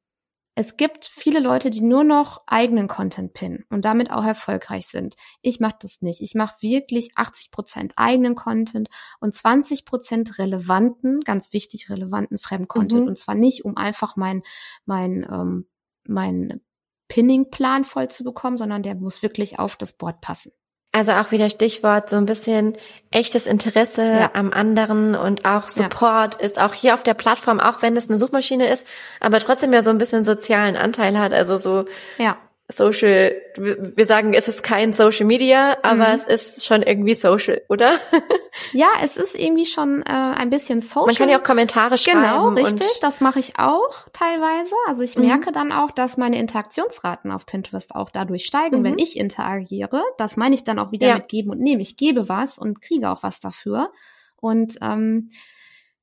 es 0.55 0.77
gibt 0.77 1.05
viele 1.05 1.39
Leute, 1.39 1.71
die 1.71 1.81
nur 1.81 2.03
noch 2.03 2.43
eigenen 2.45 2.87
Content 2.87 3.33
pinnen 3.33 3.65
und 3.69 3.85
damit 3.85 4.11
auch 4.11 4.23
erfolgreich 4.23 4.87
sind. 4.87 5.15
Ich 5.41 5.59
mache 5.59 5.77
das 5.81 6.01
nicht. 6.01 6.21
Ich 6.21 6.35
mache 6.35 6.61
wirklich 6.61 7.11
80 7.15 7.49
Prozent 7.49 7.93
eigenen 7.95 8.35
Content 8.35 8.89
und 9.19 9.33
20 9.33 9.85
Prozent 9.85 10.37
relevanten, 10.37 11.21
ganz 11.21 11.53
wichtig 11.53 11.89
relevanten 11.89 12.37
Fremdcontent. 12.37 13.01
Mhm. 13.01 13.07
Und 13.07 13.17
zwar 13.17 13.35
nicht, 13.35 13.65
um 13.65 13.77
einfach 13.77 14.15
mein 14.15 14.43
mein 14.85 15.27
ähm, 15.29 15.67
mein 16.05 16.61
Pinning-Plan 17.07 17.85
voll 17.85 18.09
zu 18.09 18.23
bekommen, 18.23 18.57
sondern 18.57 18.83
der 18.83 18.95
muss 18.95 19.23
wirklich 19.23 19.59
auf 19.59 19.75
das 19.75 19.93
Board 19.93 20.21
passen. 20.21 20.51
Also 20.95 21.11
auch 21.13 21.31
wieder 21.31 21.49
Stichwort, 21.49 22.11
so 22.11 22.17
ein 22.17 22.27
bisschen 22.27 22.77
echtes 23.09 23.47
Interesse 23.47 24.03
ja. 24.03 24.29
am 24.33 24.53
anderen 24.53 25.15
und 25.15 25.43
auch 25.43 25.67
Support 25.67 26.35
ja. 26.35 26.45
ist 26.45 26.61
auch 26.61 26.75
hier 26.75 26.93
auf 26.93 27.01
der 27.01 27.15
Plattform, 27.15 27.59
auch 27.59 27.81
wenn 27.81 27.97
es 27.97 28.09
eine 28.09 28.19
Suchmaschine 28.19 28.67
ist, 28.69 28.85
aber 29.19 29.39
trotzdem 29.39 29.73
ja 29.73 29.81
so 29.81 29.89
ein 29.89 29.97
bisschen 29.97 30.23
sozialen 30.23 30.77
Anteil 30.77 31.17
hat. 31.17 31.33
Also 31.33 31.57
so 31.57 31.85
ja. 32.19 32.37
Social, 32.75 33.35
wir 33.57 34.05
sagen, 34.05 34.33
es 34.33 34.47
ist 34.47 34.63
kein 34.63 34.93
Social 34.93 35.25
Media, 35.25 35.77
aber 35.83 36.09
mhm. 36.09 36.13
es 36.15 36.25
ist 36.25 36.65
schon 36.65 36.81
irgendwie 36.81 37.15
Social, 37.15 37.61
oder? 37.69 37.99
ja, 38.73 38.87
es 39.01 39.17
ist 39.17 39.35
irgendwie 39.35 39.65
schon 39.65 40.01
äh, 40.01 40.09
ein 40.09 40.49
bisschen 40.49 40.81
Social. 40.81 41.05
Man 41.05 41.15
kann 41.15 41.29
ja 41.29 41.39
auch 41.39 41.43
Kommentare 41.43 41.95
genau, 41.95 41.97
schreiben. 41.97 42.55
Genau, 42.55 42.67
richtig. 42.67 42.99
Das 43.01 43.21
mache 43.21 43.39
ich 43.39 43.59
auch 43.59 44.07
teilweise. 44.13 44.73
Also 44.87 45.03
ich 45.03 45.17
mhm. 45.17 45.27
merke 45.27 45.51
dann 45.51 45.71
auch, 45.71 45.91
dass 45.91 46.17
meine 46.17 46.37
Interaktionsraten 46.39 47.31
auf 47.31 47.45
Pinterest 47.45 47.95
auch 47.95 48.09
dadurch 48.09 48.45
steigen, 48.45 48.79
mhm. 48.79 48.83
wenn 48.83 48.99
ich 48.99 49.17
interagiere. 49.17 50.03
Das 50.17 50.37
meine 50.37 50.55
ich 50.55 50.63
dann 50.63 50.79
auch 50.79 50.91
wieder 50.91 51.07
ja. 51.07 51.15
mit 51.15 51.29
geben 51.29 51.51
und 51.51 51.59
nehmen. 51.59 51.81
Ich 51.81 51.97
gebe 51.97 52.29
was 52.29 52.57
und 52.57 52.81
kriege 52.81 53.09
auch 53.09 53.23
was 53.23 53.39
dafür. 53.39 53.91
Und 54.37 54.77
ähm, 54.81 55.29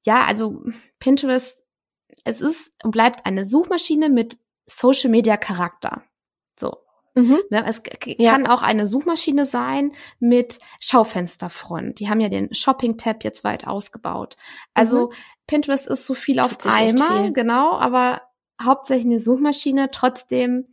ja, 0.04 0.24
also 0.24 0.62
Pinterest, 0.98 1.62
es 2.24 2.40
ist 2.40 2.72
und 2.83 2.90
bleibt 2.90 3.26
eine 3.26 3.46
Suchmaschine 3.46 4.09
mit 4.09 4.38
Social 4.66 5.11
Media 5.11 5.37
Charakter. 5.37 6.02
Mhm. 7.14 7.40
Ne, 7.51 7.64
es 7.66 7.83
ja. 8.07 8.33
kann 8.33 8.46
auch 8.46 8.62
eine 8.62 8.87
Suchmaschine 8.87 9.46
sein 9.46 9.92
mit 10.20 10.61
Schaufensterfront. 10.81 11.99
Die 11.99 12.09
haben 12.09 12.20
ja 12.20 12.29
den 12.29 12.55
Shopping-Tab 12.55 13.25
jetzt 13.25 13.42
weit 13.42 13.66
ausgebaut. 13.66 14.37
Also 14.75 15.09
mhm. 15.09 15.14
Pinterest 15.46 15.88
ist 15.88 16.07
so 16.07 16.14
viel 16.14 16.38
auf 16.38 16.57
einmal, 16.64 17.33
genau, 17.33 17.73
aber 17.79 18.23
hauptsächlich 18.62 19.07
eine 19.07 19.20
Suchmaschine. 19.20 19.90
Trotzdem, 19.90 20.66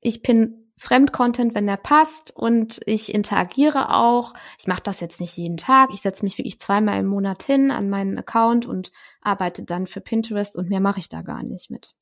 ich 0.00 0.22
bin 0.22 0.64
Fremdcontent, 0.76 1.54
wenn 1.54 1.66
der 1.66 1.76
passt 1.76 2.36
und 2.36 2.80
ich 2.86 3.14
interagiere 3.14 3.94
auch. 3.94 4.34
Ich 4.58 4.66
mache 4.66 4.82
das 4.82 5.00
jetzt 5.00 5.20
nicht 5.20 5.36
jeden 5.36 5.56
Tag. 5.56 5.90
Ich 5.92 6.02
setze 6.02 6.24
mich 6.24 6.36
wirklich 6.36 6.60
zweimal 6.60 7.00
im 7.00 7.06
Monat 7.06 7.42
hin 7.42 7.70
an 7.70 7.88
meinen 7.88 8.18
Account 8.18 8.66
und 8.66 8.92
arbeite 9.22 9.62
dann 9.62 9.86
für 9.86 10.00
Pinterest 10.00 10.56
und 10.56 10.68
mehr 10.68 10.80
mache 10.80 11.00
ich 11.00 11.08
da 11.08 11.22
gar 11.22 11.42
nicht 11.42 11.70
mit. 11.70 11.94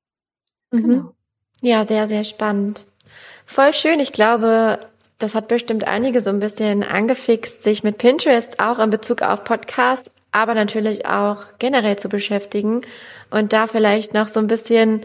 Mhm. 0.70 0.82
Genau. 0.82 1.14
Ja, 1.60 1.86
sehr, 1.86 2.08
sehr 2.08 2.24
spannend. 2.24 2.86
Voll 3.46 3.72
schön. 3.72 4.00
Ich 4.00 4.12
glaube, 4.12 4.80
das 5.18 5.34
hat 5.34 5.48
bestimmt 5.48 5.86
einige 5.86 6.20
so 6.20 6.30
ein 6.30 6.40
bisschen 6.40 6.82
angefixt, 6.82 7.62
sich 7.62 7.84
mit 7.84 7.98
Pinterest 7.98 8.60
auch 8.60 8.78
in 8.78 8.90
Bezug 8.90 9.22
auf 9.22 9.44
Podcast 9.44 10.10
aber 10.32 10.54
natürlich 10.54 11.06
auch 11.06 11.44
generell 11.58 11.96
zu 11.96 12.08
beschäftigen 12.08 12.80
und 13.30 13.52
da 13.52 13.66
vielleicht 13.66 14.14
noch 14.14 14.28
so 14.28 14.40
ein 14.40 14.46
bisschen, 14.46 15.02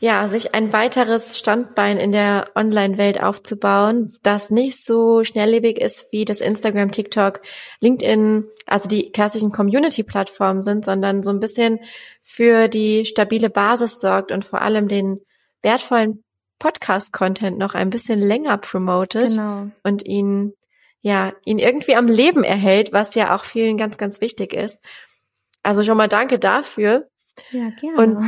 ja, 0.00 0.26
sich 0.26 0.54
ein 0.54 0.72
weiteres 0.72 1.38
Standbein 1.38 1.98
in 1.98 2.12
der 2.12 2.46
Online-Welt 2.54 3.22
aufzubauen, 3.22 4.14
das 4.22 4.50
nicht 4.50 4.82
so 4.82 5.22
schnelllebig 5.22 5.78
ist 5.78 6.10
wie 6.12 6.24
das 6.24 6.40
Instagram, 6.40 6.90
TikTok, 6.90 7.42
LinkedIn, 7.80 8.48
also 8.66 8.88
die 8.88 9.12
klassischen 9.12 9.52
Community-Plattformen 9.52 10.62
sind, 10.62 10.86
sondern 10.86 11.22
so 11.22 11.30
ein 11.30 11.40
bisschen 11.40 11.80
für 12.22 12.68
die 12.68 13.04
stabile 13.04 13.50
Basis 13.50 14.00
sorgt 14.00 14.32
und 14.32 14.46
vor 14.46 14.62
allem 14.62 14.88
den 14.88 15.20
wertvollen 15.62 16.24
Podcast-Content 16.60 17.58
noch 17.58 17.74
ein 17.74 17.90
bisschen 17.90 18.20
länger 18.20 18.56
promotet 18.58 19.30
genau. 19.30 19.70
und 19.82 20.06
ihn 20.06 20.52
ja, 21.02 21.32
ihn 21.44 21.58
irgendwie 21.58 21.96
am 21.96 22.06
Leben 22.06 22.44
erhält, 22.44 22.92
was 22.92 23.14
ja 23.14 23.34
auch 23.34 23.44
vielen 23.44 23.76
ganz, 23.76 23.96
ganz 23.96 24.20
wichtig 24.20 24.52
ist. 24.52 24.84
Also 25.62 25.82
schon 25.82 25.96
mal 25.96 26.08
danke 26.08 26.38
dafür. 26.38 27.08
Ja, 27.52 27.70
gerne. 27.70 27.96
Und 27.96 28.26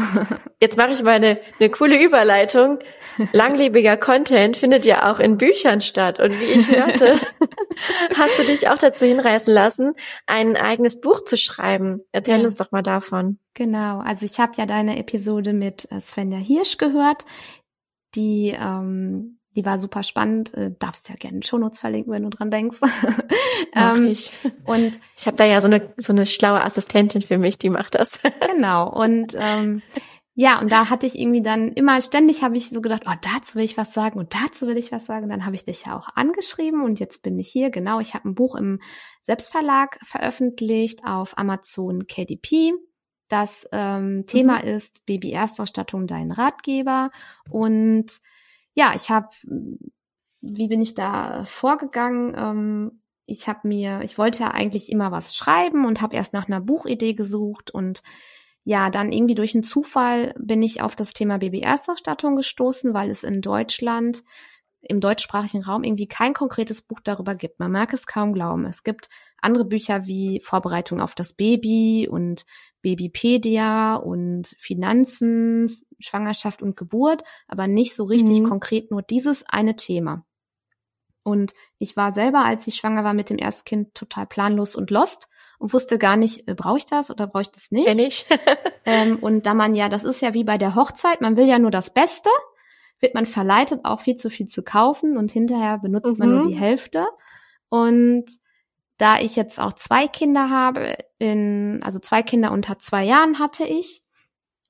jetzt 0.60 0.78
mache 0.78 0.92
ich 0.92 1.02
mal 1.02 1.12
eine, 1.12 1.38
eine 1.60 1.70
coole 1.70 2.02
Überleitung. 2.02 2.78
Langlebiger 3.32 3.96
Content 3.98 4.56
findet 4.56 4.86
ja 4.86 5.12
auch 5.12 5.20
in 5.20 5.36
Büchern 5.36 5.82
statt. 5.82 6.18
Und 6.18 6.30
wie 6.40 6.44
ich 6.44 6.70
hörte, 6.70 7.20
hast 8.16 8.38
du 8.38 8.44
dich 8.44 8.68
auch 8.68 8.78
dazu 8.78 9.04
hinreißen 9.04 9.52
lassen, 9.52 9.94
ein 10.26 10.56
eigenes 10.56 11.00
Buch 11.00 11.24
zu 11.24 11.36
schreiben. 11.36 12.00
Erzähl 12.12 12.38
ja. 12.38 12.44
uns 12.44 12.56
doch 12.56 12.72
mal 12.72 12.82
davon. 12.82 13.38
Genau, 13.54 13.98
also 13.98 14.24
ich 14.24 14.40
habe 14.40 14.52
ja 14.56 14.64
deine 14.64 14.98
Episode 14.98 15.52
mit 15.52 15.90
äh, 15.90 16.00
Svenja 16.00 16.38
Hirsch 16.38 16.78
gehört, 16.78 17.26
die 18.14 18.54
ähm, 18.58 19.38
die 19.54 19.64
war 19.64 19.78
super 19.78 20.02
spannend. 20.02 20.54
Äh, 20.54 20.72
darfst 20.78 21.08
ja 21.08 21.14
gerne 21.14 21.42
Shownotes 21.42 21.80
verlinken, 21.80 22.12
wenn 22.12 22.22
du 22.22 22.30
dran 22.30 22.50
denkst. 22.50 22.78
ähm, 23.74 24.06
ich. 24.06 24.32
Und 24.64 24.98
ich 25.16 25.26
habe 25.26 25.36
da 25.36 25.44
ja 25.44 25.60
so 25.60 25.66
eine 25.66 25.92
so 25.96 26.12
eine 26.12 26.26
schlaue 26.26 26.62
Assistentin 26.62 27.22
für 27.22 27.38
mich, 27.38 27.58
die 27.58 27.70
macht 27.70 27.94
das. 27.94 28.20
genau. 28.50 28.90
Und 28.90 29.36
ähm, 29.38 29.82
ja, 30.34 30.58
und 30.60 30.72
da 30.72 30.88
hatte 30.88 31.06
ich 31.06 31.18
irgendwie 31.18 31.42
dann 31.42 31.72
immer 31.72 32.00
ständig 32.00 32.42
habe 32.42 32.56
ich 32.56 32.70
so 32.70 32.80
gedacht, 32.80 33.02
oh, 33.06 33.12
dazu 33.20 33.56
will 33.56 33.64
ich 33.64 33.76
was 33.76 33.92
sagen 33.92 34.18
und 34.18 34.34
dazu 34.34 34.66
will 34.66 34.78
ich 34.78 34.90
was 34.90 35.04
sagen. 35.04 35.28
Dann 35.28 35.44
habe 35.44 35.54
ich 35.54 35.64
dich 35.64 35.84
ja 35.84 35.98
auch 35.98 36.08
angeschrieben 36.14 36.82
und 36.82 36.98
jetzt 37.00 37.22
bin 37.22 37.38
ich 37.38 37.48
hier. 37.48 37.70
Genau, 37.70 38.00
ich 38.00 38.14
habe 38.14 38.30
ein 38.30 38.34
Buch 38.34 38.54
im 38.54 38.80
Selbstverlag 39.20 39.98
veröffentlicht 40.02 41.04
auf 41.04 41.36
Amazon 41.36 42.06
KDP. 42.06 42.72
Das 43.32 43.66
ähm, 43.72 44.26
Thema 44.26 44.58
mhm. 44.58 44.68
ist 44.68 45.06
Baby-Erstausstattung, 45.06 46.06
dein 46.06 46.32
Ratgeber. 46.32 47.10
Und 47.48 48.20
ja, 48.74 48.92
ich 48.94 49.08
habe, 49.08 49.30
wie 50.42 50.68
bin 50.68 50.82
ich 50.82 50.94
da 50.94 51.42
vorgegangen? 51.44 52.34
Ähm, 52.36 53.02
ich 53.24 53.48
habe 53.48 53.66
mir, 53.66 54.02
ich 54.02 54.18
wollte 54.18 54.40
ja 54.40 54.50
eigentlich 54.50 54.92
immer 54.92 55.12
was 55.12 55.34
schreiben 55.34 55.86
und 55.86 56.02
habe 56.02 56.14
erst 56.14 56.34
nach 56.34 56.46
einer 56.46 56.60
Buchidee 56.60 57.14
gesucht 57.14 57.70
und 57.70 58.02
ja, 58.64 58.90
dann 58.90 59.12
irgendwie 59.12 59.34
durch 59.34 59.54
einen 59.54 59.64
Zufall 59.64 60.34
bin 60.38 60.62
ich 60.62 60.82
auf 60.82 60.94
das 60.94 61.14
Thema 61.14 61.38
Baby-Erstausstattung 61.38 62.36
gestoßen, 62.36 62.92
weil 62.92 63.08
es 63.08 63.24
in 63.24 63.40
Deutschland 63.40 64.24
im 64.82 65.00
deutschsprachigen 65.00 65.64
Raum 65.64 65.84
irgendwie 65.84 66.06
kein 66.06 66.34
konkretes 66.34 66.82
Buch 66.82 67.00
darüber 67.02 67.34
gibt. 67.34 67.60
Man 67.60 67.72
mag 67.72 67.94
es 67.94 68.06
kaum 68.06 68.34
glauben. 68.34 68.66
Es 68.66 68.82
gibt 68.82 69.08
andere 69.42 69.64
Bücher 69.64 70.06
wie 70.06 70.40
Vorbereitung 70.42 71.00
auf 71.00 71.14
das 71.14 71.34
Baby 71.34 72.08
und 72.10 72.44
Babypedia 72.80 73.96
und 73.96 74.54
Finanzen, 74.58 75.84
Schwangerschaft 75.98 76.62
und 76.62 76.76
Geburt, 76.76 77.22
aber 77.48 77.68
nicht 77.68 77.94
so 77.94 78.04
richtig 78.04 78.40
mhm. 78.40 78.48
konkret 78.48 78.90
nur 78.90 79.02
dieses 79.02 79.44
eine 79.46 79.76
Thema. 79.76 80.24
Und 81.24 81.54
ich 81.78 81.96
war 81.96 82.12
selber, 82.12 82.44
als 82.44 82.66
ich 82.66 82.76
schwanger 82.76 83.04
war 83.04 83.14
mit 83.14 83.30
dem 83.30 83.38
Erstkind, 83.38 83.94
total 83.94 84.26
planlos 84.26 84.74
und 84.74 84.90
lost 84.90 85.28
und 85.58 85.72
wusste 85.72 85.98
gar 85.98 86.16
nicht, 86.16 86.48
äh, 86.48 86.54
brauche 86.54 86.78
ich 86.78 86.86
das 86.86 87.10
oder 87.10 87.28
brauche 87.28 87.42
ich 87.42 87.50
das 87.50 87.70
nicht? 87.70 87.86
Kenn 87.86 88.00
ich. 88.00 88.26
ähm, 88.84 89.18
und 89.20 89.46
da 89.46 89.54
man 89.54 89.74
ja, 89.74 89.88
das 89.88 90.02
ist 90.02 90.20
ja 90.20 90.34
wie 90.34 90.44
bei 90.44 90.58
der 90.58 90.74
Hochzeit, 90.74 91.20
man 91.20 91.36
will 91.36 91.46
ja 91.46 91.60
nur 91.60 91.70
das 91.70 91.94
Beste, 91.94 92.30
wird 92.98 93.14
man 93.14 93.26
verleitet, 93.26 93.80
auch 93.84 94.00
viel 94.00 94.16
zu 94.16 94.30
viel 94.30 94.46
zu 94.46 94.62
kaufen 94.62 95.16
und 95.16 95.30
hinterher 95.30 95.78
benutzt 95.78 96.12
mhm. 96.12 96.18
man 96.18 96.30
nur 96.30 96.44
mhm. 96.44 96.48
die 96.48 96.58
Hälfte. 96.58 97.06
Und 97.68 98.26
da 99.02 99.18
ich 99.18 99.34
jetzt 99.34 99.58
auch 99.58 99.72
zwei 99.72 100.06
Kinder 100.06 100.48
habe, 100.48 100.96
in, 101.18 101.80
also 101.82 101.98
zwei 101.98 102.22
Kinder 102.22 102.52
unter 102.52 102.78
zwei 102.78 103.02
Jahren 103.02 103.40
hatte 103.40 103.64
ich, 103.64 104.04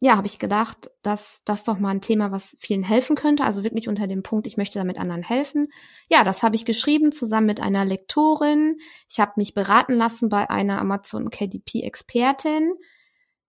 ja, 0.00 0.16
habe 0.16 0.26
ich 0.26 0.38
gedacht, 0.38 0.90
dass 1.02 1.42
das 1.44 1.64
doch 1.64 1.78
mal 1.78 1.90
ein 1.90 2.00
Thema, 2.00 2.32
was 2.32 2.56
vielen 2.58 2.82
helfen 2.82 3.14
könnte. 3.14 3.44
Also 3.44 3.62
wirklich 3.62 3.88
unter 3.88 4.06
dem 4.06 4.22
Punkt, 4.22 4.46
ich 4.46 4.56
möchte 4.56 4.78
damit 4.78 4.98
anderen 4.98 5.22
helfen. 5.22 5.68
Ja, 6.08 6.24
das 6.24 6.42
habe 6.42 6.56
ich 6.56 6.64
geschrieben 6.64 7.12
zusammen 7.12 7.46
mit 7.46 7.60
einer 7.60 7.84
Lektorin. 7.84 8.78
Ich 9.06 9.20
habe 9.20 9.32
mich 9.36 9.52
beraten 9.52 9.92
lassen 9.92 10.30
bei 10.30 10.48
einer 10.48 10.80
Amazon 10.80 11.28
KDP-Expertin, 11.28 12.72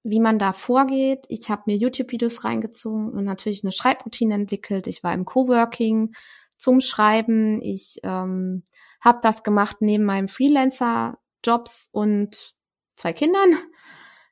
wie 0.03 0.19
man 0.19 0.38
da 0.38 0.51
vorgeht. 0.51 1.23
Ich 1.29 1.49
habe 1.49 1.63
mir 1.65 1.77
YouTube-Videos 1.77 2.43
reingezogen 2.43 3.09
und 3.13 3.23
natürlich 3.23 3.63
eine 3.63 3.71
Schreibroutine 3.71 4.36
entwickelt. 4.36 4.88
Ich 4.88 5.01
war 5.01 5.13
im 5.13 5.23
Coworking 5.23 6.13
zum 6.57 6.81
Schreiben. 6.81 7.61
Ich 7.61 8.01
ähm, 8.03 8.63
habe 9.04 9.20
das 9.22 9.43
gemacht 9.43 9.78
neben 9.80 10.06
meinem 10.06 10.28
Freelancer-Jobs 10.28 11.89
und 11.91 12.56
zwei 12.95 13.14
Kindern 13.14 13.58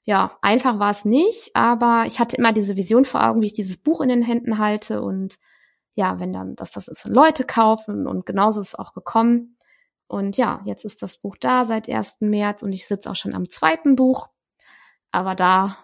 ja, 0.03 0.37
einfach 0.41 0.79
war 0.79 0.91
es 0.91 1.05
nicht, 1.05 1.55
aber 1.55 2.05
ich 2.07 2.19
hatte 2.19 2.35
immer 2.35 2.53
diese 2.53 2.75
Vision 2.75 3.05
vor 3.05 3.23
Augen, 3.23 3.41
wie 3.41 3.47
ich 3.47 3.53
dieses 3.53 3.77
Buch 3.77 4.01
in 4.01 4.09
den 4.09 4.23
Händen 4.23 4.57
halte 4.57 5.01
und 5.01 5.37
ja, 5.93 6.19
wenn 6.19 6.33
dann, 6.33 6.55
dass 6.55 6.71
das 6.71 6.87
ist, 6.87 7.05
Leute 7.05 7.43
kaufen 7.43 8.07
und 8.07 8.25
genauso 8.25 8.61
ist 8.61 8.69
es 8.69 8.75
auch 8.75 8.93
gekommen. 8.93 9.57
Und 10.07 10.37
ja, 10.37 10.61
jetzt 10.65 10.85
ist 10.85 11.01
das 11.01 11.17
Buch 11.17 11.37
da 11.39 11.65
seit 11.65 11.87
1. 11.87 12.21
März 12.21 12.63
und 12.63 12.73
ich 12.73 12.87
sitze 12.87 13.09
auch 13.09 13.15
schon 13.15 13.33
am 13.33 13.49
zweiten 13.49 13.95
Buch. 13.95 14.27
Aber 15.11 15.35
da. 15.35 15.77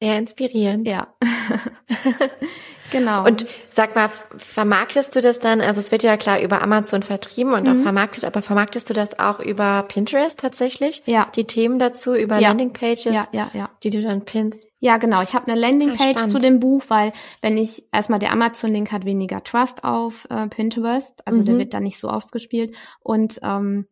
Sehr 0.00 0.18
inspirierend. 0.18 0.86
Ja. 0.86 1.14
Genau. 2.90 3.24
Und 3.24 3.46
sag 3.70 3.94
mal, 3.94 4.08
vermarktest 4.36 5.14
du 5.16 5.20
das 5.20 5.38
dann, 5.38 5.60
also 5.60 5.80
es 5.80 5.90
wird 5.90 6.02
ja 6.02 6.16
klar 6.16 6.40
über 6.40 6.62
Amazon 6.62 7.02
vertrieben 7.02 7.52
und 7.52 7.66
mhm. 7.66 7.72
auch 7.72 7.82
vermarktet, 7.82 8.24
aber 8.24 8.42
vermarktest 8.42 8.88
du 8.90 8.94
das 8.94 9.18
auch 9.18 9.40
über 9.40 9.84
Pinterest 9.88 10.38
tatsächlich? 10.38 11.02
Ja. 11.06 11.28
Die 11.34 11.44
Themen 11.44 11.78
dazu, 11.78 12.14
über 12.14 12.38
ja. 12.38 12.48
Landingpages, 12.48 13.04
ja, 13.04 13.26
ja, 13.32 13.50
ja. 13.52 13.70
die 13.82 13.90
du 13.90 14.02
dann 14.02 14.24
pinnst? 14.24 14.66
Ja, 14.78 14.98
genau. 14.98 15.22
Ich 15.22 15.34
habe 15.34 15.50
eine 15.50 15.60
Landingpage 15.60 16.22
ah, 16.22 16.28
zu 16.28 16.38
dem 16.38 16.60
Buch, 16.60 16.84
weil 16.88 17.12
wenn 17.40 17.56
ich 17.56 17.84
erstmal 17.92 18.18
der 18.18 18.32
Amazon-Link 18.32 18.92
hat 18.92 19.04
weniger 19.04 19.42
Trust 19.42 19.84
auf 19.84 20.26
äh, 20.30 20.46
Pinterest, 20.48 21.26
also 21.26 21.40
mhm. 21.40 21.44
der 21.46 21.58
wird 21.58 21.74
da 21.74 21.80
nicht 21.80 21.98
so 21.98 22.08
ausgespielt. 22.08 22.76
Und 23.00 23.40
ähm, 23.42 23.86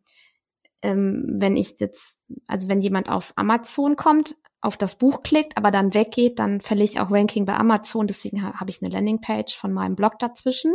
ähm, 0.82 1.24
wenn 1.26 1.56
ich 1.56 1.80
jetzt, 1.80 2.20
also 2.46 2.68
wenn 2.68 2.80
jemand 2.80 3.08
auf 3.08 3.32
Amazon 3.36 3.96
kommt, 3.96 4.36
auf 4.64 4.76
das 4.76 4.96
Buch 4.96 5.22
klickt, 5.22 5.56
aber 5.56 5.70
dann 5.70 5.94
weggeht, 5.94 6.38
dann 6.38 6.60
verliere 6.60 6.88
ich 6.88 7.00
auch 7.00 7.10
Ranking 7.10 7.44
bei 7.44 7.54
Amazon. 7.54 8.06
Deswegen 8.06 8.42
habe 8.42 8.70
ich 8.70 8.82
eine 8.82 8.92
Landingpage 8.92 9.56
von 9.56 9.72
meinem 9.72 9.94
Blog 9.94 10.18
dazwischen. 10.18 10.74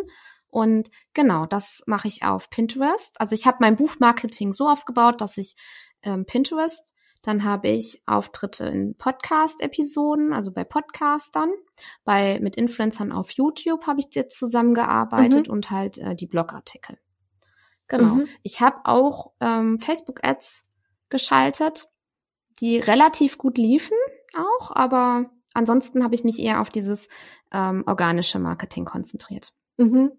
Und 0.50 0.90
genau, 1.14 1.46
das 1.46 1.84
mache 1.86 2.08
ich 2.08 2.24
auf 2.24 2.50
Pinterest. 2.50 3.20
Also 3.20 3.36
ich 3.36 3.46
habe 3.46 3.58
mein 3.60 3.76
Buchmarketing 3.76 4.54
so 4.54 4.68
aufgebaut, 4.68 5.22
dass 5.22 5.38
ich 5.38 5.56
ähm, 6.04 6.26
Pinterest, 6.26 6.94
dann 7.22 7.44
habe 7.44 7.68
ich 7.68 8.02
Auftritte 8.06 8.66
in 8.66 8.96
Podcast-Episoden, 8.96 10.32
also 10.34 10.52
bei 10.52 10.64
Podcastern, 10.64 11.52
bei 12.06 12.40
mit 12.40 12.56
Influencern 12.56 13.12
auf 13.12 13.32
YouTube 13.32 13.86
habe 13.86 14.00
ich 14.00 14.08
jetzt 14.14 14.40
zusammengearbeitet 14.40 15.48
mhm. 15.48 15.54
und 15.54 15.70
halt 15.70 15.98
äh, 15.98 16.16
die 16.16 16.28
Blogartikel. 16.28 16.98
Genau. 17.88 18.16
Mhm. 18.16 18.28
Ich 18.44 18.62
habe 18.62 18.78
auch 18.86 19.34
ähm, 19.42 19.80
Facebook-Ads 19.80 20.68
geschaltet 21.10 21.89
die 22.62 22.78
relativ 22.80 23.38
gut 23.38 23.58
liefen 23.58 23.96
auch, 24.36 24.72
aber 24.72 25.30
ansonsten 25.54 26.04
habe 26.04 26.16
ich 26.16 26.24
mich 26.24 26.40
eher 26.40 26.62
auf 26.62 26.70
dieses 26.70 27.08
ähm, 27.52 27.84
organische 27.88 28.40
Marketing 28.40 28.86
konzentriert. 28.86 29.52
Mhm. 29.78 30.12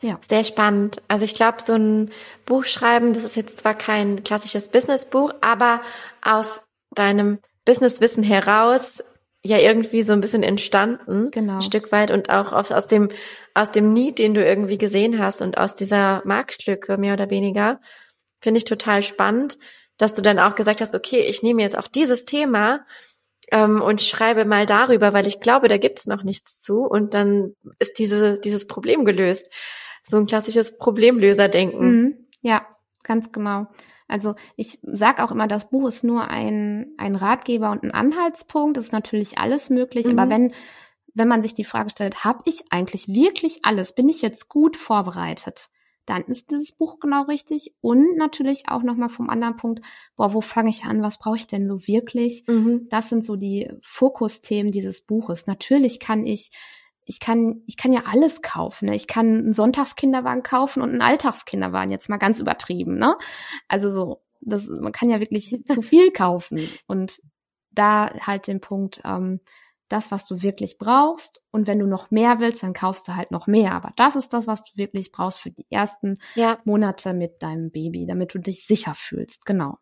Ja. 0.00 0.20
Sehr 0.28 0.44
spannend. 0.44 1.02
Also 1.08 1.24
ich 1.24 1.34
glaube, 1.34 1.60
so 1.60 1.74
ein 1.74 2.10
Buch 2.46 2.64
schreiben, 2.64 3.12
das 3.12 3.24
ist 3.24 3.36
jetzt 3.36 3.58
zwar 3.58 3.74
kein 3.74 4.22
klassisches 4.22 4.68
Businessbuch, 4.68 5.32
aber 5.40 5.80
aus 6.22 6.64
deinem 6.92 7.38
Businesswissen 7.64 8.22
heraus 8.22 9.02
ja 9.44 9.58
irgendwie 9.58 10.02
so 10.02 10.12
ein 10.12 10.20
bisschen 10.20 10.42
entstanden, 10.42 11.30
genau. 11.30 11.56
ein 11.56 11.62
Stück 11.62 11.90
weit 11.90 12.10
und 12.10 12.30
auch 12.30 12.52
aus, 12.52 12.70
aus 12.70 12.86
dem 12.86 13.08
aus 13.54 13.72
dem 13.72 13.92
Need, 13.92 14.18
den 14.18 14.34
du 14.34 14.44
irgendwie 14.44 14.78
gesehen 14.78 15.18
hast 15.18 15.42
und 15.42 15.58
aus 15.58 15.74
dieser 15.74 16.22
Marktlücke 16.24 16.96
mehr 16.96 17.14
oder 17.14 17.28
weniger, 17.28 17.80
finde 18.40 18.58
ich 18.58 18.64
total 18.64 19.02
spannend 19.02 19.58
dass 19.98 20.14
du 20.14 20.22
dann 20.22 20.38
auch 20.38 20.54
gesagt 20.54 20.80
hast, 20.80 20.94
okay, 20.94 21.20
ich 21.20 21.42
nehme 21.42 21.60
jetzt 21.62 21.76
auch 21.76 21.88
dieses 21.88 22.24
Thema 22.24 22.86
ähm, 23.50 23.82
und 23.82 24.00
schreibe 24.00 24.44
mal 24.44 24.64
darüber, 24.64 25.12
weil 25.12 25.26
ich 25.26 25.40
glaube, 25.40 25.68
da 25.68 25.76
gibt 25.76 25.98
es 25.98 26.06
noch 26.06 26.22
nichts 26.22 26.58
zu 26.58 26.84
und 26.84 27.14
dann 27.14 27.54
ist 27.78 27.98
diese, 27.98 28.38
dieses 28.38 28.66
Problem 28.66 29.04
gelöst. 29.04 29.52
So 30.08 30.16
ein 30.16 30.26
klassisches 30.26 30.78
Problemlöserdenken. 30.78 32.02
Mhm. 32.02 32.26
Ja, 32.40 32.66
ganz 33.02 33.32
genau. 33.32 33.66
Also 34.06 34.36
ich 34.56 34.78
sage 34.82 35.22
auch 35.22 35.30
immer, 35.30 35.48
das 35.48 35.68
Buch 35.68 35.86
ist 35.86 36.02
nur 36.02 36.28
ein, 36.28 36.94
ein 36.96 37.14
Ratgeber 37.14 37.70
und 37.70 37.82
ein 37.82 37.90
Anhaltspunkt. 37.90 38.78
Es 38.78 38.86
ist 38.86 38.92
natürlich 38.92 39.36
alles 39.36 39.68
möglich, 39.68 40.06
mhm. 40.06 40.18
aber 40.18 40.30
wenn, 40.30 40.54
wenn 41.12 41.28
man 41.28 41.42
sich 41.42 41.54
die 41.54 41.64
Frage 41.64 41.90
stellt, 41.90 42.24
habe 42.24 42.42
ich 42.46 42.64
eigentlich 42.70 43.08
wirklich 43.08 43.60
alles? 43.64 43.94
Bin 43.94 44.08
ich 44.08 44.22
jetzt 44.22 44.48
gut 44.48 44.76
vorbereitet? 44.76 45.68
Dann 46.08 46.24
ist 46.24 46.50
dieses 46.50 46.72
Buch 46.72 47.00
genau 47.00 47.24
richtig. 47.24 47.74
Und 47.80 48.16
natürlich 48.16 48.64
auch 48.68 48.82
nochmal 48.82 49.08
vom 49.08 49.28
anderen 49.28 49.56
Punkt, 49.56 49.84
boah, 50.16 50.32
wo 50.32 50.40
fange 50.40 50.70
ich 50.70 50.84
an? 50.84 51.02
Was 51.02 51.18
brauche 51.18 51.36
ich 51.36 51.46
denn 51.46 51.68
so 51.68 51.86
wirklich? 51.86 52.44
Mhm. 52.46 52.86
Das 52.88 53.08
sind 53.08 53.24
so 53.24 53.36
die 53.36 53.70
Fokusthemen 53.82 54.72
dieses 54.72 55.02
Buches. 55.02 55.46
Natürlich 55.46 56.00
kann 56.00 56.26
ich 56.26 56.50
ich 57.04 57.20
kann, 57.20 57.62
ich 57.66 57.78
kann 57.78 57.94
ja 57.94 58.02
alles 58.04 58.42
kaufen. 58.42 58.86
Ne? 58.86 58.94
Ich 58.94 59.06
kann 59.06 59.38
einen 59.38 59.52
Sonntagskinderwagen 59.54 60.42
kaufen 60.42 60.82
und 60.82 60.90
einen 60.90 61.00
Alltagskinderwagen, 61.00 61.90
jetzt 61.90 62.10
mal 62.10 62.18
ganz 62.18 62.38
übertrieben, 62.38 62.98
ne? 62.98 63.16
Also 63.66 63.90
so, 63.90 64.20
das, 64.42 64.66
man 64.66 64.92
kann 64.92 65.08
ja 65.08 65.18
wirklich 65.18 65.58
zu 65.68 65.80
viel 65.82 66.10
kaufen. 66.10 66.68
Und 66.86 67.22
da 67.70 68.12
halt 68.26 68.46
den 68.46 68.60
Punkt, 68.60 69.00
ähm, 69.06 69.40
das, 69.88 70.10
was 70.10 70.26
du 70.26 70.42
wirklich 70.42 70.78
brauchst. 70.78 71.42
Und 71.50 71.66
wenn 71.66 71.78
du 71.78 71.86
noch 71.86 72.10
mehr 72.10 72.40
willst, 72.40 72.62
dann 72.62 72.72
kaufst 72.72 73.08
du 73.08 73.16
halt 73.16 73.30
noch 73.30 73.46
mehr. 73.46 73.72
Aber 73.72 73.92
das 73.96 74.16
ist 74.16 74.32
das, 74.32 74.46
was 74.46 74.64
du 74.64 74.70
wirklich 74.76 75.12
brauchst 75.12 75.40
für 75.40 75.50
die 75.50 75.66
ersten 75.70 76.18
ja. 76.34 76.58
Monate 76.64 77.14
mit 77.14 77.42
deinem 77.42 77.70
Baby, 77.70 78.06
damit 78.06 78.34
du 78.34 78.38
dich 78.38 78.66
sicher 78.66 78.94
fühlst. 78.94 79.46
Genau. 79.46 79.78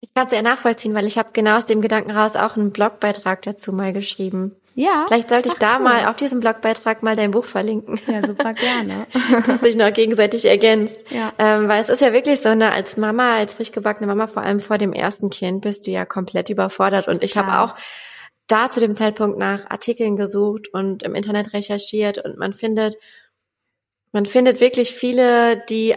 Ich 0.00 0.12
kann 0.14 0.26
es 0.26 0.32
ja 0.32 0.42
nachvollziehen, 0.42 0.94
weil 0.94 1.06
ich 1.06 1.16
habe 1.16 1.30
genau 1.32 1.56
aus 1.56 1.66
dem 1.66 1.80
Gedanken 1.80 2.10
raus 2.10 2.34
auch 2.34 2.56
einen 2.56 2.72
Blogbeitrag 2.72 3.42
dazu 3.42 3.72
mal 3.72 3.92
geschrieben. 3.92 4.56
Ja. 4.74 5.04
Vielleicht 5.06 5.28
sollte 5.28 5.48
ich 5.48 5.54
Ach, 5.56 5.60
da 5.60 5.76
cool. 5.76 5.84
mal 5.84 6.06
auf 6.06 6.16
diesem 6.16 6.40
Blogbeitrag 6.40 7.02
mal 7.02 7.14
dein 7.14 7.30
Buch 7.30 7.44
verlinken. 7.44 8.00
Ja, 8.06 8.26
super 8.26 8.54
gerne. 8.54 9.06
Dass 9.46 9.60
sich 9.60 9.76
noch 9.76 9.92
gegenseitig 9.92 10.44
ergänzt. 10.46 11.10
Ja. 11.10 11.32
Ähm, 11.38 11.68
weil 11.68 11.80
es 11.80 11.88
ist 11.88 12.00
ja 12.00 12.12
wirklich 12.12 12.40
so, 12.40 12.54
ne, 12.54 12.72
als 12.72 12.96
Mama, 12.96 13.36
als 13.36 13.54
frisch 13.54 13.70
gebackene 13.70 14.06
Mama, 14.06 14.26
vor 14.26 14.42
allem 14.42 14.60
vor 14.60 14.78
dem 14.78 14.92
ersten 14.92 15.30
Kind, 15.30 15.60
bist 15.60 15.86
du 15.86 15.90
ja 15.90 16.04
komplett 16.04 16.48
überfordert. 16.48 17.06
Und 17.06 17.22
ich 17.22 17.36
habe 17.36 17.60
auch 17.60 17.76
da 18.46 18.70
zu 18.70 18.80
dem 18.80 18.94
Zeitpunkt 18.94 19.38
nach 19.38 19.70
Artikeln 19.70 20.16
gesucht 20.16 20.68
und 20.72 21.02
im 21.02 21.14
Internet 21.14 21.52
recherchiert 21.52 22.18
und 22.18 22.38
man 22.38 22.54
findet, 22.54 22.96
man 24.12 24.26
findet 24.26 24.60
wirklich 24.60 24.92
viele, 24.92 25.64
die 25.68 25.94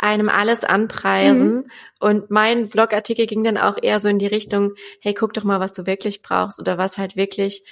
einem 0.00 0.28
alles 0.28 0.64
anpreisen. 0.64 1.54
Mhm. 1.54 1.70
Und 2.00 2.30
mein 2.30 2.68
Blogartikel 2.68 3.26
ging 3.26 3.44
dann 3.44 3.58
auch 3.58 3.76
eher 3.80 4.00
so 4.00 4.08
in 4.08 4.18
die 4.18 4.26
Richtung, 4.26 4.74
hey, 5.00 5.14
guck 5.14 5.34
doch 5.34 5.44
mal, 5.44 5.60
was 5.60 5.72
du 5.72 5.86
wirklich 5.86 6.22
brauchst 6.22 6.58
oder 6.60 6.78
was 6.78 6.96
halt 6.98 7.16
wirklich, 7.16 7.64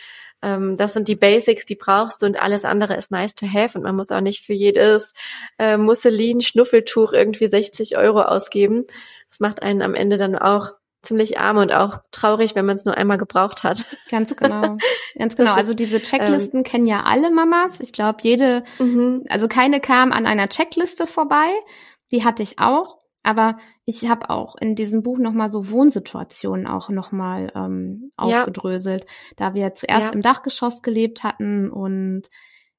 ähm, 0.42 0.76
das 0.76 0.92
sind 0.92 1.09
die 1.09 1.16
Basics, 1.16 1.64
die 1.64 1.74
brauchst 1.74 2.22
du 2.22 2.26
und 2.26 2.40
alles 2.40 2.64
andere 2.64 2.96
ist 2.96 3.11
nice 3.11 3.34
to 3.34 3.46
have 3.46 3.76
und 3.76 3.84
man 3.84 3.96
muss 3.96 4.11
auch 4.11 4.20
nicht 4.20 4.44
für 4.44 4.53
jedes 4.53 5.14
äh, 5.59 5.78
Musselin-Schnuffeltuch 5.78 7.12
irgendwie 7.12 7.49
60 7.49 7.96
Euro 7.96 8.22
ausgeben. 8.22 8.84
Das 9.30 9.40
macht 9.40 9.62
einen 9.62 9.82
am 9.82 9.94
Ende 9.94 10.16
dann 10.16 10.36
auch 10.36 10.72
ziemlich 11.09 11.40
arm 11.40 11.56
und 11.56 11.72
auch 11.72 12.00
traurig, 12.12 12.54
wenn 12.54 12.66
man 12.66 12.76
es 12.76 12.84
nur 12.84 12.96
einmal 12.96 13.18
gebraucht 13.18 13.64
hat. 13.64 13.86
Ganz 14.11 14.36
genau. 14.36 14.76
Ganz 15.18 15.36
genau. 15.36 15.54
Also 15.54 15.74
diese 15.74 16.00
Checklisten 16.00 16.59
ähm, 16.59 16.64
kennen 16.64 16.86
ja 16.86 17.04
alle 17.04 17.30
Mamas. 17.30 17.80
Ich 17.80 17.92
glaube, 17.92 18.18
jede, 18.22 18.62
mhm. 18.78 19.24
also 19.28 19.48
keine 19.48 19.80
kam 19.80 20.12
an 20.12 20.26
einer 20.26 20.48
Checkliste 20.48 21.06
vorbei. 21.06 21.48
Die 22.12 22.24
hatte 22.24 22.42
ich 22.42 22.59
auch. 22.59 22.98
Aber 23.24 23.59
ich 23.84 24.09
habe 24.09 24.30
auch 24.30 24.54
in 24.56 24.74
diesem 24.74 25.02
Buch 25.02 25.18
nochmal 25.18 25.50
so 25.50 25.70
Wohnsituationen 25.70 26.66
auch 26.66 26.88
nochmal 26.88 27.50
ähm, 27.54 28.12
aufgedröselt, 28.16 29.04
ja. 29.04 29.11
da 29.36 29.54
wir 29.54 29.74
zuerst 29.74 30.09
ja. 30.09 30.12
im 30.12 30.22
Dachgeschoss 30.22 30.82
gelebt 30.82 31.24
hatten 31.24 31.70
und 31.70 32.28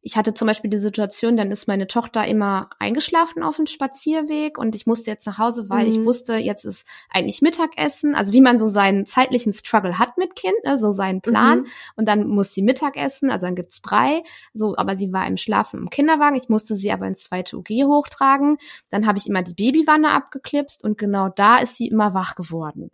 ich 0.01 0.15
hatte 0.15 0.33
zum 0.33 0.47
Beispiel 0.47 0.69
die 0.69 0.77
Situation, 0.77 1.35
dann 1.35 1.51
ist 1.51 1.67
meine 1.67 1.87
Tochter 1.87 2.25
immer 2.25 2.69
eingeschlafen 2.79 3.43
auf 3.43 3.57
dem 3.57 3.67
Spazierweg 3.67 4.57
und 4.57 4.73
ich 4.73 4.87
musste 4.87 5.11
jetzt 5.11 5.27
nach 5.27 5.37
Hause, 5.37 5.69
weil 5.69 5.85
mhm. 5.85 5.91
ich 5.91 6.05
wusste, 6.05 6.35
jetzt 6.35 6.63
ist 6.63 6.87
eigentlich 7.09 7.41
Mittagessen, 7.41 8.15
also 8.15 8.31
wie 8.31 8.39
man 8.39 8.57
so 8.57 8.67
seinen 8.67 9.05
zeitlichen 9.05 9.51
Struggle 9.51 9.99
hat 9.99 10.17
mit 10.17 10.37
Kind, 10.37 10.55
ne, 10.63 10.77
so 10.77 10.93
seinen 10.93 11.21
Plan. 11.21 11.59
Mhm. 11.59 11.67
Und 11.97 12.07
dann 12.07 12.27
muss 12.27 12.53
sie 12.53 12.61
Mittag 12.61 12.95
essen, 12.95 13.29
also 13.29 13.45
dann 13.45 13.55
gibt's 13.55 13.81
Brei, 13.81 14.23
so, 14.53 14.75
aber 14.77 14.95
sie 14.95 15.11
war 15.11 15.27
im 15.27 15.35
Schlafen 15.35 15.81
im 15.81 15.89
Kinderwagen. 15.89 16.37
Ich 16.37 16.47
musste 16.47 16.75
sie 16.75 16.91
aber 16.91 17.05
ins 17.05 17.23
zweite 17.23 17.57
UG 17.57 17.69
hochtragen. 17.85 18.57
Dann 18.89 19.05
habe 19.05 19.17
ich 19.17 19.27
immer 19.27 19.43
die 19.43 19.53
Babywanne 19.53 20.11
abgeklipst 20.11 20.81
und 20.81 20.97
genau 20.97 21.27
da 21.27 21.57
ist 21.57 21.75
sie 21.75 21.87
immer 21.87 22.13
wach 22.13 22.35
geworden. 22.35 22.91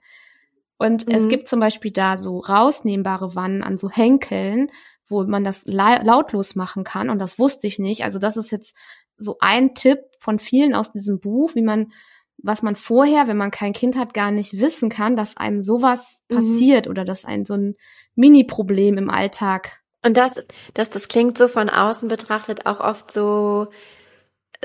Und 0.78 1.08
mhm. 1.08 1.14
es 1.14 1.30
gibt 1.30 1.48
zum 1.48 1.60
Beispiel 1.60 1.92
da 1.92 2.18
so 2.18 2.40
rausnehmbare 2.40 3.36
Wannen 3.36 3.64
an 3.64 3.78
so 3.78 3.90
Henkeln, 3.90 4.72
wo 5.08 5.24
man 5.24 5.44
das 5.44 5.64
lautlos 5.66 6.56
machen 6.56 6.84
kann. 6.84 7.10
Und 7.10 7.20
das 7.20 7.38
wusste 7.38 7.68
ich 7.68 7.80
nicht. 7.80 8.04
Also 8.04 8.20
das 8.20 8.38
ist 8.38 8.52
jetzt 8.52 8.76
so 9.18 9.38
ein 9.40 9.74
Tipp 9.74 10.00
von 10.20 10.40
vielen 10.40 10.74
aus 10.74 10.92
diesem 10.92 11.20
Buch, 11.20 11.56
wie 11.56 11.62
man, 11.62 11.92
was 12.38 12.64
man 12.64 12.76
vorher, 12.76 13.28
wenn 13.28 13.38
man 13.38 13.52
kein 13.52 13.74
Kind 13.74 13.96
hat, 13.96 14.14
gar 14.14 14.32
nicht 14.32 14.60
wissen 14.60 14.90
kann, 14.90 15.16
dass 15.16 15.38
einem 15.38 15.62
sowas 15.62 16.22
mhm. 16.30 16.36
passiert 16.36 16.88
oder 16.88 17.06
dass 17.06 17.26
ein 17.26 17.46
so 17.46 17.54
ein 17.54 17.76
Mini-Problem 18.16 18.98
im 18.98 19.10
Alltag. 19.10 19.80
Und 20.04 20.18
das, 20.18 20.44
das, 20.74 20.90
das 20.90 21.08
klingt 21.08 21.38
so 21.38 21.48
von 21.48 21.70
außen 21.70 22.08
betrachtet 22.08 22.66
auch 22.66 22.80
oft 22.80 23.12
so 23.12 23.68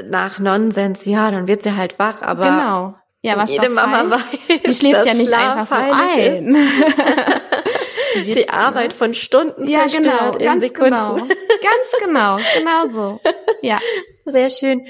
nach 0.03 0.38
Nonsens. 0.38 1.05
Ja, 1.05 1.30
dann 1.30 1.47
wird 1.47 1.62
sie 1.62 1.76
halt 1.76 1.99
wach, 1.99 2.22
aber 2.22 2.45
genau. 2.45 2.95
Ja, 3.22 3.36
was 3.36 3.51
jede 3.51 3.68
Mama 3.68 4.11
weiß, 4.11 4.62
die 4.66 4.74
schläft 4.74 5.05
ja 5.07 5.14
nicht 5.14 5.32
einfach 5.32 5.66
so 5.66 5.74
ein. 5.74 6.57
Die, 8.14 8.32
die 8.32 8.48
Arbeit 8.48 8.92
von 8.92 9.14
Stunden 9.14 9.66
ja, 9.68 9.86
zerstört 9.86 10.38
genau, 10.38 10.52
in 10.54 10.61
Sekunden. 10.61 10.90
Genau. 10.90 11.14
Ganz 11.16 11.92
genau, 12.00 12.38
genau 12.58 12.88
so. 12.88 13.20
Ja. 13.62 13.78
Sehr 14.24 14.50
schön. 14.50 14.86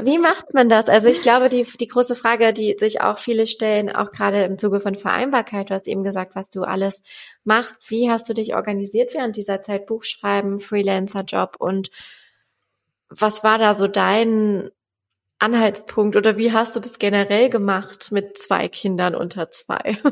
Wie 0.00 0.18
macht 0.18 0.52
man 0.52 0.68
das? 0.68 0.88
Also 0.88 1.08
ich 1.08 1.22
glaube, 1.22 1.48
die, 1.48 1.64
die 1.64 1.86
große 1.86 2.14
Frage, 2.14 2.52
die 2.52 2.76
sich 2.78 3.00
auch 3.00 3.18
viele 3.18 3.46
stellen, 3.46 3.90
auch 3.90 4.10
gerade 4.10 4.42
im 4.42 4.58
Zuge 4.58 4.80
von 4.80 4.94
Vereinbarkeit, 4.96 5.70
du 5.70 5.74
hast 5.74 5.88
eben 5.88 6.04
gesagt, 6.04 6.34
was 6.34 6.50
du 6.50 6.62
alles 6.62 7.02
machst. 7.44 7.90
Wie 7.90 8.10
hast 8.10 8.28
du 8.28 8.34
dich 8.34 8.54
organisiert 8.54 9.14
während 9.14 9.36
dieser 9.36 9.62
Zeit? 9.62 9.86
Buchschreiben, 9.86 10.60
Freelancer-Job 10.60 11.56
und 11.58 11.90
was 13.08 13.42
war 13.42 13.58
da 13.58 13.74
so 13.74 13.88
dein 13.88 14.70
Anhaltspunkt 15.40 16.16
oder 16.16 16.36
wie 16.36 16.52
hast 16.52 16.76
du 16.76 16.80
das 16.80 16.98
generell 16.98 17.50
gemacht 17.50 18.12
mit 18.12 18.38
zwei 18.38 18.68
Kindern 18.68 19.14
unter 19.14 19.50
zwei? 19.50 19.98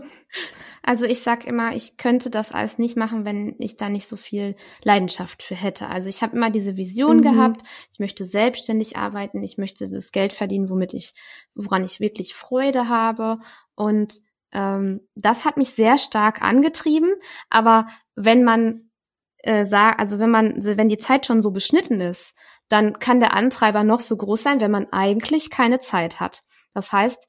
Also 0.81 1.05
ich 1.05 1.21
sag 1.21 1.47
immer, 1.47 1.75
ich 1.75 1.99
könnte 1.99 2.31
das 2.31 2.53
alles 2.53 2.79
nicht 2.79 2.97
machen, 2.97 3.27
wenn 3.27 3.57
ich 3.59 3.77
da 3.77 3.91
nicht 3.91 4.09
so 4.09 4.17
viel 4.17 4.57
Leidenschaft 4.83 5.43
für 5.43 5.55
hätte. 5.55 5.89
Also 5.89 6.09
ich 6.09 6.23
habe 6.23 6.35
immer 6.35 6.51
diese 6.51 6.79
Vision 6.79 7.19
mhm. 7.19 7.23
gehabt, 7.23 7.63
ich 7.93 7.99
möchte 7.99 8.25
selbstständig 8.25 8.97
arbeiten, 8.97 9.43
ich 9.43 9.59
möchte 9.59 9.91
das 9.91 10.13
Geld 10.13 10.33
verdienen, 10.33 10.71
womit 10.71 10.95
ich, 10.95 11.13
woran 11.55 11.85
ich 11.85 12.01
wirklich 12.01 12.35
Freude 12.35 12.89
habe. 12.89 13.39
Und 13.75 14.15
ähm, 14.53 15.07
das 15.15 15.45
hat 15.45 15.59
mich 15.59 15.71
sehr 15.71 15.99
stark 15.99 16.41
angetrieben. 16.41 17.13
Aber 17.51 17.89
wenn 18.15 18.43
man 18.43 18.91
äh, 19.39 19.67
sagt, 19.67 20.01
also 20.01 20.19
wenn 20.19 20.31
man, 20.31 20.65
wenn 20.65 20.89
die 20.89 20.97
Zeit 20.97 21.27
schon 21.27 21.43
so 21.43 21.51
beschnitten 21.51 22.01
ist, 22.01 22.35
dann 22.69 22.99
kann 22.99 23.21
der 23.21 23.35
Antreiber 23.35 23.85
noch 23.85 24.01
so 24.01 24.17
groß 24.17 24.43
sein, 24.43 24.61
wenn 24.61 24.71
man 24.71 24.89
eigentlich 24.93 25.51
keine 25.51 25.81
Zeit 25.81 26.21
hat. 26.21 26.43
Das 26.75 26.93
heißt, 26.93 27.29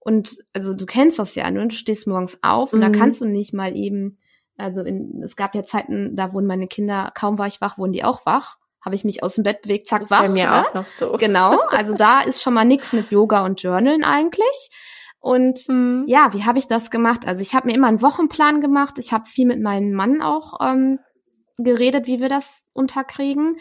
und 0.00 0.36
also 0.52 0.74
du 0.74 0.86
kennst 0.86 1.18
das 1.18 1.34
ja, 1.34 1.50
ne? 1.50 1.66
du 1.66 1.74
stehst 1.74 2.06
morgens 2.06 2.38
auf 2.42 2.72
und 2.72 2.78
mhm. 2.78 2.92
da 2.92 2.98
kannst 2.98 3.20
du 3.20 3.24
nicht 3.26 3.52
mal 3.52 3.74
eben, 3.76 4.18
also 4.56 4.82
in, 4.82 5.22
es 5.24 5.34
gab 5.34 5.54
ja 5.54 5.64
Zeiten, 5.64 6.14
da 6.14 6.32
wurden 6.32 6.46
meine 6.46 6.68
Kinder, 6.68 7.10
kaum 7.14 7.38
war 7.38 7.46
ich 7.46 7.60
wach, 7.60 7.76
wurden 7.78 7.92
die 7.92 8.04
auch 8.04 8.24
wach. 8.24 8.58
Habe 8.84 8.94
ich 8.94 9.04
mich 9.04 9.24
aus 9.24 9.34
dem 9.34 9.42
Bett 9.42 9.62
bewegt, 9.62 9.88
zack, 9.88 10.02
das 10.02 10.12
wach. 10.12 10.22
Bei 10.22 10.28
mir 10.28 10.46
ne? 10.46 10.64
auch 10.64 10.74
noch 10.74 10.86
so. 10.86 11.16
Genau, 11.18 11.58
also 11.70 11.94
da 11.94 12.20
ist 12.20 12.40
schon 12.40 12.54
mal 12.54 12.64
nichts 12.64 12.92
mit 12.92 13.10
Yoga 13.10 13.44
und 13.44 13.60
Journalen 13.60 14.04
eigentlich. 14.04 14.70
Und 15.18 15.68
mhm. 15.68 16.04
ja, 16.06 16.32
wie 16.32 16.44
habe 16.44 16.60
ich 16.60 16.68
das 16.68 16.92
gemacht? 16.92 17.26
Also 17.26 17.42
ich 17.42 17.52
habe 17.56 17.66
mir 17.66 17.74
immer 17.74 17.88
einen 17.88 18.00
Wochenplan 18.02 18.60
gemacht. 18.60 18.98
Ich 18.98 19.12
habe 19.12 19.28
viel 19.28 19.46
mit 19.46 19.60
meinem 19.60 19.92
Mann 19.92 20.22
auch 20.22 20.60
ähm, 20.62 21.00
geredet, 21.58 22.06
wie 22.06 22.20
wir 22.20 22.28
das 22.28 22.62
unterkriegen. 22.72 23.56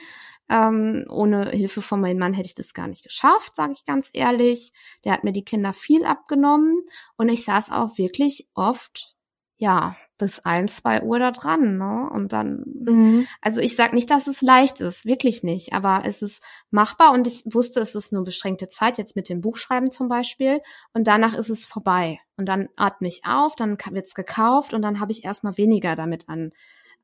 Ähm, 0.47 1.05
ohne 1.09 1.49
Hilfe 1.49 1.81
von 1.81 2.01
meinem 2.01 2.19
Mann 2.19 2.33
hätte 2.33 2.47
ich 2.47 2.53
das 2.53 2.73
gar 2.73 2.87
nicht 2.87 3.03
geschafft, 3.03 3.55
sage 3.55 3.73
ich 3.73 3.85
ganz 3.85 4.11
ehrlich. 4.13 4.73
Der 5.03 5.13
hat 5.13 5.23
mir 5.23 5.31
die 5.31 5.45
Kinder 5.45 5.73
viel 5.73 6.05
abgenommen 6.05 6.83
und 7.17 7.29
ich 7.29 7.43
saß 7.43 7.71
auch 7.71 7.97
wirklich 7.97 8.47
oft, 8.53 9.15
ja, 9.57 9.95
bis 10.17 10.39
ein, 10.41 10.67
zwei 10.67 11.01
Uhr 11.01 11.17
da 11.17 11.31
dran, 11.31 11.77
ne? 11.77 12.09
Und 12.13 12.33
dann, 12.33 12.63
mhm. 12.65 13.27
also 13.41 13.61
ich 13.61 13.75
sag 13.75 13.93
nicht, 13.93 14.09
dass 14.09 14.27
es 14.27 14.41
leicht 14.41 14.81
ist, 14.81 15.05
wirklich 15.05 15.43
nicht, 15.43 15.73
aber 15.73 16.03
es 16.05 16.21
ist 16.21 16.43
machbar 16.71 17.13
und 17.13 17.25
ich 17.25 17.43
wusste, 17.45 17.79
es 17.79 17.95
ist 17.95 18.13
nur 18.13 18.23
beschränkte 18.23 18.69
Zeit, 18.69 18.97
jetzt 18.97 19.15
mit 19.15 19.29
dem 19.29 19.41
Buchschreiben 19.41 19.91
zum 19.91 20.09
Beispiel, 20.09 20.61
und 20.93 21.07
danach 21.07 21.33
ist 21.33 21.49
es 21.49 21.65
vorbei. 21.65 22.19
Und 22.37 22.47
dann 22.47 22.69
atme 22.75 23.07
ich 23.07 23.21
auf, 23.25 23.55
dann 23.55 23.77
wird's 23.91 24.13
gekauft 24.13 24.73
und 24.73 24.81
dann 24.81 24.99
habe 24.99 25.11
ich 25.11 25.23
erstmal 25.23 25.57
weniger 25.57 25.95
damit 25.95 26.27
an 26.27 26.51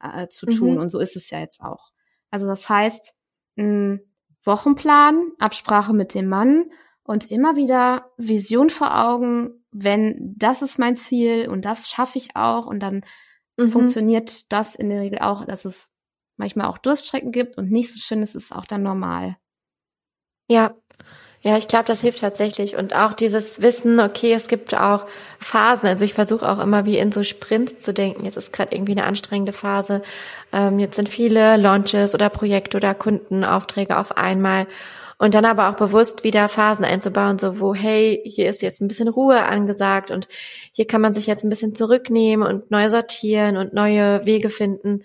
äh, 0.01 0.27
zu 0.27 0.45
tun. 0.45 0.73
Mhm. 0.73 0.79
Und 0.79 0.89
so 0.89 0.99
ist 0.99 1.15
es 1.15 1.29
ja 1.29 1.39
jetzt 1.39 1.61
auch. 1.61 1.91
Also 2.31 2.47
das 2.47 2.67
heißt, 2.67 3.13
Wochenplan, 4.43 5.31
Absprache 5.39 5.93
mit 5.93 6.13
dem 6.13 6.27
Mann 6.27 6.71
und 7.03 7.29
immer 7.29 7.55
wieder 7.55 8.11
Vision 8.17 8.69
vor 8.69 8.97
Augen, 8.97 9.63
wenn 9.71 10.35
das 10.37 10.61
ist 10.61 10.79
mein 10.79 10.97
Ziel 10.97 11.49
und 11.49 11.65
das 11.65 11.89
schaffe 11.89 12.17
ich 12.17 12.35
auch 12.35 12.65
und 12.65 12.79
dann 12.79 13.03
mhm. 13.57 13.71
funktioniert 13.71 14.51
das 14.51 14.75
in 14.75 14.89
der 14.89 15.01
Regel 15.01 15.19
auch, 15.19 15.45
dass 15.45 15.65
es 15.65 15.91
manchmal 16.37 16.67
auch 16.67 16.77
Durststrecken 16.77 17.31
gibt 17.31 17.57
und 17.57 17.71
nicht 17.71 17.91
so 17.91 17.99
schön 17.99 18.21
ist 18.21 18.35
es 18.35 18.51
auch 18.51 18.65
dann 18.65 18.83
normal. 18.83 19.37
Ja, 20.49 20.75
Ja, 21.43 21.57
ich 21.57 21.67
glaube, 21.67 21.85
das 21.85 22.01
hilft 22.01 22.19
tatsächlich. 22.19 22.75
Und 22.75 22.95
auch 22.95 23.13
dieses 23.13 23.61
Wissen, 23.63 23.99
okay, 23.99 24.31
es 24.33 24.47
gibt 24.47 24.75
auch 24.75 25.07
Phasen. 25.39 25.87
Also 25.87 26.05
ich 26.05 26.13
versuche 26.13 26.47
auch 26.47 26.59
immer 26.59 26.85
wie 26.85 26.99
in 26.99 27.11
so 27.11 27.23
Sprints 27.23 27.79
zu 27.79 27.93
denken. 27.93 28.25
Jetzt 28.25 28.37
ist 28.37 28.53
gerade 28.53 28.75
irgendwie 28.75 28.91
eine 28.91 29.05
anstrengende 29.05 29.51
Phase. 29.51 30.03
Ähm, 30.53 30.77
jetzt 30.77 30.97
sind 30.97 31.09
viele 31.09 31.57
Launches 31.57 32.13
oder 32.13 32.29
Projekte 32.29 32.77
oder 32.77 32.93
Kundenaufträge 32.93 33.97
auf 33.97 34.17
einmal. 34.17 34.67
Und 35.17 35.33
dann 35.33 35.45
aber 35.45 35.69
auch 35.69 35.75
bewusst 35.75 36.23
wieder 36.23 36.47
Phasen 36.47 36.85
einzubauen, 36.85 37.39
so 37.39 37.59
wo, 37.59 37.73
hey, 37.73 38.21
hier 38.25 38.49
ist 38.49 38.61
jetzt 38.61 38.81
ein 38.81 38.87
bisschen 38.87 39.07
Ruhe 39.07 39.43
angesagt 39.43 40.09
und 40.09 40.27
hier 40.71 40.87
kann 40.87 41.01
man 41.01 41.13
sich 41.13 41.27
jetzt 41.27 41.43
ein 41.43 41.49
bisschen 41.49 41.75
zurücknehmen 41.75 42.47
und 42.47 42.71
neu 42.71 42.89
sortieren 42.89 43.57
und 43.57 43.73
neue 43.73 44.25
Wege 44.25 44.49
finden. 44.49 45.03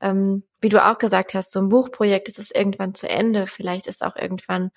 Ähm, 0.00 0.44
wie 0.60 0.68
du 0.68 0.84
auch 0.84 0.98
gesagt 0.98 1.34
hast, 1.34 1.50
so 1.50 1.58
ein 1.60 1.68
Buchprojekt 1.68 2.28
ist 2.28 2.38
es 2.38 2.52
irgendwann 2.52 2.94
zu 2.94 3.08
Ende. 3.08 3.46
Vielleicht 3.48 3.88
ist 3.88 4.04
auch 4.04 4.14
irgendwann 4.16 4.70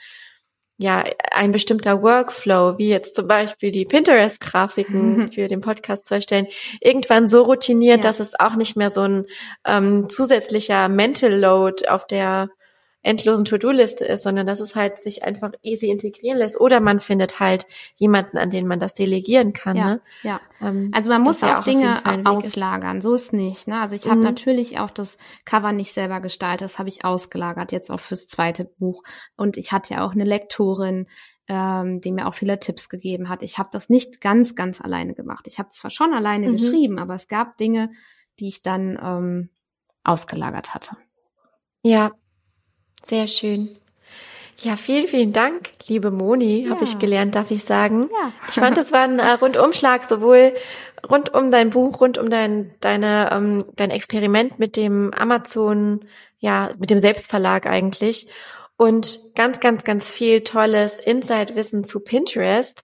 ja 0.80 1.03
ein 1.32 1.51
bestimmter 1.51 2.01
Workflow, 2.01 2.77
wie 2.77 2.89
jetzt 2.89 3.15
zum 3.15 3.27
Beispiel 3.27 3.69
die 3.71 3.86
Pinterest-Grafiken 3.86 5.32
für 5.32 5.47
den 5.47 5.59
Podcast 5.59 6.05
zu 6.05 6.15
erstellen, 6.15 6.47
irgendwann 6.80 7.27
so 7.27 7.43
routiniert, 7.43 8.03
ja. 8.03 8.09
dass 8.09 8.19
es 8.19 8.39
auch 8.39 8.55
nicht 8.55 8.77
mehr 8.77 8.89
so 8.89 9.01
ein 9.01 9.25
ähm, 9.67 10.09
zusätzlicher 10.09 10.88
Mental 10.88 11.38
Load 11.38 11.88
auf 11.88 12.07
der 12.07 12.49
endlosen 13.02 13.45
To-Do-Liste 13.45 14.04
ist, 14.04 14.24
sondern 14.24 14.45
dass 14.45 14.60
es 14.60 14.76
halt 14.76 14.97
sich 14.97 15.24
einfach 15.24 15.52
easy 15.62 15.88
integrieren 15.88 16.38
lässt. 16.38 16.60
Oder 16.60 16.82
man 16.82 17.00
findet 17.00 17.39
halt 17.39 17.66
jemanden, 17.95 18.38
an 18.38 18.50
den 18.50 18.68
man 18.68 18.80
das 18.80 18.93
delegieren 18.93 19.54
kann. 19.54 19.78
Ja, 19.78 19.86
ne? 19.86 20.02
ja. 20.24 20.41
Ähm, 20.62 20.91
also 20.93 21.10
man 21.10 21.22
muss 21.22 21.41
auch, 21.41 21.60
auch 21.60 21.64
Dinge 21.64 22.02
auslagern. 22.26 22.97
Ist. 22.97 23.04
So 23.04 23.14
ist 23.14 23.32
nicht. 23.32 23.68
Ne? 23.68 23.80
Also 23.80 23.95
ich 23.95 24.06
habe 24.06 24.18
mhm. 24.18 24.24
natürlich 24.24 24.80
auch 24.80 24.89
das 24.89 25.18
Cover 25.45 25.72
nicht 25.72 25.93
selber 25.93 26.20
gestaltet. 26.20 26.66
Das 26.66 26.78
habe 26.78 26.89
ich 26.89 27.06
ausgelagert 27.06 27.72
jetzt 27.72 27.89
auch 27.89 28.02
fürs 28.02 28.28
zweite 28.28 28.66
Buch. 28.66 29.04
Und 29.38 29.56
ich 29.56 29.72
hatte 29.72 29.93
ja 29.93 30.06
auch 30.06 30.12
eine 30.12 30.26
Lektorin, 30.26 31.08
ähm, 31.47 32.02
die 32.02 32.12
mir 32.12 32.28
auch 32.28 32.34
viele 32.34 32.60
Tipps 32.60 32.89
gegeben 32.89 33.30
hat. 33.30 33.43
Ich 33.43 33.58
habe 33.58 33.70
das 33.72 33.89
nicht 33.89 34.20
ganz, 34.20 34.56
ganz 34.56 34.82
alleine 34.82 35.14
gemacht. 35.14 35.47
Ich 35.47 35.58
habe 35.58 35.70
zwar 35.70 35.89
schon 35.89 36.14
alleine 36.14 36.50
mhm. 36.50 36.58
geschrieben, 36.58 37.00
aber 37.00 37.16
es 37.16 37.30
gab 37.30 37.56
Dinge, 37.56 37.91
die 38.39 38.50
ich 38.50 38.62
dann 38.62 39.00
ähm, 39.02 39.50
ausgelagert 40.04 40.74
hatte. 40.74 40.97
Ja, 41.82 42.12
sehr 43.04 43.28
schön. 43.28 43.76
Ja, 44.58 44.76
vielen, 44.76 45.08
vielen 45.08 45.32
Dank, 45.32 45.70
liebe 45.88 46.12
Moni, 46.12 46.66
ja. 46.66 46.72
habe 46.72 46.84
ich 46.84 47.00
gelernt, 47.00 47.36
darf 47.36 47.50
ich 47.50 47.64
sagen. 47.64 48.10
Ja. 48.12 48.34
ich 48.50 48.56
fand, 48.56 48.78
es 48.78 48.91
war 48.91 49.02
ein 49.02 49.20
äh, 49.20 49.32
Rundumschlag, 49.32 50.04
sowohl 50.10 50.54
rund 51.10 51.34
um 51.34 51.50
dein 51.50 51.70
Buch, 51.70 52.02
rund 52.02 52.18
um 52.18 52.30
dein, 52.30 52.72
deine, 52.82 53.30
ähm, 53.32 53.66
dein 53.76 53.89
Experiment 53.89 54.60
mit 54.60 54.76
dem 54.76 55.14
Amazon, 55.14 56.02
ja, 56.39 56.72
mit 56.78 56.89
dem 56.89 57.00
Selbstverlag 57.00 57.68
eigentlich. 57.68 58.28
Und 58.76 59.20
ganz, 59.36 59.60
ganz, 59.60 59.84
ganz 59.84 60.10
viel 60.10 60.41
tolles 60.41 61.00
Inside-Wissen 61.00 61.84
zu 61.84 62.02
Pinterest, 62.02 62.84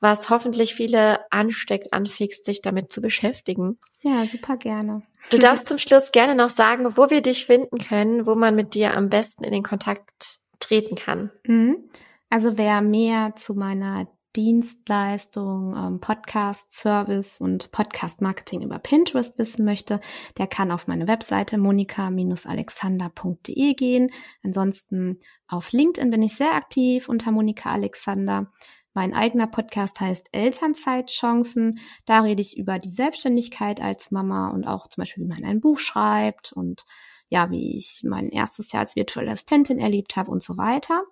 was 0.00 0.30
hoffentlich 0.30 0.74
viele 0.74 1.20
ansteckt, 1.30 1.92
anfixt, 1.92 2.44
sich 2.44 2.62
damit 2.62 2.92
zu 2.92 3.00
beschäftigen. 3.00 3.78
Ja, 4.02 4.26
super 4.26 4.56
gerne. 4.56 5.02
Du 5.30 5.38
darfst 5.38 5.68
zum 5.68 5.78
Schluss 5.78 6.12
gerne 6.12 6.34
noch 6.34 6.50
sagen, 6.50 6.96
wo 6.96 7.10
wir 7.10 7.20
dich 7.20 7.46
finden 7.46 7.78
können, 7.78 8.26
wo 8.26 8.34
man 8.34 8.54
mit 8.54 8.74
dir 8.74 8.96
am 8.96 9.08
besten 9.08 9.44
in 9.44 9.52
den 9.52 9.62
Kontakt 9.62 10.38
treten 10.60 10.94
kann. 10.94 11.30
Mhm. 11.44 11.88
Also 12.30 12.58
wer 12.58 12.82
mehr 12.82 13.34
zu 13.36 13.54
meiner 13.54 14.06
Dienstleistung, 14.36 15.74
ähm, 15.76 16.00
Podcast 16.00 16.72
Service 16.72 17.40
und 17.40 17.72
Podcast 17.72 18.20
Marketing 18.20 18.62
über 18.62 18.78
Pinterest 18.78 19.36
wissen 19.38 19.64
möchte, 19.64 20.00
der 20.36 20.46
kann 20.46 20.70
auf 20.70 20.86
meine 20.86 21.08
Webseite 21.08 21.58
monika-alexander.de 21.58 23.74
gehen. 23.74 24.10
Ansonsten 24.44 25.18
auf 25.48 25.72
LinkedIn 25.72 26.10
bin 26.10 26.22
ich 26.22 26.36
sehr 26.36 26.54
aktiv 26.54 27.08
unter 27.08 27.32
Monika 27.32 27.72
Alexander. 27.72 28.52
Mein 28.94 29.14
eigener 29.14 29.46
Podcast 29.46 30.00
heißt 30.00 30.28
Elternzeitchancen. 30.32 31.78
Da 32.06 32.20
rede 32.20 32.42
ich 32.42 32.56
über 32.56 32.78
die 32.78 32.88
Selbstständigkeit 32.88 33.80
als 33.80 34.10
Mama 34.10 34.48
und 34.48 34.66
auch 34.66 34.88
zum 34.88 35.02
Beispiel, 35.02 35.24
wie 35.24 35.28
man 35.28 35.44
ein 35.44 35.60
Buch 35.60 35.78
schreibt 35.78 36.52
und 36.52 36.84
ja, 37.28 37.50
wie 37.50 37.76
ich 37.76 38.02
mein 38.04 38.30
erstes 38.30 38.72
Jahr 38.72 38.82
als 38.82 38.96
virtuelle 38.96 39.30
Assistentin 39.30 39.78
erlebt 39.78 40.16
habe 40.16 40.30
und 40.30 40.42
so 40.42 40.56
weiter. 40.56 41.02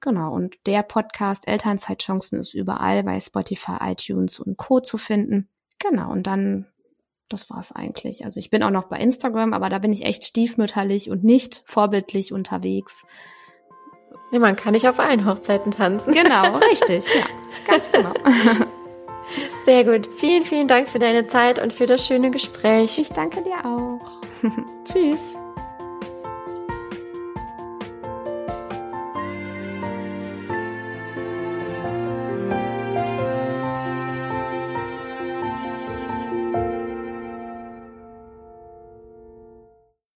Genau, 0.00 0.32
und 0.32 0.54
der 0.66 0.82
Podcast 0.82 1.48
Elternzeitchancen 1.48 2.38
ist 2.38 2.54
überall 2.54 3.02
bei 3.02 3.18
Spotify, 3.18 3.78
iTunes 3.80 4.38
und 4.38 4.56
Co. 4.56 4.80
zu 4.80 4.98
finden. 4.98 5.48
Genau, 5.78 6.12
und 6.12 6.26
dann, 6.26 6.66
das 7.28 7.50
war's 7.50 7.72
eigentlich. 7.72 8.24
Also 8.24 8.38
ich 8.38 8.50
bin 8.50 8.62
auch 8.62 8.70
noch 8.70 8.88
bei 8.88 8.98
Instagram, 8.98 9.52
aber 9.52 9.68
da 9.68 9.78
bin 9.78 9.92
ich 9.92 10.04
echt 10.04 10.24
stiefmütterlich 10.24 11.10
und 11.10 11.24
nicht 11.24 11.64
vorbildlich 11.66 12.32
unterwegs. 12.32 13.04
Nee, 14.30 14.38
man 14.38 14.56
kann 14.56 14.72
nicht 14.72 14.88
auf 14.88 14.98
allen 14.98 15.24
Hochzeiten 15.24 15.72
tanzen. 15.72 16.12
Genau, 16.12 16.56
richtig. 16.70 17.04
Ja, 17.14 17.26
ganz 17.66 17.90
genau. 17.92 18.12
Sehr 19.64 19.84
gut. 19.84 20.08
Vielen, 20.16 20.44
vielen 20.44 20.68
Dank 20.68 20.88
für 20.88 20.98
deine 20.98 21.26
Zeit 21.26 21.58
und 21.58 21.72
für 21.72 21.86
das 21.86 22.06
schöne 22.06 22.30
Gespräch. 22.30 22.98
Ich 22.98 23.08
danke 23.08 23.42
dir 23.42 23.64
auch. 23.64 24.20
Tschüss. 24.84 25.36